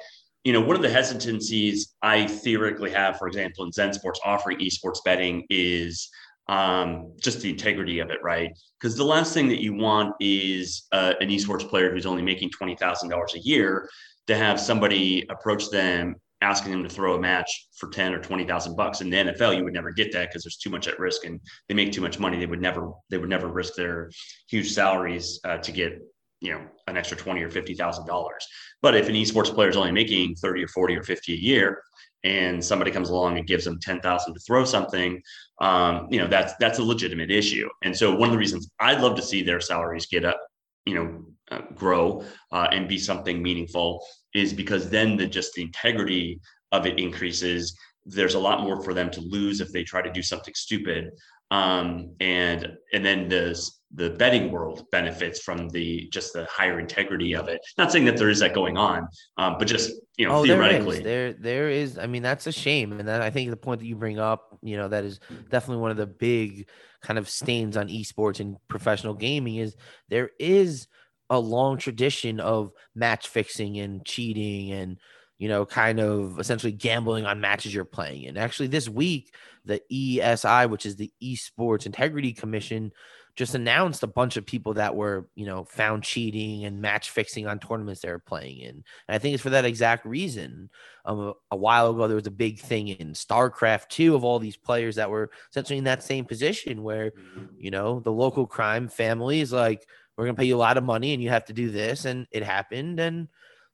you 0.47 0.53
know, 0.53 0.61
one 0.61 0.77
of 0.77 0.83
the 0.83 0.89
hesitancies 0.89 1.97
I 2.03 2.29
theoretically 2.29 2.93
have, 2.93 3.19
for 3.19 3.27
example, 3.27 3.65
in 3.65 3.73
Zen 3.73 3.93
Sports 3.93 4.21
offering 4.25 4.59
esports 4.59 5.03
betting 5.05 5.45
is 5.51 6.09
um, 6.47 7.15
just 7.21 7.41
the 7.41 7.51
integrity 7.51 7.99
of 7.99 8.11
it, 8.11 8.19
right? 8.23 8.57
Because 8.81 8.97
the 8.97 9.05
last 9.05 9.35
thing 9.35 9.49
that 9.49 9.61
you 9.61 9.75
want 9.75 10.15
is 10.21 10.87
uh, 10.93 11.15
an 11.21 11.31
esports 11.31 11.69
player 11.69 11.91
who's 11.91 12.07
only 12.07 12.23
making 12.23 12.51
twenty 12.51 12.77
thousand 12.77 13.09
dollars 13.09 13.35
a 13.35 13.41
year 13.41 13.91
to 14.29 14.37
have 14.37 14.61
somebody 14.61 15.27
approach 15.31 15.69
them 15.71 16.15
asking 16.43 16.73
them 16.73 16.83
to 16.83 16.89
throw 16.89 17.15
a 17.15 17.21
match 17.21 17.69
for 17.79 17.89
10 17.89 18.13
or 18.13 18.21
20,000 18.21 18.77
bucks 18.77 19.01
in 19.01 19.11
the 19.11 19.17
NFL 19.17 19.57
you 19.57 19.65
would 19.65 19.73
never 19.73 19.91
get 19.91 20.13
that 20.13 20.29
because 20.29 20.45
there's 20.45 20.57
too 20.57 20.71
much 20.71 20.87
at 20.87 20.99
risk 20.99 21.25
and 21.25 21.41
they 21.69 21.75
make 21.75 21.93
too 21.93 22.01
much 22.01 22.19
money. 22.19 22.39
They 22.39 22.47
would 22.47 22.61
never 22.61 22.93
they 23.11 23.19
would 23.19 23.31
never 23.31 23.49
risk 23.49 23.75
their 23.75 24.11
huge 24.49 24.73
salaries 24.73 25.41
uh, 25.45 25.59
to 25.59 25.73
get 25.73 25.99
you 26.41 26.53
know 26.53 26.61
an 26.87 26.97
extra 26.97 27.17
20 27.17 27.43
or 27.43 27.51
50,000 27.51 28.07
dollars. 28.07 28.47
But 28.83 28.95
if 28.95 29.09
an 29.09 29.15
esports 29.15 29.53
player 29.55 29.71
is 29.71 29.77
only 29.77 29.93
making 29.93 30.35
30 30.37 30.65
or 30.65 30.69
40 30.69 30.97
or 30.97 31.03
50 31.03 31.33
a 31.33 31.37
year 31.37 31.83
and 32.25 32.63
somebody 32.63 32.91
comes 32.91 33.09
along 33.09 33.39
and 33.39 33.47
gives 33.47 33.65
them 33.65 33.79
10,000 33.81 34.35
to 34.35 34.41
throw 34.41 34.65
something 34.65 35.23
um, 35.61 36.09
you 36.11 36.19
know 36.19 36.27
that's 36.27 36.53
that's 36.61 36.79
a 36.79 36.83
legitimate 36.83 37.31
issue. 37.31 37.69
And 37.83 37.97
so 37.97 38.15
one 38.15 38.29
of 38.29 38.33
the 38.33 38.39
reasons 38.39 38.71
I'd 38.79 39.01
love 39.01 39.17
to 39.17 39.23
see 39.23 39.43
their 39.43 39.61
salaries 39.61 40.07
get 40.07 40.25
up 40.25 40.41
you 40.85 40.95
know 40.95 41.25
uh, 41.51 41.63
grow 41.75 42.25
uh, 42.53 42.69
and 42.73 42.89
be 42.89 42.99
something 42.99 43.43
meaningful 43.43 44.05
is 44.37 44.53
because 44.53 44.91
then 44.91 45.17
the 45.17 45.27
just 45.27 45.55
the 45.55 45.63
integrity 45.63 46.41
of 46.73 46.87
it 46.87 46.99
increases. 46.99 47.77
There's 48.05 48.35
a 48.35 48.39
lot 48.39 48.63
more 48.63 48.83
for 48.83 48.95
them 48.95 49.11
to 49.11 49.21
lose 49.21 49.61
if 49.61 49.73
they 49.73 49.83
try 49.83 50.03
to 50.03 50.13
do 50.13 50.23
something 50.23 50.55
stupid. 50.55 51.11
Um, 51.51 52.15
and 52.21 52.73
and 52.93 53.05
then 53.05 53.29
the 53.29 53.59
the 53.95 54.11
betting 54.11 54.51
world 54.51 54.85
benefits 54.91 55.41
from 55.41 55.69
the 55.69 56.09
just 56.13 56.33
the 56.33 56.45
higher 56.51 56.81
integrity 56.81 57.35
of 57.35 57.49
it. 57.49 57.61
Not 57.79 57.93
saying 57.93 58.05
that 58.07 58.17
there 58.17 58.31
is 58.31 58.41
that 58.41 58.53
going 58.53 58.77
on 58.77 59.07
um, 59.39 59.57
but 59.59 59.69
just 59.69 59.93
you 60.17 60.27
know 60.27 60.39
oh, 60.39 60.43
theoretically 60.43 61.01
there, 61.01 61.29
is. 61.29 61.35
there 61.39 61.69
there 61.69 61.71
is. 61.71 61.99
I 61.99 62.07
mean 62.07 62.23
that's 62.23 62.49
a 62.49 62.53
shame. 62.53 62.93
And 62.93 63.07
that 63.09 63.23
i 63.23 63.31
think 63.31 63.51
the 63.51 63.57
point 63.57 63.81
that 63.81 63.87
you 63.87 63.95
bring 63.95 64.19
up 64.19 64.59
you 64.61 64.77
know 64.77 64.89
that 64.89 65.05
is 65.05 65.21
definitely 65.51 65.81
one 65.81 65.93
of 65.93 65.97
the 65.97 66.07
big 66.07 66.69
kind 67.01 67.19
of 67.19 67.29
stains 67.29 67.77
on 67.77 67.89
esports 67.89 68.41
and 68.41 68.57
professional 68.67 69.15
gaming 69.15 69.57
is 69.57 69.77
there 70.09 70.31
is 70.41 70.89
a 71.31 71.39
long 71.39 71.79
tradition 71.79 72.41
of 72.41 72.73
match 72.95 73.29
fixing 73.29 73.79
and 73.79 74.05
cheating 74.05 74.73
and 74.73 74.99
you 75.39 75.49
know 75.49 75.67
kind 75.67 76.01
of 76.01 76.39
essentially 76.39 76.73
gambling 76.73 77.27
on 77.27 77.41
matches 77.41 77.75
you're 77.75 77.85
playing 77.85 78.27
and 78.27 78.39
actually 78.39 78.69
this 78.69 78.89
week 78.89 79.35
the 79.65 79.81
esi 79.93 80.71
which 80.71 80.87
is 80.87 80.97
the 80.97 81.13
esports 81.23 81.87
integrity 81.87 82.33
commission 82.33 82.93
just 83.37 83.55
announced 83.55 84.03
a 84.03 84.07
bunch 84.07 84.39
of 84.39 84.47
people 84.47 84.75
that 84.75 84.97
were 84.97 85.29
you 85.35 85.45
know 85.45 85.65
found 85.65 86.03
cheating 86.03 86.65
and 86.65 86.81
match 86.81 87.11
fixing 87.11 87.47
on 87.47 87.59
tournaments 87.59 88.01
they 88.01 88.11
were 88.11 88.19
playing 88.19 88.59
in. 88.59 88.71
And 88.71 89.15
i 89.15 89.19
think 89.19 89.35
it's 89.35 89.43
for 89.43 89.51
that 89.51 89.67
exact 89.67 90.05
reason. 90.07 90.71
Um, 91.05 91.21
a, 91.21 91.33
a 91.53 91.57
while 91.57 91.91
ago 91.91 92.09
there 92.09 92.17
was 92.17 92.27
a 92.27 92.33
big 92.33 92.59
thing 92.59 92.89
in 92.89 93.13
starcraft 93.13 93.89
2 93.91 94.17
of 94.17 94.25
all 94.25 94.39
these 94.39 94.57
players 94.57 94.97
that 94.97 95.11
were 95.11 95.31
essentially 95.51 95.79
in 95.79 95.85
that 95.85 96.03
same 96.03 96.25
position 96.25 96.83
where 96.83 97.11
mm-hmm. 97.11 97.45
you 97.59 97.71
know 97.71 98.01
the 98.01 98.13
local 98.13 98.47
crime 98.47 98.89
family 98.89 99.41
is 99.41 99.53
like 99.53 99.87
we're 100.17 100.25
going 100.25 100.37
to 100.37 100.41
pay 100.41 100.47
you 100.47 100.57
a 100.57 100.59
lot 100.59 100.79
of 100.79 100.85
money 100.85 101.13
and 101.13 101.23
you 101.23 101.29
have 101.29 101.45
to 101.45 101.53
do 101.53 101.71
this 101.71 102.05
and 102.05 102.27
it 102.31 102.43
happened 102.43 103.01
and 103.01 103.29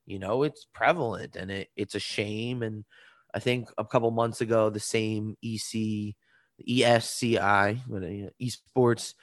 you 0.05 0.19
know 0.19 0.43
it's 0.43 0.65
prevalent 0.73 1.35
and 1.35 1.51
it, 1.51 1.69
it's 1.75 1.95
a 1.95 1.99
shame 1.99 2.63
and 2.63 2.83
i 3.33 3.39
think 3.39 3.69
a 3.77 3.85
couple 3.85 4.11
months 4.11 4.41
ago 4.41 4.69
the 4.69 4.79
same 4.79 5.35
ec 5.41 6.15
esci 6.67 7.39
uh, 7.39 8.29
esports 8.41 9.13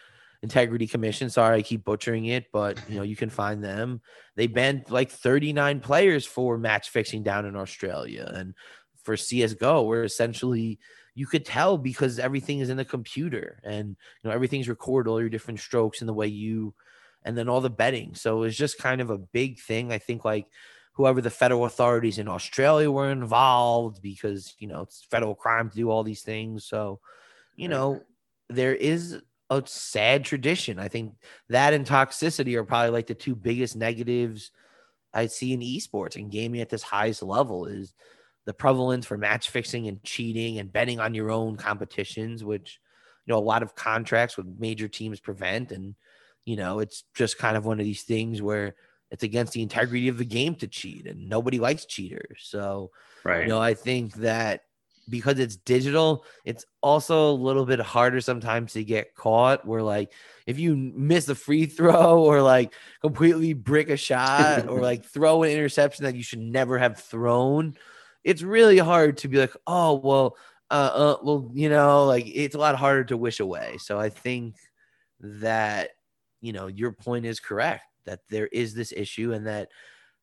integrity 0.42 0.86
commission 0.86 1.28
sorry 1.28 1.58
i 1.58 1.62
keep 1.62 1.84
butchering 1.84 2.26
it 2.26 2.46
but 2.52 2.80
you 2.88 2.96
know 2.96 3.02
you 3.02 3.16
can 3.16 3.30
find 3.30 3.62
them. 3.62 4.00
They 4.36 4.46
banned 4.46 4.84
like 4.88 5.10
39 5.10 5.80
players 5.80 6.24
for 6.24 6.56
match 6.56 6.88
fixing 6.88 7.22
down 7.22 7.44
in 7.44 7.56
australia 7.56 8.30
and 8.34 8.54
for 9.02 9.16
csgo 9.16 9.86
where 9.86 10.02
essentially 10.02 10.78
you 11.14 11.26
could 11.26 11.44
tell 11.44 11.76
because 11.76 12.18
everything 12.18 12.60
is 12.60 12.70
in 12.70 12.78
the 12.78 12.84
computer 12.84 13.60
and 13.64 13.88
you 13.88 13.96
know 14.24 14.30
everything's 14.30 14.68
recorded 14.68 15.10
all 15.10 15.20
your 15.20 15.28
different 15.28 15.60
strokes 15.60 16.00
and 16.00 16.08
the 16.08 16.14
way 16.14 16.26
you 16.26 16.74
and 17.24 17.36
then 17.36 17.48
all 17.48 17.60
the 17.60 17.70
betting. 17.70 18.14
So 18.14 18.38
it 18.38 18.40
was 18.40 18.56
just 18.56 18.78
kind 18.78 19.00
of 19.00 19.10
a 19.10 19.18
big 19.18 19.58
thing. 19.58 19.92
I 19.92 19.98
think 19.98 20.24
like 20.24 20.46
whoever 20.92 21.20
the 21.20 21.30
federal 21.30 21.64
authorities 21.64 22.18
in 22.18 22.28
Australia 22.28 22.90
were 22.90 23.10
involved 23.10 24.02
because, 24.02 24.54
you 24.58 24.68
know, 24.68 24.82
it's 24.82 25.06
federal 25.10 25.34
crime 25.34 25.70
to 25.70 25.76
do 25.76 25.90
all 25.90 26.02
these 26.02 26.22
things. 26.22 26.64
So, 26.64 27.00
you 27.56 27.68
know, 27.68 28.02
there 28.48 28.74
is 28.74 29.20
a 29.50 29.62
sad 29.66 30.24
tradition. 30.24 30.78
I 30.78 30.88
think 30.88 31.14
that 31.48 31.74
and 31.74 31.86
toxicity 31.86 32.54
are 32.54 32.64
probably 32.64 32.90
like 32.90 33.06
the 33.06 33.14
two 33.14 33.34
biggest 33.34 33.76
negatives 33.76 34.50
I 35.12 35.26
see 35.26 35.52
in 35.52 35.60
esports 35.60 36.16
and 36.16 36.30
gaming 36.30 36.60
at 36.60 36.70
this 36.70 36.82
highest 36.82 37.22
level 37.22 37.66
is 37.66 37.94
the 38.46 38.54
prevalence 38.54 39.06
for 39.06 39.18
match 39.18 39.50
fixing 39.50 39.88
and 39.88 40.02
cheating 40.02 40.58
and 40.58 40.72
betting 40.72 41.00
on 41.00 41.14
your 41.14 41.30
own 41.30 41.56
competitions, 41.56 42.44
which 42.44 42.80
you 43.26 43.32
know 43.32 43.38
a 43.38 43.42
lot 43.42 43.62
of 43.62 43.74
contracts 43.74 44.36
with 44.36 44.46
major 44.58 44.88
teams 44.88 45.20
prevent 45.20 45.72
and 45.72 45.94
you 46.50 46.56
know, 46.56 46.80
it's 46.80 47.04
just 47.14 47.38
kind 47.38 47.56
of 47.56 47.64
one 47.64 47.78
of 47.78 47.86
these 47.86 48.02
things 48.02 48.42
where 48.42 48.74
it's 49.12 49.22
against 49.22 49.52
the 49.52 49.62
integrity 49.62 50.08
of 50.08 50.18
the 50.18 50.24
game 50.24 50.56
to 50.56 50.66
cheat, 50.66 51.06
and 51.06 51.28
nobody 51.28 51.60
likes 51.60 51.84
cheaters. 51.84 52.40
So, 52.42 52.90
right. 53.22 53.42
you 53.42 53.48
know, 53.48 53.60
I 53.60 53.74
think 53.74 54.14
that 54.14 54.62
because 55.08 55.38
it's 55.38 55.54
digital, 55.54 56.24
it's 56.44 56.64
also 56.80 57.30
a 57.30 57.32
little 57.32 57.64
bit 57.66 57.78
harder 57.78 58.20
sometimes 58.20 58.72
to 58.72 58.82
get 58.82 59.14
caught. 59.14 59.64
Where 59.64 59.80
like 59.80 60.12
if 60.44 60.58
you 60.58 60.74
miss 60.74 61.28
a 61.28 61.36
free 61.36 61.66
throw 61.66 62.20
or 62.20 62.42
like 62.42 62.74
completely 63.00 63.52
brick 63.52 63.88
a 63.88 63.96
shot 63.96 64.66
or 64.66 64.80
like 64.82 65.04
throw 65.04 65.44
an 65.44 65.50
interception 65.50 66.04
that 66.04 66.16
you 66.16 66.24
should 66.24 66.40
never 66.40 66.78
have 66.78 66.98
thrown, 66.98 67.76
it's 68.24 68.42
really 68.42 68.78
hard 68.78 69.18
to 69.18 69.28
be 69.28 69.38
like, 69.38 69.54
oh 69.68 69.94
well, 69.94 70.36
uh, 70.68 70.90
uh 70.92 71.16
well, 71.22 71.48
you 71.54 71.68
know, 71.68 72.06
like 72.06 72.26
it's 72.26 72.56
a 72.56 72.58
lot 72.58 72.74
harder 72.74 73.04
to 73.04 73.16
wish 73.16 73.38
away. 73.38 73.76
So 73.78 74.00
I 74.00 74.08
think 74.08 74.56
that 75.20 75.90
you 76.40 76.52
know, 76.52 76.66
your 76.66 76.92
point 76.92 77.26
is 77.26 77.40
correct 77.40 77.84
that 78.04 78.20
there 78.28 78.46
is 78.46 78.74
this 78.74 78.92
issue 78.92 79.32
and 79.32 79.46
that, 79.46 79.68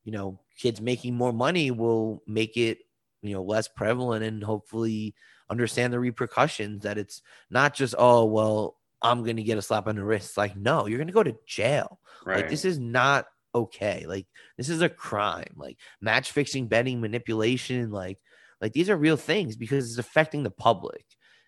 you 0.03 0.11
know, 0.11 0.39
kids 0.57 0.81
making 0.81 1.15
more 1.15 1.33
money 1.33 1.71
will 1.71 2.23
make 2.27 2.57
it, 2.57 2.79
you 3.21 3.33
know, 3.33 3.43
less 3.43 3.67
prevalent 3.67 4.23
and 4.23 4.43
hopefully 4.43 5.15
understand 5.49 5.93
the 5.93 5.99
repercussions 5.99 6.83
that 6.83 6.97
it's 6.97 7.21
not 7.49 7.73
just, 7.73 7.95
oh, 7.97 8.25
well, 8.25 8.77
I'm 9.01 9.23
going 9.23 9.37
to 9.37 9.43
get 9.43 9.57
a 9.57 9.61
slap 9.61 9.87
on 9.87 9.95
the 9.95 10.03
wrist. 10.03 10.37
like, 10.37 10.55
no, 10.55 10.87
you're 10.87 10.97
going 10.97 11.07
to 11.07 11.13
go 11.13 11.23
to 11.23 11.37
jail. 11.45 11.99
Right. 12.25 12.37
Like, 12.37 12.49
this 12.49 12.65
is 12.65 12.79
not 12.79 13.27
okay. 13.53 14.05
Like, 14.07 14.25
this 14.57 14.69
is 14.69 14.81
a 14.81 14.89
crime. 14.89 15.53
Like, 15.55 15.77
match 16.01 16.31
fixing, 16.31 16.67
betting, 16.67 16.99
manipulation, 16.99 17.91
like, 17.91 18.19
like 18.61 18.73
these 18.73 18.89
are 18.89 18.97
real 18.97 19.17
things 19.17 19.55
because 19.55 19.89
it's 19.89 19.99
affecting 19.99 20.43
the 20.43 20.51
public 20.51 21.05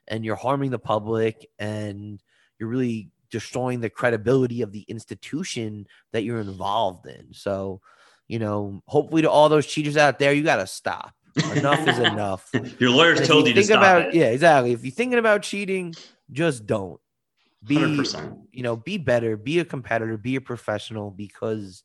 and 0.07 0.23
you're 0.23 0.35
harming 0.35 0.71
the 0.71 0.79
public 0.79 1.49
and 1.57 2.21
you're 2.59 2.69
really 2.69 3.09
destroying 3.31 3.79
the 3.79 3.89
credibility 3.89 4.61
of 4.61 4.71
the 4.71 4.81
institution 4.87 5.87
that 6.13 6.23
you're 6.23 6.39
involved 6.39 7.07
in. 7.07 7.33
So, 7.33 7.81
you 8.27 8.39
know, 8.39 8.81
hopefully 8.87 9.21
to 9.23 9.29
all 9.29 9.49
those 9.49 9.65
cheaters 9.65 9.97
out 9.97 10.19
there, 10.19 10.33
you 10.33 10.43
got 10.43 10.57
to 10.57 10.67
stop. 10.67 11.13
Enough 11.55 11.87
is 11.87 11.99
enough. 11.99 12.49
Your 12.79 12.89
lawyers 12.91 13.27
told 13.27 13.45
you, 13.45 13.49
you 13.49 13.55
to 13.55 13.63
stop 13.63 13.77
about, 13.77 14.01
it. 14.01 14.13
Yeah, 14.13 14.27
exactly. 14.27 14.73
If 14.73 14.83
you're 14.83 14.91
thinking 14.91 15.19
about 15.19 15.43
cheating, 15.43 15.95
just 16.31 16.65
don't. 16.65 16.99
Be 17.65 17.75
100%. 17.75 18.47
you 18.53 18.63
know, 18.63 18.77
be 18.77 18.97
better, 18.97 19.35
be 19.35 19.59
a 19.59 19.65
competitor, 19.65 20.17
be 20.17 20.37
a 20.37 20.41
professional 20.41 21.11
because 21.11 21.83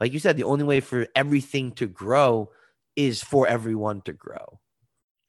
like 0.00 0.12
you 0.12 0.18
said, 0.18 0.36
the 0.36 0.44
only 0.44 0.64
way 0.64 0.80
for 0.80 1.06
everything 1.14 1.72
to 1.72 1.86
grow 1.86 2.50
is 2.96 3.22
for 3.22 3.46
everyone 3.46 4.00
to 4.02 4.12
grow. 4.12 4.60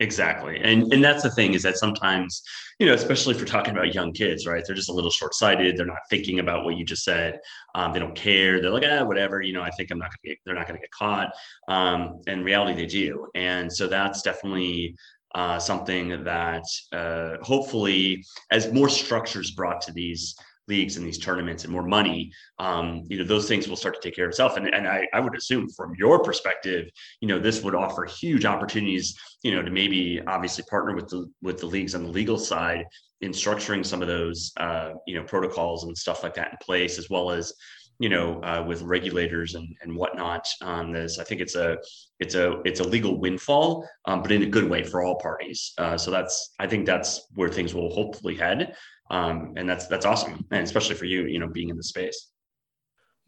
Exactly. 0.01 0.59
And 0.63 0.93
and 0.93 1.03
that's 1.03 1.23
the 1.23 1.29
thing 1.31 1.53
is 1.53 1.63
that 1.63 1.77
sometimes, 1.77 2.41
you 2.79 2.87
know, 2.87 2.93
especially 2.93 3.35
if 3.35 3.41
we're 3.41 3.45
talking 3.47 3.73
about 3.75 3.93
young 3.93 4.13
kids, 4.13 4.47
right? 4.47 4.63
They're 4.65 4.75
just 4.75 4.89
a 4.89 4.93
little 4.93 5.11
short-sighted. 5.11 5.75
They're 5.75 5.85
not 5.85 5.97
thinking 6.09 6.39
about 6.39 6.63
what 6.63 6.77
you 6.77 6.85
just 6.85 7.03
said. 7.03 7.37
Um, 7.75 7.91
they 7.91 7.99
don't 7.99 8.15
care. 8.15 8.61
They're 8.61 8.71
like, 8.71 8.85
ah, 8.87 9.03
whatever, 9.03 9.41
you 9.41 9.51
know, 9.51 9.61
I 9.61 9.69
think 9.71 9.91
I'm 9.91 9.99
not 9.99 10.09
gonna 10.11 10.29
get 10.33 10.37
they're 10.45 10.55
not 10.55 10.67
gonna 10.67 10.79
get 10.79 10.91
caught. 10.91 11.31
Um, 11.67 12.21
in 12.27 12.45
reality 12.45 12.75
they 12.75 12.85
do. 12.85 13.27
And 13.35 13.71
so 13.71 13.87
that's 13.87 14.21
definitely 14.21 14.95
uh, 15.35 15.59
something 15.59 16.23
that 16.23 16.63
uh, 16.93 17.35
hopefully 17.41 18.23
as 18.51 18.71
more 18.71 18.87
structures 18.89 19.51
brought 19.51 19.81
to 19.81 19.91
these 19.91 20.33
leagues 20.69 20.95
and 20.95 21.05
these 21.05 21.17
tournaments 21.17 21.63
and 21.65 21.73
more 21.73 21.83
money, 21.83 22.31
um, 22.59 23.03
you 23.09 23.17
know, 23.17 23.25
those 23.25 23.47
things 23.47 23.67
will 23.67 23.75
start 23.75 23.95
to 23.95 24.01
take 24.01 24.15
care 24.15 24.25
of 24.25 24.29
itself. 24.29 24.55
And, 24.55 24.67
and 24.73 24.87
I, 24.87 25.07
I 25.13 25.19
would 25.19 25.35
assume 25.35 25.67
from 25.69 25.93
your 25.97 26.23
perspective, 26.23 26.89
you 27.19 27.27
know, 27.27 27.39
this 27.39 27.61
would 27.63 27.75
offer 27.75 28.05
huge 28.05 28.45
opportunities, 28.45 29.17
you 29.43 29.53
know, 29.53 29.61
to 29.61 29.71
maybe 29.71 30.21
obviously 30.27 30.63
partner 30.69 30.95
with 30.95 31.09
the 31.09 31.29
with 31.41 31.59
the 31.59 31.65
leagues 31.65 31.95
on 31.95 32.03
the 32.03 32.09
legal 32.09 32.37
side 32.37 32.85
in 33.21 33.31
structuring 33.31 33.85
some 33.85 34.01
of 34.01 34.07
those, 34.07 34.53
uh, 34.57 34.91
you 35.05 35.15
know, 35.15 35.23
protocols 35.23 35.83
and 35.83 35.97
stuff 35.97 36.23
like 36.23 36.35
that 36.35 36.51
in 36.51 36.57
place, 36.61 36.97
as 36.97 37.09
well 37.09 37.31
as 37.31 37.53
you 37.99 38.07
know, 38.07 38.41
uh, 38.43 38.63
with 38.65 38.81
regulators 38.81 39.55
and, 39.55 39.75
and 39.81 39.93
whatnot 39.93 40.47
on 40.61 40.93
this. 40.93 41.19
I 41.19 41.25
think 41.25 41.41
it's 41.41 41.55
a 41.55 41.77
it's 42.19 42.33
a 42.33 42.61
it's 42.63 42.79
a 42.79 42.83
legal 42.83 43.19
windfall, 43.19 43.87
um, 44.05 44.21
but 44.21 44.31
in 44.31 44.43
a 44.43 44.45
good 44.45 44.69
way 44.69 44.83
for 44.83 45.03
all 45.03 45.19
parties. 45.19 45.73
Uh, 45.77 45.97
so 45.97 46.09
that's 46.09 46.53
I 46.59 46.67
think 46.67 46.85
that's 46.85 47.27
where 47.35 47.49
things 47.49 47.73
will 47.73 47.93
hopefully 47.93 48.35
head 48.35 48.73
um, 49.09 49.53
and 49.57 49.67
that's 49.67 49.87
that's 49.87 50.05
awesome, 50.05 50.45
and 50.51 50.63
especially 50.63 50.95
for 50.95 51.05
you, 51.05 51.25
you 51.25 51.39
know, 51.39 51.47
being 51.47 51.69
in 51.69 51.77
the 51.77 51.83
space. 51.83 52.27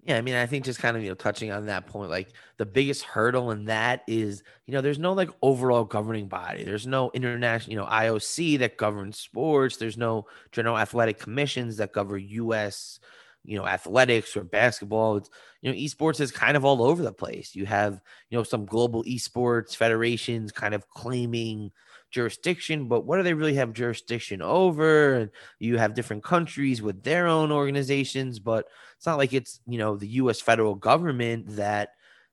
Yeah, 0.03 0.17
I 0.17 0.21
mean, 0.21 0.34
I 0.34 0.47
think 0.47 0.65
just 0.65 0.79
kind 0.79 0.97
of 0.97 1.03
you 1.03 1.09
know 1.09 1.15
touching 1.15 1.51
on 1.51 1.67
that 1.67 1.86
point, 1.86 2.09
like 2.09 2.29
the 2.57 2.65
biggest 2.65 3.03
hurdle 3.03 3.51
in 3.51 3.65
that 3.65 4.01
is 4.07 4.41
you 4.65 4.73
know 4.73 4.82
there's 4.82 4.97
no 4.97 5.13
like 5.13 5.29
overall 5.41 5.84
governing 5.84 6.27
body. 6.27 6.63
There's 6.63 6.88
no 6.88 7.11
international, 7.13 7.71
you 7.71 7.77
know, 7.79 7.86
IOC 7.86 8.59
that 8.59 8.77
governs 8.77 9.19
sports. 9.19 9.77
There's 9.77 9.97
no 9.97 10.25
general 10.51 10.77
athletic 10.77 11.19
commissions 11.19 11.77
that 11.77 11.93
govern 11.93 12.25
U.S. 12.27 12.99
you 13.43 13.57
know, 13.57 13.67
athletics 13.67 14.36
or 14.36 14.43
basketball. 14.43 15.17
It's, 15.17 15.29
you 15.61 15.71
know, 15.71 15.77
esports 15.77 16.19
is 16.19 16.32
kind 16.32 16.57
of 16.57 16.65
all 16.65 16.82
over 16.84 17.03
the 17.03 17.13
place. 17.13 17.55
You 17.55 17.65
have, 17.67 18.01
you 18.29 18.38
know, 18.38 18.43
some 18.43 18.65
global 18.65 19.03
esports 19.03 19.75
federations 19.75 20.51
kind 20.51 20.73
of 20.73 20.89
claiming 20.89 21.71
jurisdiction, 22.12 22.88
but 22.88 23.05
what 23.05 23.18
do 23.18 23.24
they 23.24 23.34
really 23.34 23.55
have 23.55 23.74
jurisdiction 23.74 24.41
over? 24.41 25.16
And 25.16 25.32
you 25.59 25.78
have 25.78 25.93
different 25.93 26.24
countries 26.24 26.82
with 26.82 27.03
their 27.03 27.28
own 27.28 27.51
organizations, 27.51 28.39
but 28.39 28.68
it's 28.97 29.05
not 29.05 29.18
like 29.18 29.34
it's, 29.34 29.59
you 29.66 29.78
know, 29.78 29.97
the 29.97 30.07
US 30.07 30.39
federal 30.41 30.76
government 30.76 31.55
that 31.55 31.89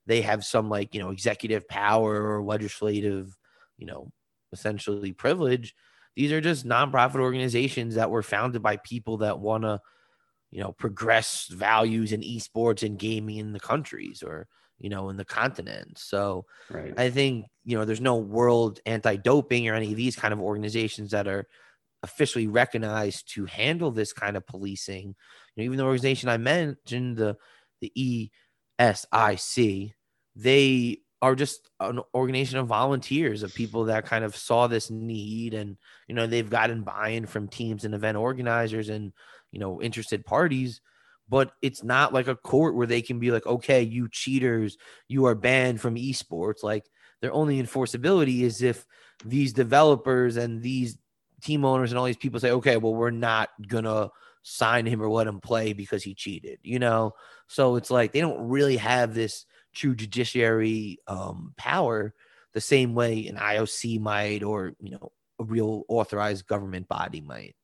they 0.07 0.20
have 0.22 0.45
some 0.45 0.68
like, 0.68 0.95
you 0.95 1.01
know, 1.01 1.11
executive 1.11 1.66
power 1.68 2.31
or 2.31 2.43
legislative, 2.43 3.37
you 3.79 3.87
know, 3.87 4.11
essentially 4.53 5.12
privilege. 5.12 5.74
These 6.16 6.33
are 6.33 6.41
just 6.41 6.66
nonprofit 6.66 7.20
organizations 7.20 7.95
that 7.95 8.11
were 8.11 8.22
founded 8.22 8.62
by 8.62 8.76
people 8.79 9.18
that 9.18 9.39
want 9.39 9.64
to, 9.64 9.81
you 10.51 10.61
know, 10.61 10.72
progress 10.72 11.47
values 11.47 12.12
in 12.12 12.22
esports 12.22 12.83
and 12.83 12.99
gaming 12.99 13.37
in 13.37 13.53
the 13.53 13.61
countries 13.61 14.22
or, 14.22 14.49
you 14.79 14.89
know, 14.89 15.11
in 15.11 15.16
the 15.16 15.24
continent. 15.24 15.99
So 15.99 16.45
right. 16.70 16.95
I 16.97 17.11
think, 17.11 17.47
you 17.64 17.76
know, 17.76 17.85
there's 17.85 18.01
no 18.01 18.16
world 18.16 18.81
anti 18.87 19.16
doping 19.16 19.68
or 19.68 19.74
any 19.74 19.91
of 19.91 19.97
these 19.97 20.16
kind 20.16 20.33
of 20.33 20.41
organizations 20.41 21.11
that 21.11 21.26
are 21.26 21.47
officially 22.03 22.47
recognized 22.47 23.33
to 23.35 23.45
handle 23.47 23.91
this 23.91 24.12
kind 24.12 24.37
of 24.37 24.47
policing. 24.47 25.14
You 25.55 25.62
know, 25.62 25.64
even 25.64 25.79
the 25.79 25.85
organization 25.85 26.29
I 26.29 26.37
mentioned, 26.37 27.16
the 27.16 27.37
the 27.81 28.31
ESIC, 28.81 29.93
they 30.37 30.99
are 31.20 31.35
just 31.35 31.68
an 31.81 32.01
organization 32.14 32.59
of 32.59 32.68
volunteers 32.68 33.43
of 33.43 33.55
people 33.55 33.85
that 33.85 34.07
kind 34.07 34.24
of 34.24 34.37
saw 34.37 34.66
this 34.66 34.91
need 34.91 35.53
and 35.55 35.76
you 36.07 36.14
know 36.14 36.26
they've 36.26 36.49
gotten 36.49 36.83
buy-in 36.83 37.26
from 37.26 37.49
teams 37.49 37.85
and 37.85 37.95
event 37.95 38.16
organizers 38.16 38.89
and 38.89 39.12
you 39.51 39.59
know 39.59 39.83
interested 39.83 40.24
parties 40.24 40.81
but 41.29 41.53
it's 41.62 41.83
not 41.83 42.12
like 42.12 42.29
a 42.29 42.37
court 42.37 42.74
where 42.74 42.87
they 42.87 43.03
can 43.03 43.18
be 43.18 43.31
like, 43.31 43.47
okay, 43.47 43.83
you 43.83 44.09
cheaters, 44.09 44.76
you 45.09 45.26
are 45.26 45.35
banned 45.35 45.81
from 45.81 45.97
esports. 45.97 46.62
Like 46.62 46.87
their 47.20 47.33
only 47.33 47.62
enforceability 47.62 48.41
is 48.41 48.62
if 48.62 48.87
these 49.24 49.53
developers 49.53 50.37
and 50.37 50.62
these 50.62 50.99
team 51.43 51.64
owners 51.64 51.93
and 51.93 51.99
all 51.99 52.07
these 52.07 52.16
people 52.16 52.41
say, 52.41 52.51
okay, 52.53 52.76
well, 52.76 52.95
we're 52.95 53.11
not 53.11 53.51
gonna 53.66 54.11
sign 54.43 54.87
him 54.87 55.03
or 55.03 55.11
let 55.11 55.26
him 55.26 55.41
play 55.41 55.72
because 55.72 56.03
he 56.03 56.14
cheated, 56.14 56.59
you 56.62 56.79
know? 56.79 57.12
So 57.49 57.76
it's 57.76 57.91
like 57.91 58.12
they 58.12 58.20
don't 58.20 58.49
really 58.49 58.76
have 58.76 59.14
this 59.14 59.45
true 59.74 59.95
judiciary 59.95 60.99
um, 61.07 61.55
power 61.57 62.14
the 62.55 62.61
same 62.61 62.95
way 62.95 63.26
an 63.26 63.37
IOC 63.37 64.01
might 64.01 64.43
or, 64.43 64.72
you 64.81 64.91
know, 64.91 65.12
a 65.39 65.45
real 65.45 65.85
authorized 65.89 66.47
government 66.47 66.89
body 66.89 67.20
might. 67.20 67.55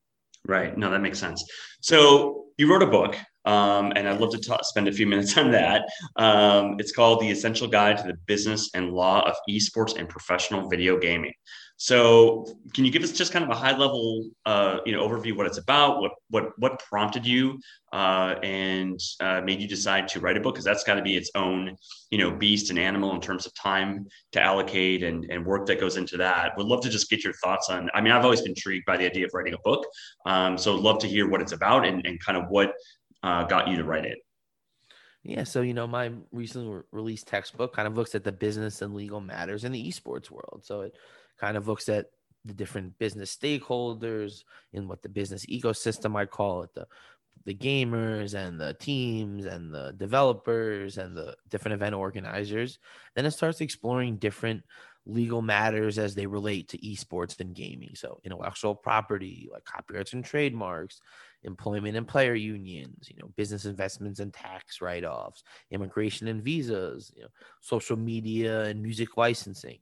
Right. 0.47 0.77
No, 0.77 0.91
that 0.91 1.01
makes 1.01 1.19
sense. 1.19 1.43
So 1.81 2.45
you 2.59 2.71
wrote 2.71 2.83
a 2.83 2.87
book 2.87 3.17
um, 3.45 3.93
and 3.97 4.09
I'd 4.09 4.21
love 4.21 4.31
to 4.31 4.59
spend 4.63 4.89
a 4.89 4.93
few 4.93 5.07
minutes 5.07 5.37
on 5.39 5.51
that. 5.53 5.83
Um, 6.17 6.77
it's 6.79 6.93
called 6.93 7.21
The 7.21 7.31
Essential 7.31 7.69
Guide 7.69 7.99
to 7.99 8.07
the 8.07 8.15
Business 8.27 8.71
and 8.75 8.93
Law 8.93 9.29
of 9.29 9.37
Esports 9.49 9.97
and 9.97 10.09
Professional 10.09 10.69
Video 10.69 10.99
Gaming. 10.99 11.35
So, 11.77 12.47
can 12.73 12.85
you 12.85 12.93
give 12.93 13.03
us 13.03 13.11
just 13.11 13.33
kind 13.33 13.45
of 13.45 13.51
a 13.51 13.55
high 13.55 13.77
level, 13.77 14.31
uh, 14.47 14.79
you 14.87 14.93
know, 14.93 15.07
overview 15.07 15.37
what 15.37 15.47
it's 15.47 15.59
about, 15.59 16.01
what 16.01 16.13
what 16.31 16.53
what 16.59 16.79
prompted 16.79 17.27
you, 17.27 17.59
uh, 17.93 18.37
and 18.45 19.01
uh, 19.19 19.41
made 19.41 19.61
you 19.61 19.67
decide 19.67 20.07
to 20.09 20.21
write 20.21 20.37
a 20.37 20.41
book? 20.41 20.55
Because 20.55 20.65
that's 20.65 20.85
got 20.85 20.95
to 20.95 21.03
be 21.03 21.17
its 21.17 21.33
own, 21.35 21.77
you 22.11 22.19
know, 22.19 22.31
beast 22.31 22.71
and 22.71 22.79
animal 22.79 23.13
in 23.13 23.21
terms 23.21 23.45
of 23.45 23.53
time 23.55 24.07
to 24.33 24.41
allocate 24.41 25.03
and 25.03 25.25
and 25.31 25.45
work 25.45 25.67
that 25.67 25.81
goes 25.81 25.97
into 25.97 26.17
that. 26.17 26.57
Would 26.57 26.67
love 26.67 26.81
to 26.83 26.89
just 26.89 27.11
get 27.11 27.25
your 27.25 27.35
thoughts 27.35 27.69
on. 27.69 27.91
I 27.93 28.01
mean, 28.01 28.13
I've 28.13 28.25
always 28.25 28.43
been 28.43 28.53
intrigued 28.53 28.87
by 28.87 28.97
the 28.97 29.07
idea 29.07 29.27
of 29.27 29.33
writing 29.35 29.55
a 29.55 29.59
book, 29.65 29.85
um, 30.27 30.57
so 30.57 30.77
love 30.77 31.01
to 31.01 31.09
hear 31.09 31.29
what 31.29 31.43
it's 31.43 31.53
about 31.53 31.85
and 31.85 32.07
and 32.07 32.21
kind 32.21 32.39
of 32.39 32.45
what 32.51 32.73
uh, 33.25 33.45
got 33.45 33.69
you 33.69 33.77
to 33.77 33.85
write 33.85 34.05
it? 34.05 34.19
Yeah, 35.23 35.45
so 35.45 35.63
you 35.63 35.73
know, 35.73 35.87
my 35.87 36.13
recently 36.31 36.83
released 36.93 37.27
textbook 37.27 37.75
kind 37.75 37.89
of 37.89 37.97
looks 37.97 38.15
at 38.15 38.25
the 38.25 38.33
business 38.33 38.83
and 38.83 38.95
legal 38.95 39.21
matters 39.21 39.65
in 39.65 39.73
the 39.73 39.91
esports 39.91 40.31
world. 40.31 40.61
So 40.63 40.83
it 40.83 40.95
kind 41.41 41.57
of 41.57 41.67
looks 41.67 41.89
at 41.89 42.07
the 42.45 42.53
different 42.53 42.99
business 42.99 43.35
stakeholders 43.35 44.45
in 44.75 44.87
what 44.87 45.03
the 45.03 45.09
business 45.09 45.47
ecosystem 45.47 46.15
I 46.15 46.27
call 46.27 46.65
it, 46.65 46.75
the 46.75 46.87
the 47.47 47.55
gamers 47.55 48.35
and 48.35 48.61
the 48.61 48.75
teams 48.75 49.45
and 49.45 49.73
the 49.73 49.95
developers 49.97 50.99
and 50.99 51.17
the 51.17 51.35
different 51.51 51.75
event 51.75 51.95
organizers. 51.95 52.79
Then 53.15 53.27
it 53.27 53.33
starts 53.33 53.61
exploring 53.61 54.17
different 54.17 54.63
legal 55.07 55.43
matters 55.43 55.99
as 55.99 56.15
they 56.15 56.27
relate 56.27 56.69
to 56.69 56.79
esports 56.79 57.39
and 57.41 57.55
gaming. 57.55 57.91
So 57.95 58.21
intellectual 58.25 58.75
property, 58.75 59.49
like 59.53 59.65
copyrights 59.65 60.15
and 60.15 60.25
trademarks, 60.25 61.01
employment 61.43 61.97
and 61.97 62.09
player 62.09 62.35
unions, 62.35 63.09
you 63.11 63.17
know, 63.21 63.31
business 63.37 63.67
investments 63.67 64.21
and 64.21 64.33
tax 64.33 64.81
write-offs, 64.81 65.45
immigration 65.71 66.29
and 66.29 66.43
visas, 66.43 67.13
you 67.15 67.23
know, 67.23 67.29
social 67.61 67.97
media 67.97 68.63
and 68.63 68.83
music 68.83 69.17
licensing, 69.19 69.79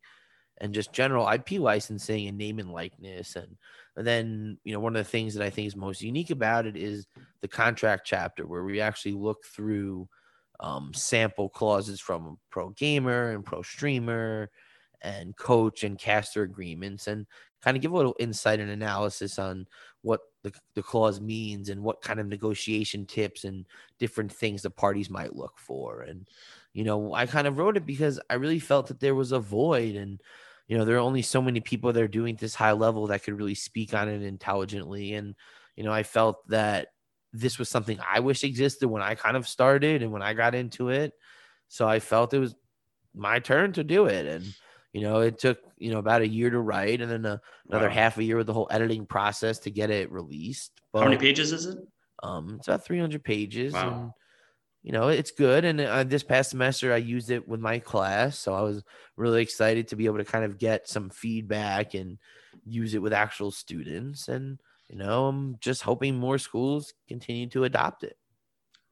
and 0.60 0.74
just 0.74 0.92
general 0.92 1.28
IP 1.28 1.52
licensing 1.52 2.26
and 2.26 2.36
name 2.36 2.58
and 2.58 2.72
likeness. 2.72 3.36
And, 3.36 3.56
and 3.96 4.04
then, 4.04 4.58
you 4.64 4.72
know, 4.72 4.80
one 4.80 4.96
of 4.96 5.04
the 5.04 5.10
things 5.10 5.34
that 5.34 5.44
I 5.44 5.50
think 5.50 5.68
is 5.68 5.76
most 5.76 6.02
unique 6.02 6.30
about 6.30 6.66
it 6.66 6.76
is 6.76 7.06
the 7.42 7.48
contract 7.48 8.02
chapter 8.06 8.44
where 8.44 8.64
we 8.64 8.80
actually 8.80 9.14
look 9.14 9.44
through 9.44 10.08
um, 10.58 10.92
sample 10.94 11.48
clauses 11.48 12.00
from 12.00 12.38
pro 12.50 12.70
gamer 12.70 13.30
and 13.30 13.44
pro 13.44 13.62
streamer 13.62 14.50
and 15.02 15.36
coach 15.36 15.84
and 15.84 15.98
caster 15.98 16.42
agreements 16.42 17.06
and 17.06 17.26
kind 17.62 17.76
of 17.76 17.82
give 17.82 17.92
a 17.92 17.96
little 17.96 18.16
insight 18.18 18.60
and 18.60 18.70
analysis 18.70 19.38
on 19.38 19.66
what 20.02 20.20
the, 20.42 20.52
the 20.74 20.82
clause 20.82 21.20
means 21.20 21.68
and 21.68 21.82
what 21.82 22.02
kind 22.02 22.18
of 22.18 22.26
negotiation 22.26 23.06
tips 23.06 23.44
and 23.44 23.66
different 23.98 24.32
things 24.32 24.62
the 24.62 24.70
parties 24.70 25.10
might 25.10 25.36
look 25.36 25.58
for. 25.58 26.02
And, 26.02 26.28
you 26.72 26.84
know, 26.84 27.14
I 27.14 27.26
kind 27.26 27.46
of 27.46 27.58
wrote 27.58 27.76
it 27.76 27.86
because 27.86 28.20
I 28.28 28.34
really 28.34 28.58
felt 28.58 28.88
that 28.88 29.00
there 29.00 29.14
was 29.14 29.32
a 29.32 29.38
void 29.38 29.94
and, 29.94 30.20
you 30.66 30.76
know, 30.76 30.84
there 30.84 30.96
are 30.96 31.00
only 31.00 31.22
so 31.22 31.40
many 31.40 31.60
people 31.60 31.92
that 31.92 32.02
are 32.02 32.08
doing 32.08 32.36
this 32.36 32.54
high 32.54 32.72
level 32.72 33.06
that 33.08 33.22
could 33.22 33.38
really 33.38 33.54
speak 33.54 33.94
on 33.94 34.08
it 34.08 34.22
intelligently. 34.22 35.14
And, 35.14 35.34
you 35.76 35.84
know, 35.84 35.92
I 35.92 36.02
felt 36.02 36.48
that 36.48 36.88
this 37.32 37.58
was 37.58 37.68
something 37.68 37.98
I 38.06 38.20
wish 38.20 38.44
existed 38.44 38.88
when 38.88 39.02
I 39.02 39.14
kind 39.14 39.36
of 39.36 39.48
started 39.48 40.02
and 40.02 40.12
when 40.12 40.22
I 40.22 40.34
got 40.34 40.54
into 40.54 40.88
it. 40.88 41.12
So 41.68 41.88
I 41.88 42.00
felt 42.00 42.34
it 42.34 42.38
was 42.38 42.54
my 43.14 43.38
turn 43.38 43.72
to 43.74 43.84
do 43.84 44.06
it. 44.06 44.26
And, 44.26 44.52
you 44.92 45.00
know, 45.00 45.20
it 45.20 45.38
took 45.38 45.58
you 45.78 45.90
know 45.90 45.98
about 45.98 46.22
a 46.22 46.28
year 46.28 46.50
to 46.50 46.60
write, 46.60 47.00
and 47.00 47.10
then 47.10 47.24
a, 47.24 47.40
another 47.68 47.88
wow. 47.88 47.94
half 47.94 48.18
a 48.18 48.24
year 48.24 48.36
with 48.36 48.46
the 48.46 48.52
whole 48.52 48.68
editing 48.70 49.06
process 49.06 49.58
to 49.60 49.70
get 49.70 49.90
it 49.90 50.12
released. 50.12 50.72
But, 50.92 51.00
How 51.00 51.04
many 51.06 51.18
pages 51.18 51.52
is 51.52 51.66
it? 51.66 51.78
Um, 52.22 52.56
it's 52.58 52.68
about 52.68 52.84
300 52.84 53.24
pages. 53.24 53.72
Wow. 53.72 53.88
And, 53.88 54.10
you 54.82 54.92
know, 54.92 55.08
it's 55.08 55.30
good. 55.30 55.64
And 55.64 55.80
uh, 55.80 56.04
this 56.04 56.22
past 56.22 56.50
semester, 56.50 56.92
I 56.92 56.98
used 56.98 57.30
it 57.30 57.48
with 57.48 57.60
my 57.60 57.78
class, 57.78 58.38
so 58.38 58.52
I 58.52 58.62
was 58.62 58.82
really 59.16 59.42
excited 59.42 59.88
to 59.88 59.96
be 59.96 60.06
able 60.06 60.18
to 60.18 60.24
kind 60.24 60.44
of 60.44 60.58
get 60.58 60.88
some 60.88 61.10
feedback 61.10 61.94
and 61.94 62.18
use 62.64 62.94
it 62.94 63.02
with 63.02 63.12
actual 63.12 63.50
students. 63.50 64.28
And 64.28 64.58
you 64.88 64.98
know, 64.98 65.26
I'm 65.26 65.56
just 65.60 65.82
hoping 65.82 66.18
more 66.18 66.36
schools 66.36 66.92
continue 67.08 67.48
to 67.50 67.64
adopt 67.64 68.04
it. 68.04 68.16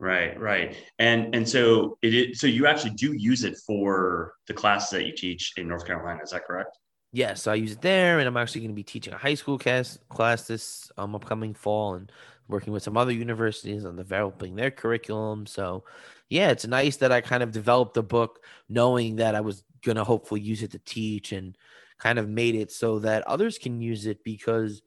Right, 0.01 0.41
right, 0.41 0.77
and 0.99 1.35
and 1.35 1.47
so 1.47 1.99
it 2.01 2.15
is. 2.15 2.41
So 2.41 2.47
you 2.47 2.67
actually 2.67 2.93
do 2.93 3.13
use 3.13 3.45
it 3.45 3.59
for 3.59 4.33
the 4.47 4.55
classes 4.55 4.89
that 4.91 5.05
you 5.05 5.13
teach 5.13 5.53
in 5.59 5.69
North 5.69 5.87
Carolina. 5.87 6.23
Is 6.23 6.31
that 6.31 6.47
correct? 6.47 6.79
Yes, 7.13 7.29
yeah, 7.29 7.35
so 7.35 7.53
I 7.53 7.57
use 7.57 7.73
it 7.73 7.83
there, 7.83 8.19
and 8.19 8.27
I'm 8.27 8.37
actually 8.39 8.63
going 8.63 8.71
to 8.71 8.75
be 8.75 8.83
teaching 8.83 9.13
a 9.13 9.19
high 9.19 9.35
school 9.35 9.59
class 9.59 9.99
class 10.09 10.47
this 10.47 10.91
um, 10.97 11.15
upcoming 11.15 11.53
fall, 11.53 11.97
and 11.97 12.11
working 12.49 12.73
with 12.73 12.83
some 12.83 12.97
other 12.97 13.13
universities 13.13 13.85
on 13.85 13.97
developing 13.97 14.57
their 14.57 14.71
curriculum. 14.71 15.45
So, 15.45 15.85
yeah, 16.31 16.49
it's 16.49 16.67
nice 16.67 16.97
that 16.97 17.13
I 17.13 17.21
kind 17.21 17.43
of 17.43 17.53
developed 17.53 17.93
the 17.93 18.03
book 18.03 18.43
knowing 18.71 19.17
that 19.17 19.35
I 19.35 19.43
was 19.43 19.65
going 19.85 19.97
to 19.97 20.05
hopefully 20.05 20.41
use 20.41 20.63
it 20.63 20.71
to 20.71 20.79
teach, 20.79 21.33
and 21.33 21.59
kind 21.99 22.19
of 22.19 22.27
made 22.27 22.55
it 22.55 22.73
so 22.73 23.01
that 23.01 23.27
others 23.27 23.59
can 23.59 23.83
use 23.83 24.07
it 24.07 24.25
because 24.25 24.81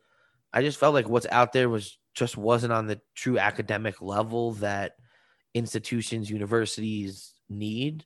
I 0.51 0.63
just 0.63 0.79
felt 0.79 0.95
like 0.95 1.07
what's 1.07 1.27
out 1.29 1.53
there 1.53 1.69
was 1.69 1.99
just 2.15 2.35
wasn't 2.35 2.73
on 2.73 2.87
the 2.87 2.99
true 3.13 3.37
academic 3.37 4.01
level 4.01 4.53
that 4.53 4.93
institutions, 5.53 6.29
universities 6.29 7.33
need. 7.49 8.05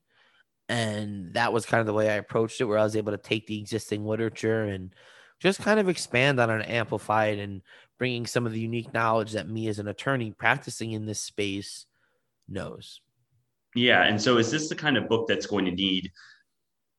And 0.70 1.34
that 1.34 1.54
was 1.54 1.66
kind 1.66 1.80
of 1.80 1.88
the 1.88 1.94
way 1.94 2.10
I 2.10 2.16
approached 2.16 2.60
it, 2.60 2.66
where 2.66 2.78
I 2.78 2.84
was 2.84 2.96
able 2.96 3.14
to 3.14 3.18
take 3.18 3.48
the 3.48 3.60
existing 3.60 4.06
literature 4.06 4.64
and 4.64 4.94
just 5.40 5.62
kind 5.62 5.80
of 5.80 5.88
expand 5.88 6.40
on 6.40 6.50
it 6.50 6.56
and 6.56 6.70
amplify 6.70 7.28
it 7.28 7.40
and 7.40 7.62
bringing 7.98 8.26
some 8.26 8.46
of 8.46 8.52
the 8.52 8.60
unique 8.60 8.94
knowledge 8.94 9.32
that 9.32 9.50
me 9.50 9.68
as 9.68 9.80
an 9.80 9.88
attorney 9.88 10.32
practicing 10.32 10.92
in 10.92 11.06
this 11.06 11.22
space 11.22 11.86
knows. 12.50 13.02
Yeah. 13.76 14.04
And 14.04 14.22
so 14.22 14.38
is 14.38 14.52
this 14.52 14.70
the 14.70 14.76
kind 14.76 14.98
of 14.98 15.08
book 15.08 15.28
that's 15.28 15.46
going 15.46 15.66
to 15.66 15.72
need 15.72 16.12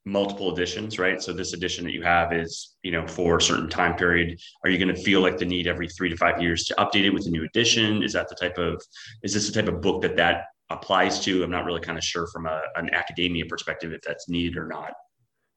multiple 0.08 0.52
editions, 0.52 0.98
right? 0.98 1.22
So 1.22 1.32
this 1.32 1.52
edition 1.52 1.84
that 1.84 1.92
you 1.92 2.02
have 2.02 2.32
is, 2.32 2.76
you 2.82 2.90
know, 2.90 3.06
for 3.06 3.36
a 3.36 3.42
certain 3.42 3.68
time 3.68 3.94
period. 3.96 4.40
Are 4.64 4.70
you 4.70 4.78
going 4.78 4.94
to 4.94 5.00
feel 5.02 5.20
like 5.20 5.38
the 5.38 5.44
need 5.44 5.66
every 5.66 5.88
three 5.88 6.08
to 6.08 6.16
five 6.16 6.40
years 6.40 6.64
to 6.64 6.74
update 6.76 7.04
it 7.04 7.10
with 7.10 7.26
a 7.26 7.30
new 7.30 7.44
edition? 7.44 8.02
Is 8.02 8.12
that 8.14 8.28
the 8.28 8.34
type 8.34 8.58
of, 8.58 8.82
is 9.22 9.34
this 9.34 9.46
the 9.50 9.60
type 9.60 9.72
of 9.72 9.80
book 9.80 10.02
that 10.02 10.16
that 10.16 10.46
applies 10.70 11.20
to? 11.20 11.42
I'm 11.42 11.50
not 11.50 11.64
really 11.64 11.80
kind 11.80 11.98
of 11.98 12.04
sure 12.04 12.26
from 12.28 12.46
a, 12.46 12.60
an 12.76 12.92
academia 12.94 13.46
perspective 13.46 13.92
if 13.92 14.02
that's 14.02 14.28
needed 14.28 14.56
or 14.56 14.66
not. 14.66 14.92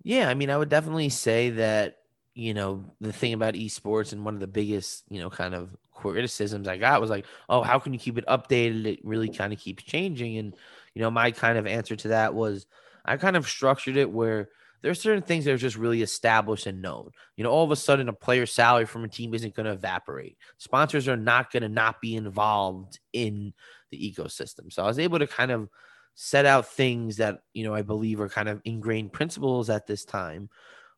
Yeah, 0.03 0.29
I 0.29 0.33
mean, 0.33 0.49
I 0.49 0.57
would 0.57 0.69
definitely 0.69 1.09
say 1.09 1.51
that 1.51 1.97
you 2.33 2.53
know, 2.53 2.85
the 3.01 3.11
thing 3.11 3.33
about 3.33 3.55
esports 3.55 4.13
and 4.13 4.23
one 4.23 4.33
of 4.33 4.39
the 4.39 4.47
biggest, 4.47 5.03
you 5.09 5.19
know, 5.19 5.29
kind 5.29 5.53
of 5.53 5.75
criticisms 5.93 6.67
I 6.67 6.77
got 6.77 7.01
was 7.01 7.09
like, 7.09 7.25
oh, 7.49 7.61
how 7.61 7.77
can 7.77 7.93
you 7.93 7.99
keep 7.99 8.17
it 8.17 8.25
updated? 8.25 8.85
It 8.85 8.99
really 9.03 9.29
kind 9.29 9.51
of 9.51 9.59
keeps 9.59 9.83
changing. 9.83 10.37
And, 10.37 10.55
you 10.95 11.01
know, 11.01 11.11
my 11.11 11.31
kind 11.31 11.57
of 11.57 11.67
answer 11.67 11.95
to 11.95 12.07
that 12.09 12.33
was 12.33 12.65
I 13.05 13.17
kind 13.17 13.35
of 13.35 13.47
structured 13.47 13.97
it 13.97 14.09
where 14.09 14.49
there 14.81 14.91
are 14.91 14.95
certain 14.95 15.21
things 15.21 15.45
that 15.45 15.53
are 15.53 15.57
just 15.57 15.77
really 15.77 16.01
established 16.01 16.65
and 16.65 16.81
known. 16.81 17.11
You 17.35 17.43
know, 17.43 17.51
all 17.51 17.63
of 17.63 17.71
a 17.71 17.75
sudden 17.75 18.09
a 18.09 18.13
player's 18.13 18.51
salary 18.51 18.85
from 18.85 19.03
a 19.03 19.07
team 19.07 19.33
isn't 19.33 19.55
going 19.55 19.67
to 19.67 19.73
evaporate. 19.73 20.37
Sponsors 20.57 21.07
are 21.07 21.17
not 21.17 21.51
going 21.51 21.63
to 21.63 21.69
not 21.69 22.01
be 22.01 22.15
involved 22.15 22.99
in 23.13 23.53
the 23.91 23.97
ecosystem. 23.97 24.71
So 24.71 24.83
I 24.83 24.87
was 24.87 24.99
able 24.99 25.19
to 25.19 25.27
kind 25.27 25.51
of 25.51 25.69
set 26.15 26.45
out 26.45 26.67
things 26.67 27.17
that, 27.17 27.43
you 27.53 27.63
know, 27.63 27.75
I 27.75 27.83
believe 27.83 28.19
are 28.19 28.29
kind 28.29 28.49
of 28.49 28.61
ingrained 28.65 29.13
principles 29.13 29.69
at 29.69 29.87
this 29.87 30.03
time 30.03 30.49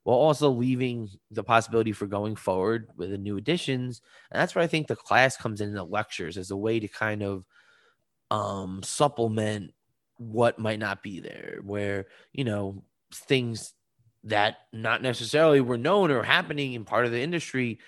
while 0.03 0.17
also 0.17 0.49
leaving 0.49 1.09
the 1.31 1.43
possibility 1.43 1.91
for 1.91 2.07
going 2.07 2.35
forward 2.35 2.89
with 2.97 3.09
the 3.11 3.17
new 3.17 3.37
additions. 3.37 4.01
And 4.31 4.39
that's 4.39 4.55
where 4.55 4.63
I 4.63 4.67
think 4.67 4.87
the 4.87 4.95
class 4.95 5.37
comes 5.37 5.61
in 5.61 5.73
the 5.73 5.83
lectures 5.83 6.37
as 6.37 6.51
a 6.51 6.57
way 6.57 6.79
to 6.79 6.87
kind 6.87 7.23
of 7.23 7.45
um, 8.31 8.81
supplement 8.83 9.73
what 10.31 10.59
might 10.59 10.79
not 10.79 11.03
be 11.03 11.19
there, 11.19 11.59
where, 11.63 12.07
you 12.31 12.43
know, 12.43 12.83
things 13.13 13.73
that 14.25 14.57
not 14.71 15.01
necessarily 15.01 15.61
were 15.61 15.77
known 15.77 16.11
or 16.11 16.23
happening 16.23 16.73
in 16.73 16.85
part 16.85 17.05
of 17.05 17.11
the 17.11 17.21
industry, 17.21 17.79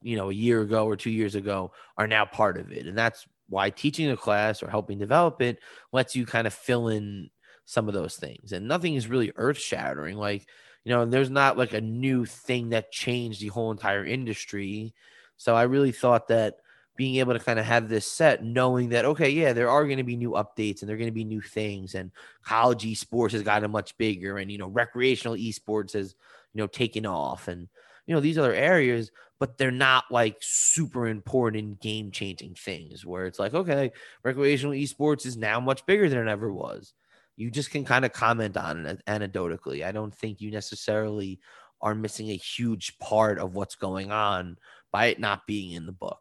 you 0.00 0.16
know, 0.16 0.30
a 0.30 0.34
year 0.34 0.62
ago 0.62 0.86
or 0.86 0.96
two 0.96 1.10
years 1.10 1.34
ago 1.34 1.72
are 1.96 2.06
now 2.06 2.24
part 2.24 2.58
of 2.58 2.72
it. 2.72 2.86
And 2.86 2.96
that's 2.96 3.26
why 3.48 3.70
teaching 3.70 4.10
a 4.10 4.16
class 4.16 4.62
or 4.62 4.70
helping 4.70 4.98
develop 4.98 5.42
it 5.42 5.58
lets 5.92 6.16
you 6.16 6.24
kind 6.24 6.46
of 6.46 6.54
fill 6.54 6.88
in 6.88 7.30
some 7.66 7.88
of 7.88 7.94
those 7.94 8.16
things. 8.16 8.52
And 8.52 8.66
nothing 8.66 8.94
is 8.94 9.08
really 9.08 9.32
earth 9.36 9.58
shattering. 9.58 10.16
Like, 10.16 10.46
you 10.84 10.90
know, 10.90 11.04
there's 11.04 11.30
not 11.30 11.58
like 11.58 11.74
a 11.74 11.80
new 11.80 12.24
thing 12.24 12.70
that 12.70 12.90
changed 12.90 13.40
the 13.40 13.48
whole 13.48 13.70
entire 13.70 14.04
industry. 14.04 14.94
So 15.36 15.54
I 15.54 15.64
really 15.64 15.92
thought 15.92 16.28
that 16.28 16.56
being 16.96 17.16
able 17.16 17.32
to 17.32 17.38
kind 17.38 17.58
of 17.58 17.64
have 17.64 17.88
this 17.88 18.06
set, 18.06 18.44
knowing 18.44 18.90
that 18.90 19.04
okay, 19.04 19.30
yeah, 19.30 19.52
there 19.52 19.70
are 19.70 19.84
going 19.84 19.98
to 19.98 20.04
be 20.04 20.16
new 20.16 20.32
updates 20.32 20.80
and 20.80 20.88
there 20.88 20.94
are 20.94 20.98
going 20.98 21.08
to 21.08 21.12
be 21.12 21.24
new 21.24 21.40
things, 21.40 21.94
and 21.94 22.10
college 22.42 22.84
esports 22.84 23.32
has 23.32 23.42
gotten 23.42 23.70
much 23.70 23.96
bigger, 23.98 24.38
and 24.38 24.50
you 24.50 24.58
know, 24.58 24.68
recreational 24.68 25.36
esports 25.36 25.92
has 25.94 26.14
you 26.54 26.60
know 26.60 26.66
taken 26.66 27.06
off, 27.06 27.48
and 27.48 27.68
you 28.06 28.14
know 28.14 28.20
these 28.20 28.38
other 28.38 28.54
areas, 28.54 29.10
but 29.38 29.56
they're 29.58 29.70
not 29.70 30.04
like 30.10 30.36
super 30.40 31.08
important 31.08 31.80
game 31.80 32.10
changing 32.10 32.54
things 32.54 33.06
where 33.06 33.26
it's 33.26 33.38
like 33.38 33.54
okay, 33.54 33.92
recreational 34.22 34.74
esports 34.74 35.26
is 35.26 35.36
now 35.36 35.60
much 35.60 35.84
bigger 35.86 36.08
than 36.08 36.18
it 36.18 36.30
ever 36.30 36.52
was. 36.52 36.94
You 37.36 37.50
just 37.50 37.70
can 37.70 37.84
kind 37.84 38.04
of 38.04 38.12
comment 38.12 38.56
on 38.56 38.84
it 38.84 39.02
anecdotally. 39.06 39.84
I 39.84 39.92
don't 39.92 40.14
think 40.14 40.40
you 40.40 40.50
necessarily 40.50 41.40
are 41.80 41.94
missing 41.94 42.30
a 42.30 42.36
huge 42.36 42.98
part 42.98 43.38
of 43.38 43.54
what's 43.54 43.74
going 43.74 44.12
on 44.12 44.58
by 44.92 45.06
it 45.06 45.18
not 45.18 45.46
being 45.46 45.72
in 45.72 45.86
the 45.86 45.92
book. 45.92 46.20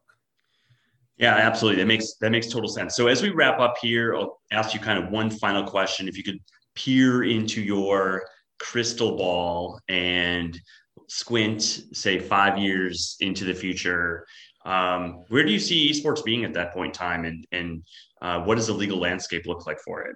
Yeah, 1.18 1.36
absolutely. 1.36 1.82
That 1.82 1.88
makes 1.88 2.16
that 2.16 2.32
makes 2.32 2.47
total 2.47 2.70
sense. 2.70 2.95
So 2.95 3.07
as 3.07 3.22
we 3.22 3.30
wrap 3.30 3.59
up 3.59 3.76
here, 3.82 4.16
I'll 4.16 4.39
ask 4.51 4.74
you 4.74 4.80
kind 4.80 5.03
of 5.03 5.12
one 5.12 5.30
final 5.30 5.64
question. 5.64 6.07
If 6.07 6.18
you 6.18 6.24
could 6.24 6.39
peer 6.76 7.24
into 7.24 7.62
your 7.62 8.24
crystal 8.59 9.18
ball 9.18 9.80
and 9.88 10.59
squint, 11.07 11.62
say 11.62 12.18
five 12.18 12.57
years 12.57 13.18
into 13.20 13.45
the 13.45 13.53
future, 13.53 14.26
um, 14.66 15.24
where 15.30 15.43
do 15.43 15.51
you 15.51 15.59
see 15.59 15.91
esports 15.91 16.24
being 16.24 16.43
at 16.43 16.53
that 16.53 16.74
point 16.74 16.88
in 16.88 16.93
time, 16.93 17.26
and 17.26 17.45
and 17.51 17.84
uh, 18.22 18.41
what 18.41 18.55
does 18.55 18.68
the 18.68 18.74
legal 18.74 18.99
landscape 18.99 19.45
look 19.45 19.66
like 19.68 19.80
for 19.80 20.01
it? 20.01 20.16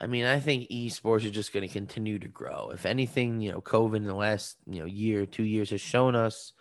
I 0.00 0.06
mean, 0.06 0.24
I 0.24 0.40
think 0.40 0.70
esports 0.70 1.26
are 1.26 1.30
just 1.30 1.52
going 1.52 1.66
to 1.66 1.72
continue 1.72 2.18
to 2.18 2.28
grow. 2.28 2.70
If 2.72 2.86
anything, 2.86 3.42
you 3.42 3.52
know, 3.52 3.60
COVID 3.60 3.96
in 3.96 4.04
the 4.04 4.14
last 4.14 4.56
you 4.66 4.80
know 4.80 4.86
year, 4.86 5.26
two 5.26 5.44
years 5.44 5.70
has 5.70 5.80
shown 5.80 6.14
us 6.16 6.52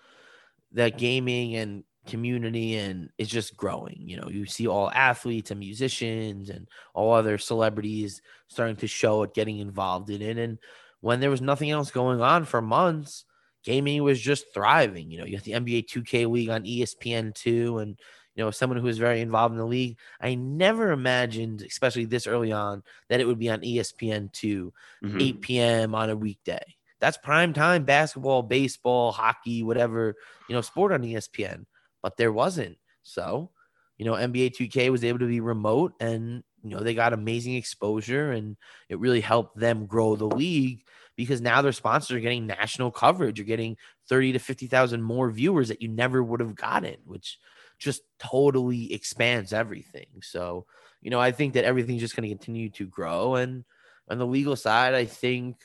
that 0.74 0.98
gaming 0.98 1.56
and 1.56 1.84
community 2.08 2.76
and 2.76 3.10
it's 3.18 3.30
just 3.30 3.56
growing. 3.56 3.98
You 4.00 4.18
know, 4.18 4.30
you 4.30 4.46
see 4.46 4.68
all 4.68 4.92
athletes 4.92 5.52
and 5.52 5.60
musicians 5.60 6.50
and 6.50 6.68
all 6.94 7.14
other 7.14 7.38
celebrities 7.38 8.22
starting 8.48 8.76
to 8.78 8.88
show 8.88 9.24
it, 9.24 9.34
getting 9.34 9.60
involved 9.60 10.10
in 10.10 10.22
it. 10.22 10.38
And 10.38 10.58
when 11.02 11.20
there 11.20 11.30
was 11.30 11.42
nothing 11.42 11.70
else 11.70 11.92
going 11.92 12.22
on 12.22 12.46
for 12.46 12.62
months, 12.62 13.26
gaming 13.64 14.04
was 14.04 14.20
just 14.20 14.54
thriving. 14.54 15.12
You 15.12 15.20
know, 15.20 15.26
you 15.26 15.36
have 15.36 15.44
the 15.44 15.54
NBA 15.54 15.88
2K 15.88 16.30
League 16.30 16.50
on 16.50 16.64
ESPN2 16.64 17.82
and 17.82 18.00
you 18.36 18.46
know, 18.46 18.52
someone 18.52 18.80
who 18.80 18.86
was 18.86 18.98
very 18.98 19.20
involved 19.20 19.54
in 19.54 19.58
the 19.58 19.66
league. 19.66 19.98
I 20.22 20.36
never 20.36 20.92
imagined, 20.92 21.62
especially 21.62 22.06
this 22.06 22.26
early 22.26 22.54
on, 22.54 22.84
that 23.10 23.20
it 23.20 23.28
would 23.28 23.40
be 23.40 23.50
on 23.50 23.60
ESPN 23.60 24.32
2, 24.32 24.74
mm-hmm. 25.04 25.20
8 25.20 25.42
p.m. 25.42 25.96
on 25.96 26.10
a 26.10 26.16
weekday. 26.16 26.64
That's 27.02 27.18
prime 27.18 27.52
time 27.52 27.84
basketball, 27.84 28.44
baseball, 28.44 29.12
hockey, 29.12 29.62
whatever, 29.62 30.16
you 30.48 30.56
know, 30.56 30.62
sport 30.62 30.94
on 30.94 31.02
ESPN 31.02 31.66
but 32.02 32.18
there 32.18 32.32
wasn't. 32.32 32.78
So, 33.04 33.52
you 33.98 34.06
know, 34.06 34.14
NBA 34.14 34.56
2K 34.56 34.90
was 34.90 35.04
able 35.04 35.20
to 35.20 35.28
be 35.28 35.40
remote 35.40 35.94
and, 36.00 36.44
you 36.64 36.70
know, 36.70 36.80
they 36.80 36.94
got 36.94 37.14
amazing 37.14 37.56
exposure 37.56 38.32
and 38.32 38.58
it 38.90 39.00
really 39.00 39.22
helped 39.22 39.58
them 39.58 39.86
grow 39.86 40.16
the 40.16 40.28
league 40.28 40.84
because 41.16 41.42
now 41.42 41.62
their 41.62 41.74
sponsors 41.74 42.16
are 42.16 42.22
getting 42.22 42.48
national 42.48 42.92
coverage. 42.92 43.38
You're 43.38 43.46
getting 43.46 43.78
30 44.08 44.34
to 44.34 44.40
50,000 44.40 45.02
more 45.02 45.30
viewers 45.30 45.68
that 45.68 45.82
you 45.82 45.90
never 45.90 46.24
would 46.24 46.40
have 46.40 46.56
gotten, 46.56 46.96
which 47.06 47.38
just 47.78 48.02
totally 48.20 48.94
expands 48.94 49.52
everything. 49.52 50.08
So, 50.22 50.66
you 51.02 51.10
know, 51.10 51.20
I 51.20 51.32
think 51.32 51.54
that 51.54 51.66
everything's 51.66 52.02
just 52.02 52.16
going 52.16 52.30
to 52.30 52.36
continue 52.36 52.70
to 52.72 52.86
grow. 52.86 53.36
And 53.36 53.66
on 54.10 54.18
the 54.18 54.26
legal 54.28 54.56
side, 54.56 54.94
I 54.94 55.06
think, 55.06 55.58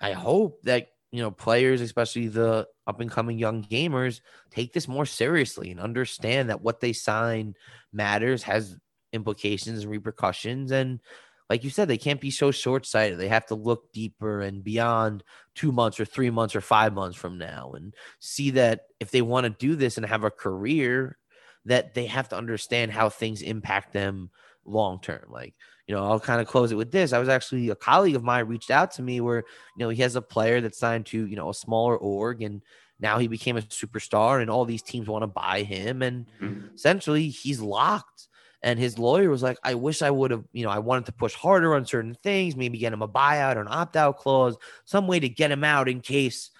I 0.00 0.12
hope 0.12 0.62
that 0.62 0.88
you 1.16 1.22
know, 1.22 1.30
players, 1.30 1.80
especially 1.80 2.28
the 2.28 2.66
up 2.86 3.00
and 3.00 3.10
coming 3.10 3.38
young 3.38 3.64
gamers, 3.64 4.20
take 4.50 4.72
this 4.72 4.86
more 4.86 5.06
seriously 5.06 5.70
and 5.70 5.80
understand 5.80 6.50
that 6.50 6.60
what 6.60 6.80
they 6.80 6.92
sign 6.92 7.54
matters, 7.92 8.42
has 8.42 8.76
implications 9.12 9.82
and 9.82 9.90
repercussions. 9.90 10.72
And 10.72 11.00
like 11.48 11.64
you 11.64 11.70
said, 11.70 11.88
they 11.88 11.96
can't 11.96 12.20
be 12.20 12.30
so 12.30 12.50
short 12.50 12.84
sighted. 12.84 13.18
They 13.18 13.28
have 13.28 13.46
to 13.46 13.54
look 13.54 13.92
deeper 13.92 14.40
and 14.40 14.62
beyond 14.62 15.24
two 15.54 15.72
months 15.72 15.98
or 15.98 16.04
three 16.04 16.30
months 16.30 16.54
or 16.54 16.60
five 16.60 16.92
months 16.92 17.16
from 17.16 17.38
now 17.38 17.72
and 17.74 17.94
see 18.18 18.50
that 18.50 18.82
if 19.00 19.10
they 19.10 19.22
want 19.22 19.44
to 19.44 19.50
do 19.50 19.74
this 19.74 19.96
and 19.96 20.04
have 20.04 20.24
a 20.24 20.30
career, 20.30 21.18
that 21.64 21.94
they 21.94 22.06
have 22.06 22.28
to 22.28 22.36
understand 22.36 22.92
how 22.92 23.08
things 23.08 23.42
impact 23.42 23.92
them 23.92 24.30
long 24.64 25.00
term. 25.00 25.24
Like, 25.30 25.54
you 25.86 25.94
know, 25.94 26.04
I'll 26.04 26.20
kind 26.20 26.40
of 26.40 26.48
close 26.48 26.72
it 26.72 26.76
with 26.76 26.90
this. 26.90 27.12
I 27.12 27.18
was 27.18 27.28
actually 27.28 27.70
a 27.70 27.76
colleague 27.76 28.16
of 28.16 28.24
mine 28.24 28.46
reached 28.46 28.70
out 28.70 28.90
to 28.92 29.02
me 29.02 29.20
where, 29.20 29.44
you 29.76 29.84
know, 29.84 29.88
he 29.88 30.02
has 30.02 30.16
a 30.16 30.22
player 30.22 30.60
that's 30.60 30.78
signed 30.78 31.06
to, 31.06 31.26
you 31.26 31.36
know, 31.36 31.50
a 31.50 31.54
smaller 31.54 31.96
org 31.96 32.42
and 32.42 32.62
now 32.98 33.18
he 33.18 33.28
became 33.28 33.56
a 33.56 33.62
superstar 33.62 34.40
and 34.40 34.50
all 34.50 34.64
these 34.64 34.82
teams 34.82 35.06
want 35.06 35.22
to 35.22 35.28
buy 35.28 35.62
him. 35.62 36.02
And 36.02 36.26
mm-hmm. 36.40 36.74
essentially 36.74 37.28
he's 37.28 37.60
locked. 37.60 38.28
And 38.62 38.80
his 38.80 38.98
lawyer 38.98 39.30
was 39.30 39.44
like, 39.44 39.58
I 39.62 39.74
wish 39.74 40.02
I 40.02 40.10
would 40.10 40.32
have, 40.32 40.44
you 40.52 40.64
know, 40.64 40.70
I 40.70 40.80
wanted 40.80 41.06
to 41.06 41.12
push 41.12 41.34
harder 41.34 41.76
on 41.76 41.86
certain 41.86 42.16
things, 42.22 42.56
maybe 42.56 42.78
get 42.78 42.92
him 42.92 43.02
a 43.02 43.08
buyout 43.08 43.56
or 43.56 43.60
an 43.60 43.68
opt 43.70 43.96
out 43.96 44.16
clause, 44.16 44.56
some 44.84 45.06
way 45.06 45.20
to 45.20 45.28
get 45.28 45.52
him 45.52 45.62
out 45.62 45.88
in 45.88 46.00
case 46.00 46.50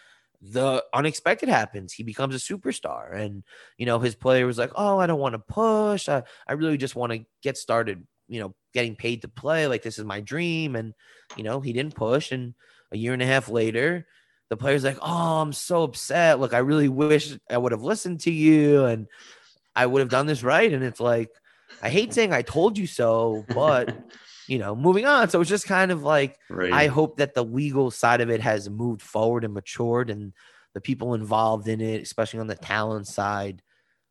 the 0.40 0.84
unexpected 0.94 1.48
happens. 1.48 1.92
He 1.92 2.04
becomes 2.04 2.34
a 2.36 2.38
superstar. 2.38 3.12
And, 3.12 3.42
you 3.76 3.86
know, 3.86 3.98
his 3.98 4.14
player 4.14 4.46
was 4.46 4.58
like, 4.58 4.70
Oh, 4.76 4.98
I 4.98 5.08
don't 5.08 5.18
want 5.18 5.32
to 5.32 5.40
push. 5.40 6.08
I, 6.08 6.22
I 6.46 6.52
really 6.52 6.76
just 6.76 6.94
want 6.94 7.12
to 7.12 7.24
get 7.42 7.56
started 7.56 8.06
you 8.28 8.40
know, 8.40 8.54
getting 8.72 8.96
paid 8.96 9.22
to 9.22 9.28
play. 9.28 9.66
Like 9.66 9.82
this 9.82 9.98
is 9.98 10.04
my 10.04 10.20
dream. 10.20 10.76
And, 10.76 10.94
you 11.36 11.42
know, 11.42 11.60
he 11.60 11.72
didn't 11.72 11.94
push. 11.94 12.32
And 12.32 12.54
a 12.92 12.96
year 12.96 13.12
and 13.12 13.22
a 13.22 13.26
half 13.26 13.48
later, 13.48 14.06
the 14.50 14.56
player's 14.56 14.84
like, 14.84 14.98
Oh, 15.02 15.40
I'm 15.40 15.52
so 15.52 15.82
upset. 15.82 16.40
Look, 16.40 16.54
I 16.54 16.58
really 16.58 16.88
wish 16.88 17.36
I 17.50 17.58
would 17.58 17.72
have 17.72 17.82
listened 17.82 18.20
to 18.20 18.30
you 18.30 18.84
and 18.84 19.06
I 19.74 19.86
would 19.86 20.00
have 20.00 20.08
done 20.08 20.26
this 20.26 20.42
right. 20.42 20.72
And 20.72 20.84
it's 20.84 21.00
like, 21.00 21.30
I 21.82 21.90
hate 21.90 22.14
saying 22.14 22.32
I 22.32 22.42
told 22.42 22.78
you 22.78 22.86
so, 22.86 23.44
but 23.48 23.96
you 24.48 24.58
know, 24.58 24.76
moving 24.76 25.06
on. 25.06 25.28
So 25.28 25.40
it's 25.40 25.50
just 25.50 25.66
kind 25.66 25.90
of 25.90 26.02
like 26.02 26.38
right. 26.48 26.72
I 26.72 26.86
hope 26.86 27.16
that 27.16 27.34
the 27.34 27.44
legal 27.44 27.90
side 27.90 28.20
of 28.20 28.30
it 28.30 28.40
has 28.40 28.70
moved 28.70 29.02
forward 29.02 29.44
and 29.44 29.54
matured 29.54 30.10
and 30.10 30.32
the 30.74 30.80
people 30.80 31.14
involved 31.14 31.68
in 31.68 31.80
it, 31.80 32.02
especially 32.02 32.40
on 32.40 32.46
the 32.46 32.54
talent 32.54 33.06
side, 33.06 33.62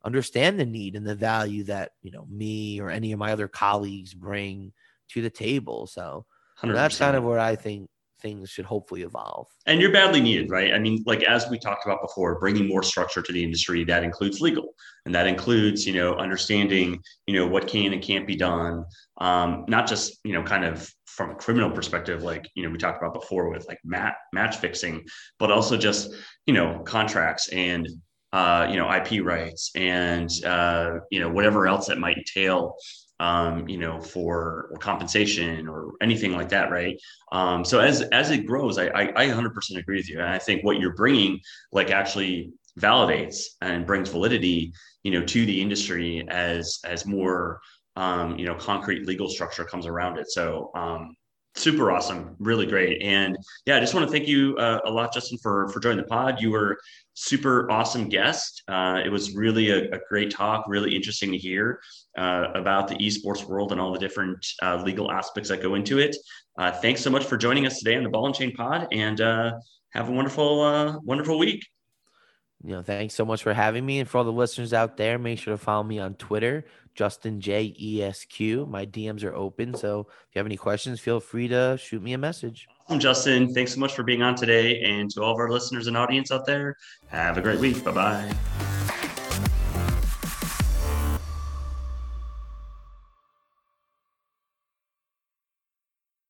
understand 0.06 0.60
the 0.60 0.66
need 0.66 0.96
and 0.96 1.06
the 1.06 1.16
value 1.16 1.64
that 1.66 1.92
you 2.02 2.12
know 2.12 2.26
me 2.30 2.80
or 2.80 2.90
any 2.90 3.12
of 3.12 3.20
my 3.20 3.32
other 3.32 3.48
colleagues 3.48 4.14
bring 4.14 4.72
to 5.10 5.22
the 5.22 5.30
table. 5.30 5.88
So 5.88 6.26
that's 6.64 6.98
kind 6.98 7.18
of 7.18 7.24
where 7.24 7.40
I 7.40 7.56
think 7.56 7.90
things 8.22 8.50
should 8.50 8.66
hopefully 8.66 9.02
evolve. 9.02 9.48
And 9.66 9.82
you're 9.82 9.92
badly 9.92 10.22
needed, 10.22 10.50
right? 10.50 10.74
I 10.74 10.80
mean, 10.80 11.04
like 11.06 11.24
as 11.24 11.50
we 11.50 11.60
talked 11.60 11.86
about 11.86 12.02
before, 12.02 12.40
bringing 12.40 12.68
more 12.68 12.82
structure 12.82 13.22
to 13.22 13.32
the 13.32 13.44
industry 13.44 13.84
that 13.84 14.04
includes 14.04 14.42
legal, 14.42 14.74
and 15.06 15.14
that 15.14 15.28
includes 15.28 15.86
you 15.86 15.94
know 15.94 16.16
understanding 16.16 17.02
you 17.28 17.36
know 17.36 17.48
what 17.48 17.68
can 17.68 17.94
and 17.94 18.02
can't 18.02 18.28
be 18.28 18.36
done, 18.36 18.86
um, 19.18 19.66
not 19.68 19.88
just 19.88 20.20
you 20.24 20.34
know 20.34 20.44
kind 20.44 20.66
of 20.66 20.90
from 21.06 21.32
a 21.32 21.36
criminal 21.36 21.72
perspective, 21.72 22.24
like 22.24 22.50
you 22.56 22.64
know 22.64 22.70
we 22.70 22.78
talked 22.78 23.02
about 23.02 23.14
before 23.14 23.50
with 23.50 23.68
like 23.68 23.80
mat 23.84 24.16
match 24.34 24.58
fixing, 24.58 25.04
but 25.40 25.52
also 25.52 25.78
just 25.78 26.14
you 26.46 26.54
know 26.54 26.80
contracts 26.86 27.50
and 27.50 27.88
uh, 28.36 28.68
you 28.70 28.76
know, 28.76 28.88
IP 28.92 29.24
rights 29.24 29.72
and 29.76 30.30
uh, 30.46 31.00
you 31.10 31.20
know 31.22 31.30
whatever 31.30 31.68
else 31.68 31.88
that 31.88 31.98
might 31.98 32.18
entail 32.18 32.76
um, 33.20 33.68
you 33.70 33.78
know, 33.78 34.02
for 34.02 34.70
or 34.72 34.78
compensation 34.78 35.68
or 35.68 35.94
anything 36.02 36.34
like 36.34 36.50
that, 36.50 36.70
right? 36.70 37.00
Um, 37.32 37.64
so 37.64 37.80
as 37.80 38.02
as 38.02 38.32
it 38.32 38.46
grows, 38.46 38.78
I, 38.78 38.88
I 38.88 39.04
I 39.16 39.26
100% 39.28 39.78
agree 39.78 39.98
with 39.98 40.10
you, 40.10 40.20
and 40.20 40.28
I 40.28 40.38
think 40.38 40.64
what 40.64 40.80
you're 40.80 40.96
bringing 40.96 41.40
like 41.72 41.92
actually 41.92 42.52
validates 42.78 43.38
and 43.62 43.88
brings 43.88 44.10
validity, 44.10 44.74
you 45.04 45.12
know, 45.12 45.24
to 45.24 45.46
the 45.46 45.62
industry 45.62 46.26
as 46.30 46.80
as 46.86 47.06
more 47.06 47.62
um, 47.96 48.38
you 48.38 48.46
know 48.46 48.56
concrete 48.56 49.08
legal 49.08 49.30
structure 49.30 49.64
comes 49.64 49.86
around 49.86 50.18
it. 50.18 50.30
So 50.30 50.72
um, 50.76 51.16
super 51.56 51.92
awesome 51.92 52.36
really 52.40 52.66
great. 52.66 53.02
And 53.02 53.38
yeah 53.66 53.78
i 53.78 53.80
just 53.80 53.94
want 53.94 54.06
to 54.06 54.12
thank 54.12 54.28
you 54.28 54.56
uh, 54.58 54.80
a 54.86 54.92
lot 54.92 55.14
justin 55.14 55.38
for 55.38 55.70
for 55.70 55.80
joining 55.80 55.98
the 55.98 56.04
pod. 56.04 56.42
You 56.42 56.52
were 56.52 56.78
super 57.14 57.70
awesome 57.72 58.10
guest. 58.10 58.62
Uh, 58.68 59.02
it 59.04 59.10
was 59.10 59.36
really 59.36 59.70
a, 59.70 59.90
a, 59.92 60.00
great 60.10 60.30
talk 60.30 60.66
really 60.68 60.94
interesting 60.94 61.32
to 61.32 61.38
hear 61.38 61.80
uh, 62.18 62.48
about 62.56 62.90
the 62.90 62.96
esports 62.96 63.46
world 63.46 63.72
and 63.72 63.80
all 63.80 63.94
the 63.94 64.00
different 64.00 64.46
uh, 64.62 64.82
legal 64.84 65.10
aspects 65.10 65.50
that 65.50 65.62
go 65.62 65.76
into 65.76 65.98
it. 65.98 66.16
Uh, 66.58 66.72
thanks 66.72 67.02
so 67.02 67.10
much 67.10 67.24
for 67.24 67.38
joining 67.38 67.66
us 67.66 67.80
today 67.80 67.96
on 67.96 68.04
the 68.04 68.10
ball 68.10 68.26
and 68.26 68.36
chain 68.36 68.54
pod 68.54 68.88
and 68.92 69.22
uh, 69.22 69.54
have 69.92 70.10
a 70.10 70.12
wonderful 70.12 71.02
wonderful 71.04 71.40
week. 71.40 71.66
You 72.64 72.72
know 72.72 72.82
thanks 72.82 73.14
so 73.14 73.26
much 73.26 73.44
for 73.44 73.54
having 73.54 73.86
me. 73.86 74.00
And 74.00 74.10
for 74.10 74.18
all 74.18 74.24
the 74.24 74.32
listeners 74.32 74.74
out 74.74 74.98
there 74.98 75.18
make 75.18 75.40
sure 75.40 75.54
to 75.54 75.58
follow 75.58 75.84
me 75.84 76.00
on 76.00 76.16
twitter 76.16 76.66
Justin 76.96 77.40
J 77.40 77.76
E 77.80 78.02
S 78.02 78.26
Q. 78.26 78.66
My 78.66 78.86
DMs 78.86 79.24
are 79.24 79.36
open. 79.36 79.76
So 79.76 80.02
if 80.02 80.36
you 80.36 80.40
have 80.40 80.46
any 80.46 80.58
questions, 80.58 81.00
feel 81.00 81.20
free 81.20 81.48
to 81.50 81.78
shoot 81.78 82.02
me 82.02 82.14
a 82.14 82.18
message. 82.18 82.68
Awesome, 82.88 83.00
Justin. 83.00 83.54
Thanks 83.54 83.74
so 83.74 83.80
much 83.80 83.94
for 83.94 84.04
being 84.04 84.22
on 84.22 84.36
today. 84.36 84.82
And 84.82 85.10
to 85.12 85.22
all 85.22 85.34
of 85.34 85.40
our 85.40 85.50
listeners 85.52 85.88
and 85.88 85.98
audience 85.98 86.32
out 86.32 86.46
there, 86.46 86.76
have 87.08 87.38
a 87.38 87.42
great 87.42 87.60
week. 87.60 87.84
Bye 87.84 87.92
bye. 87.92 88.36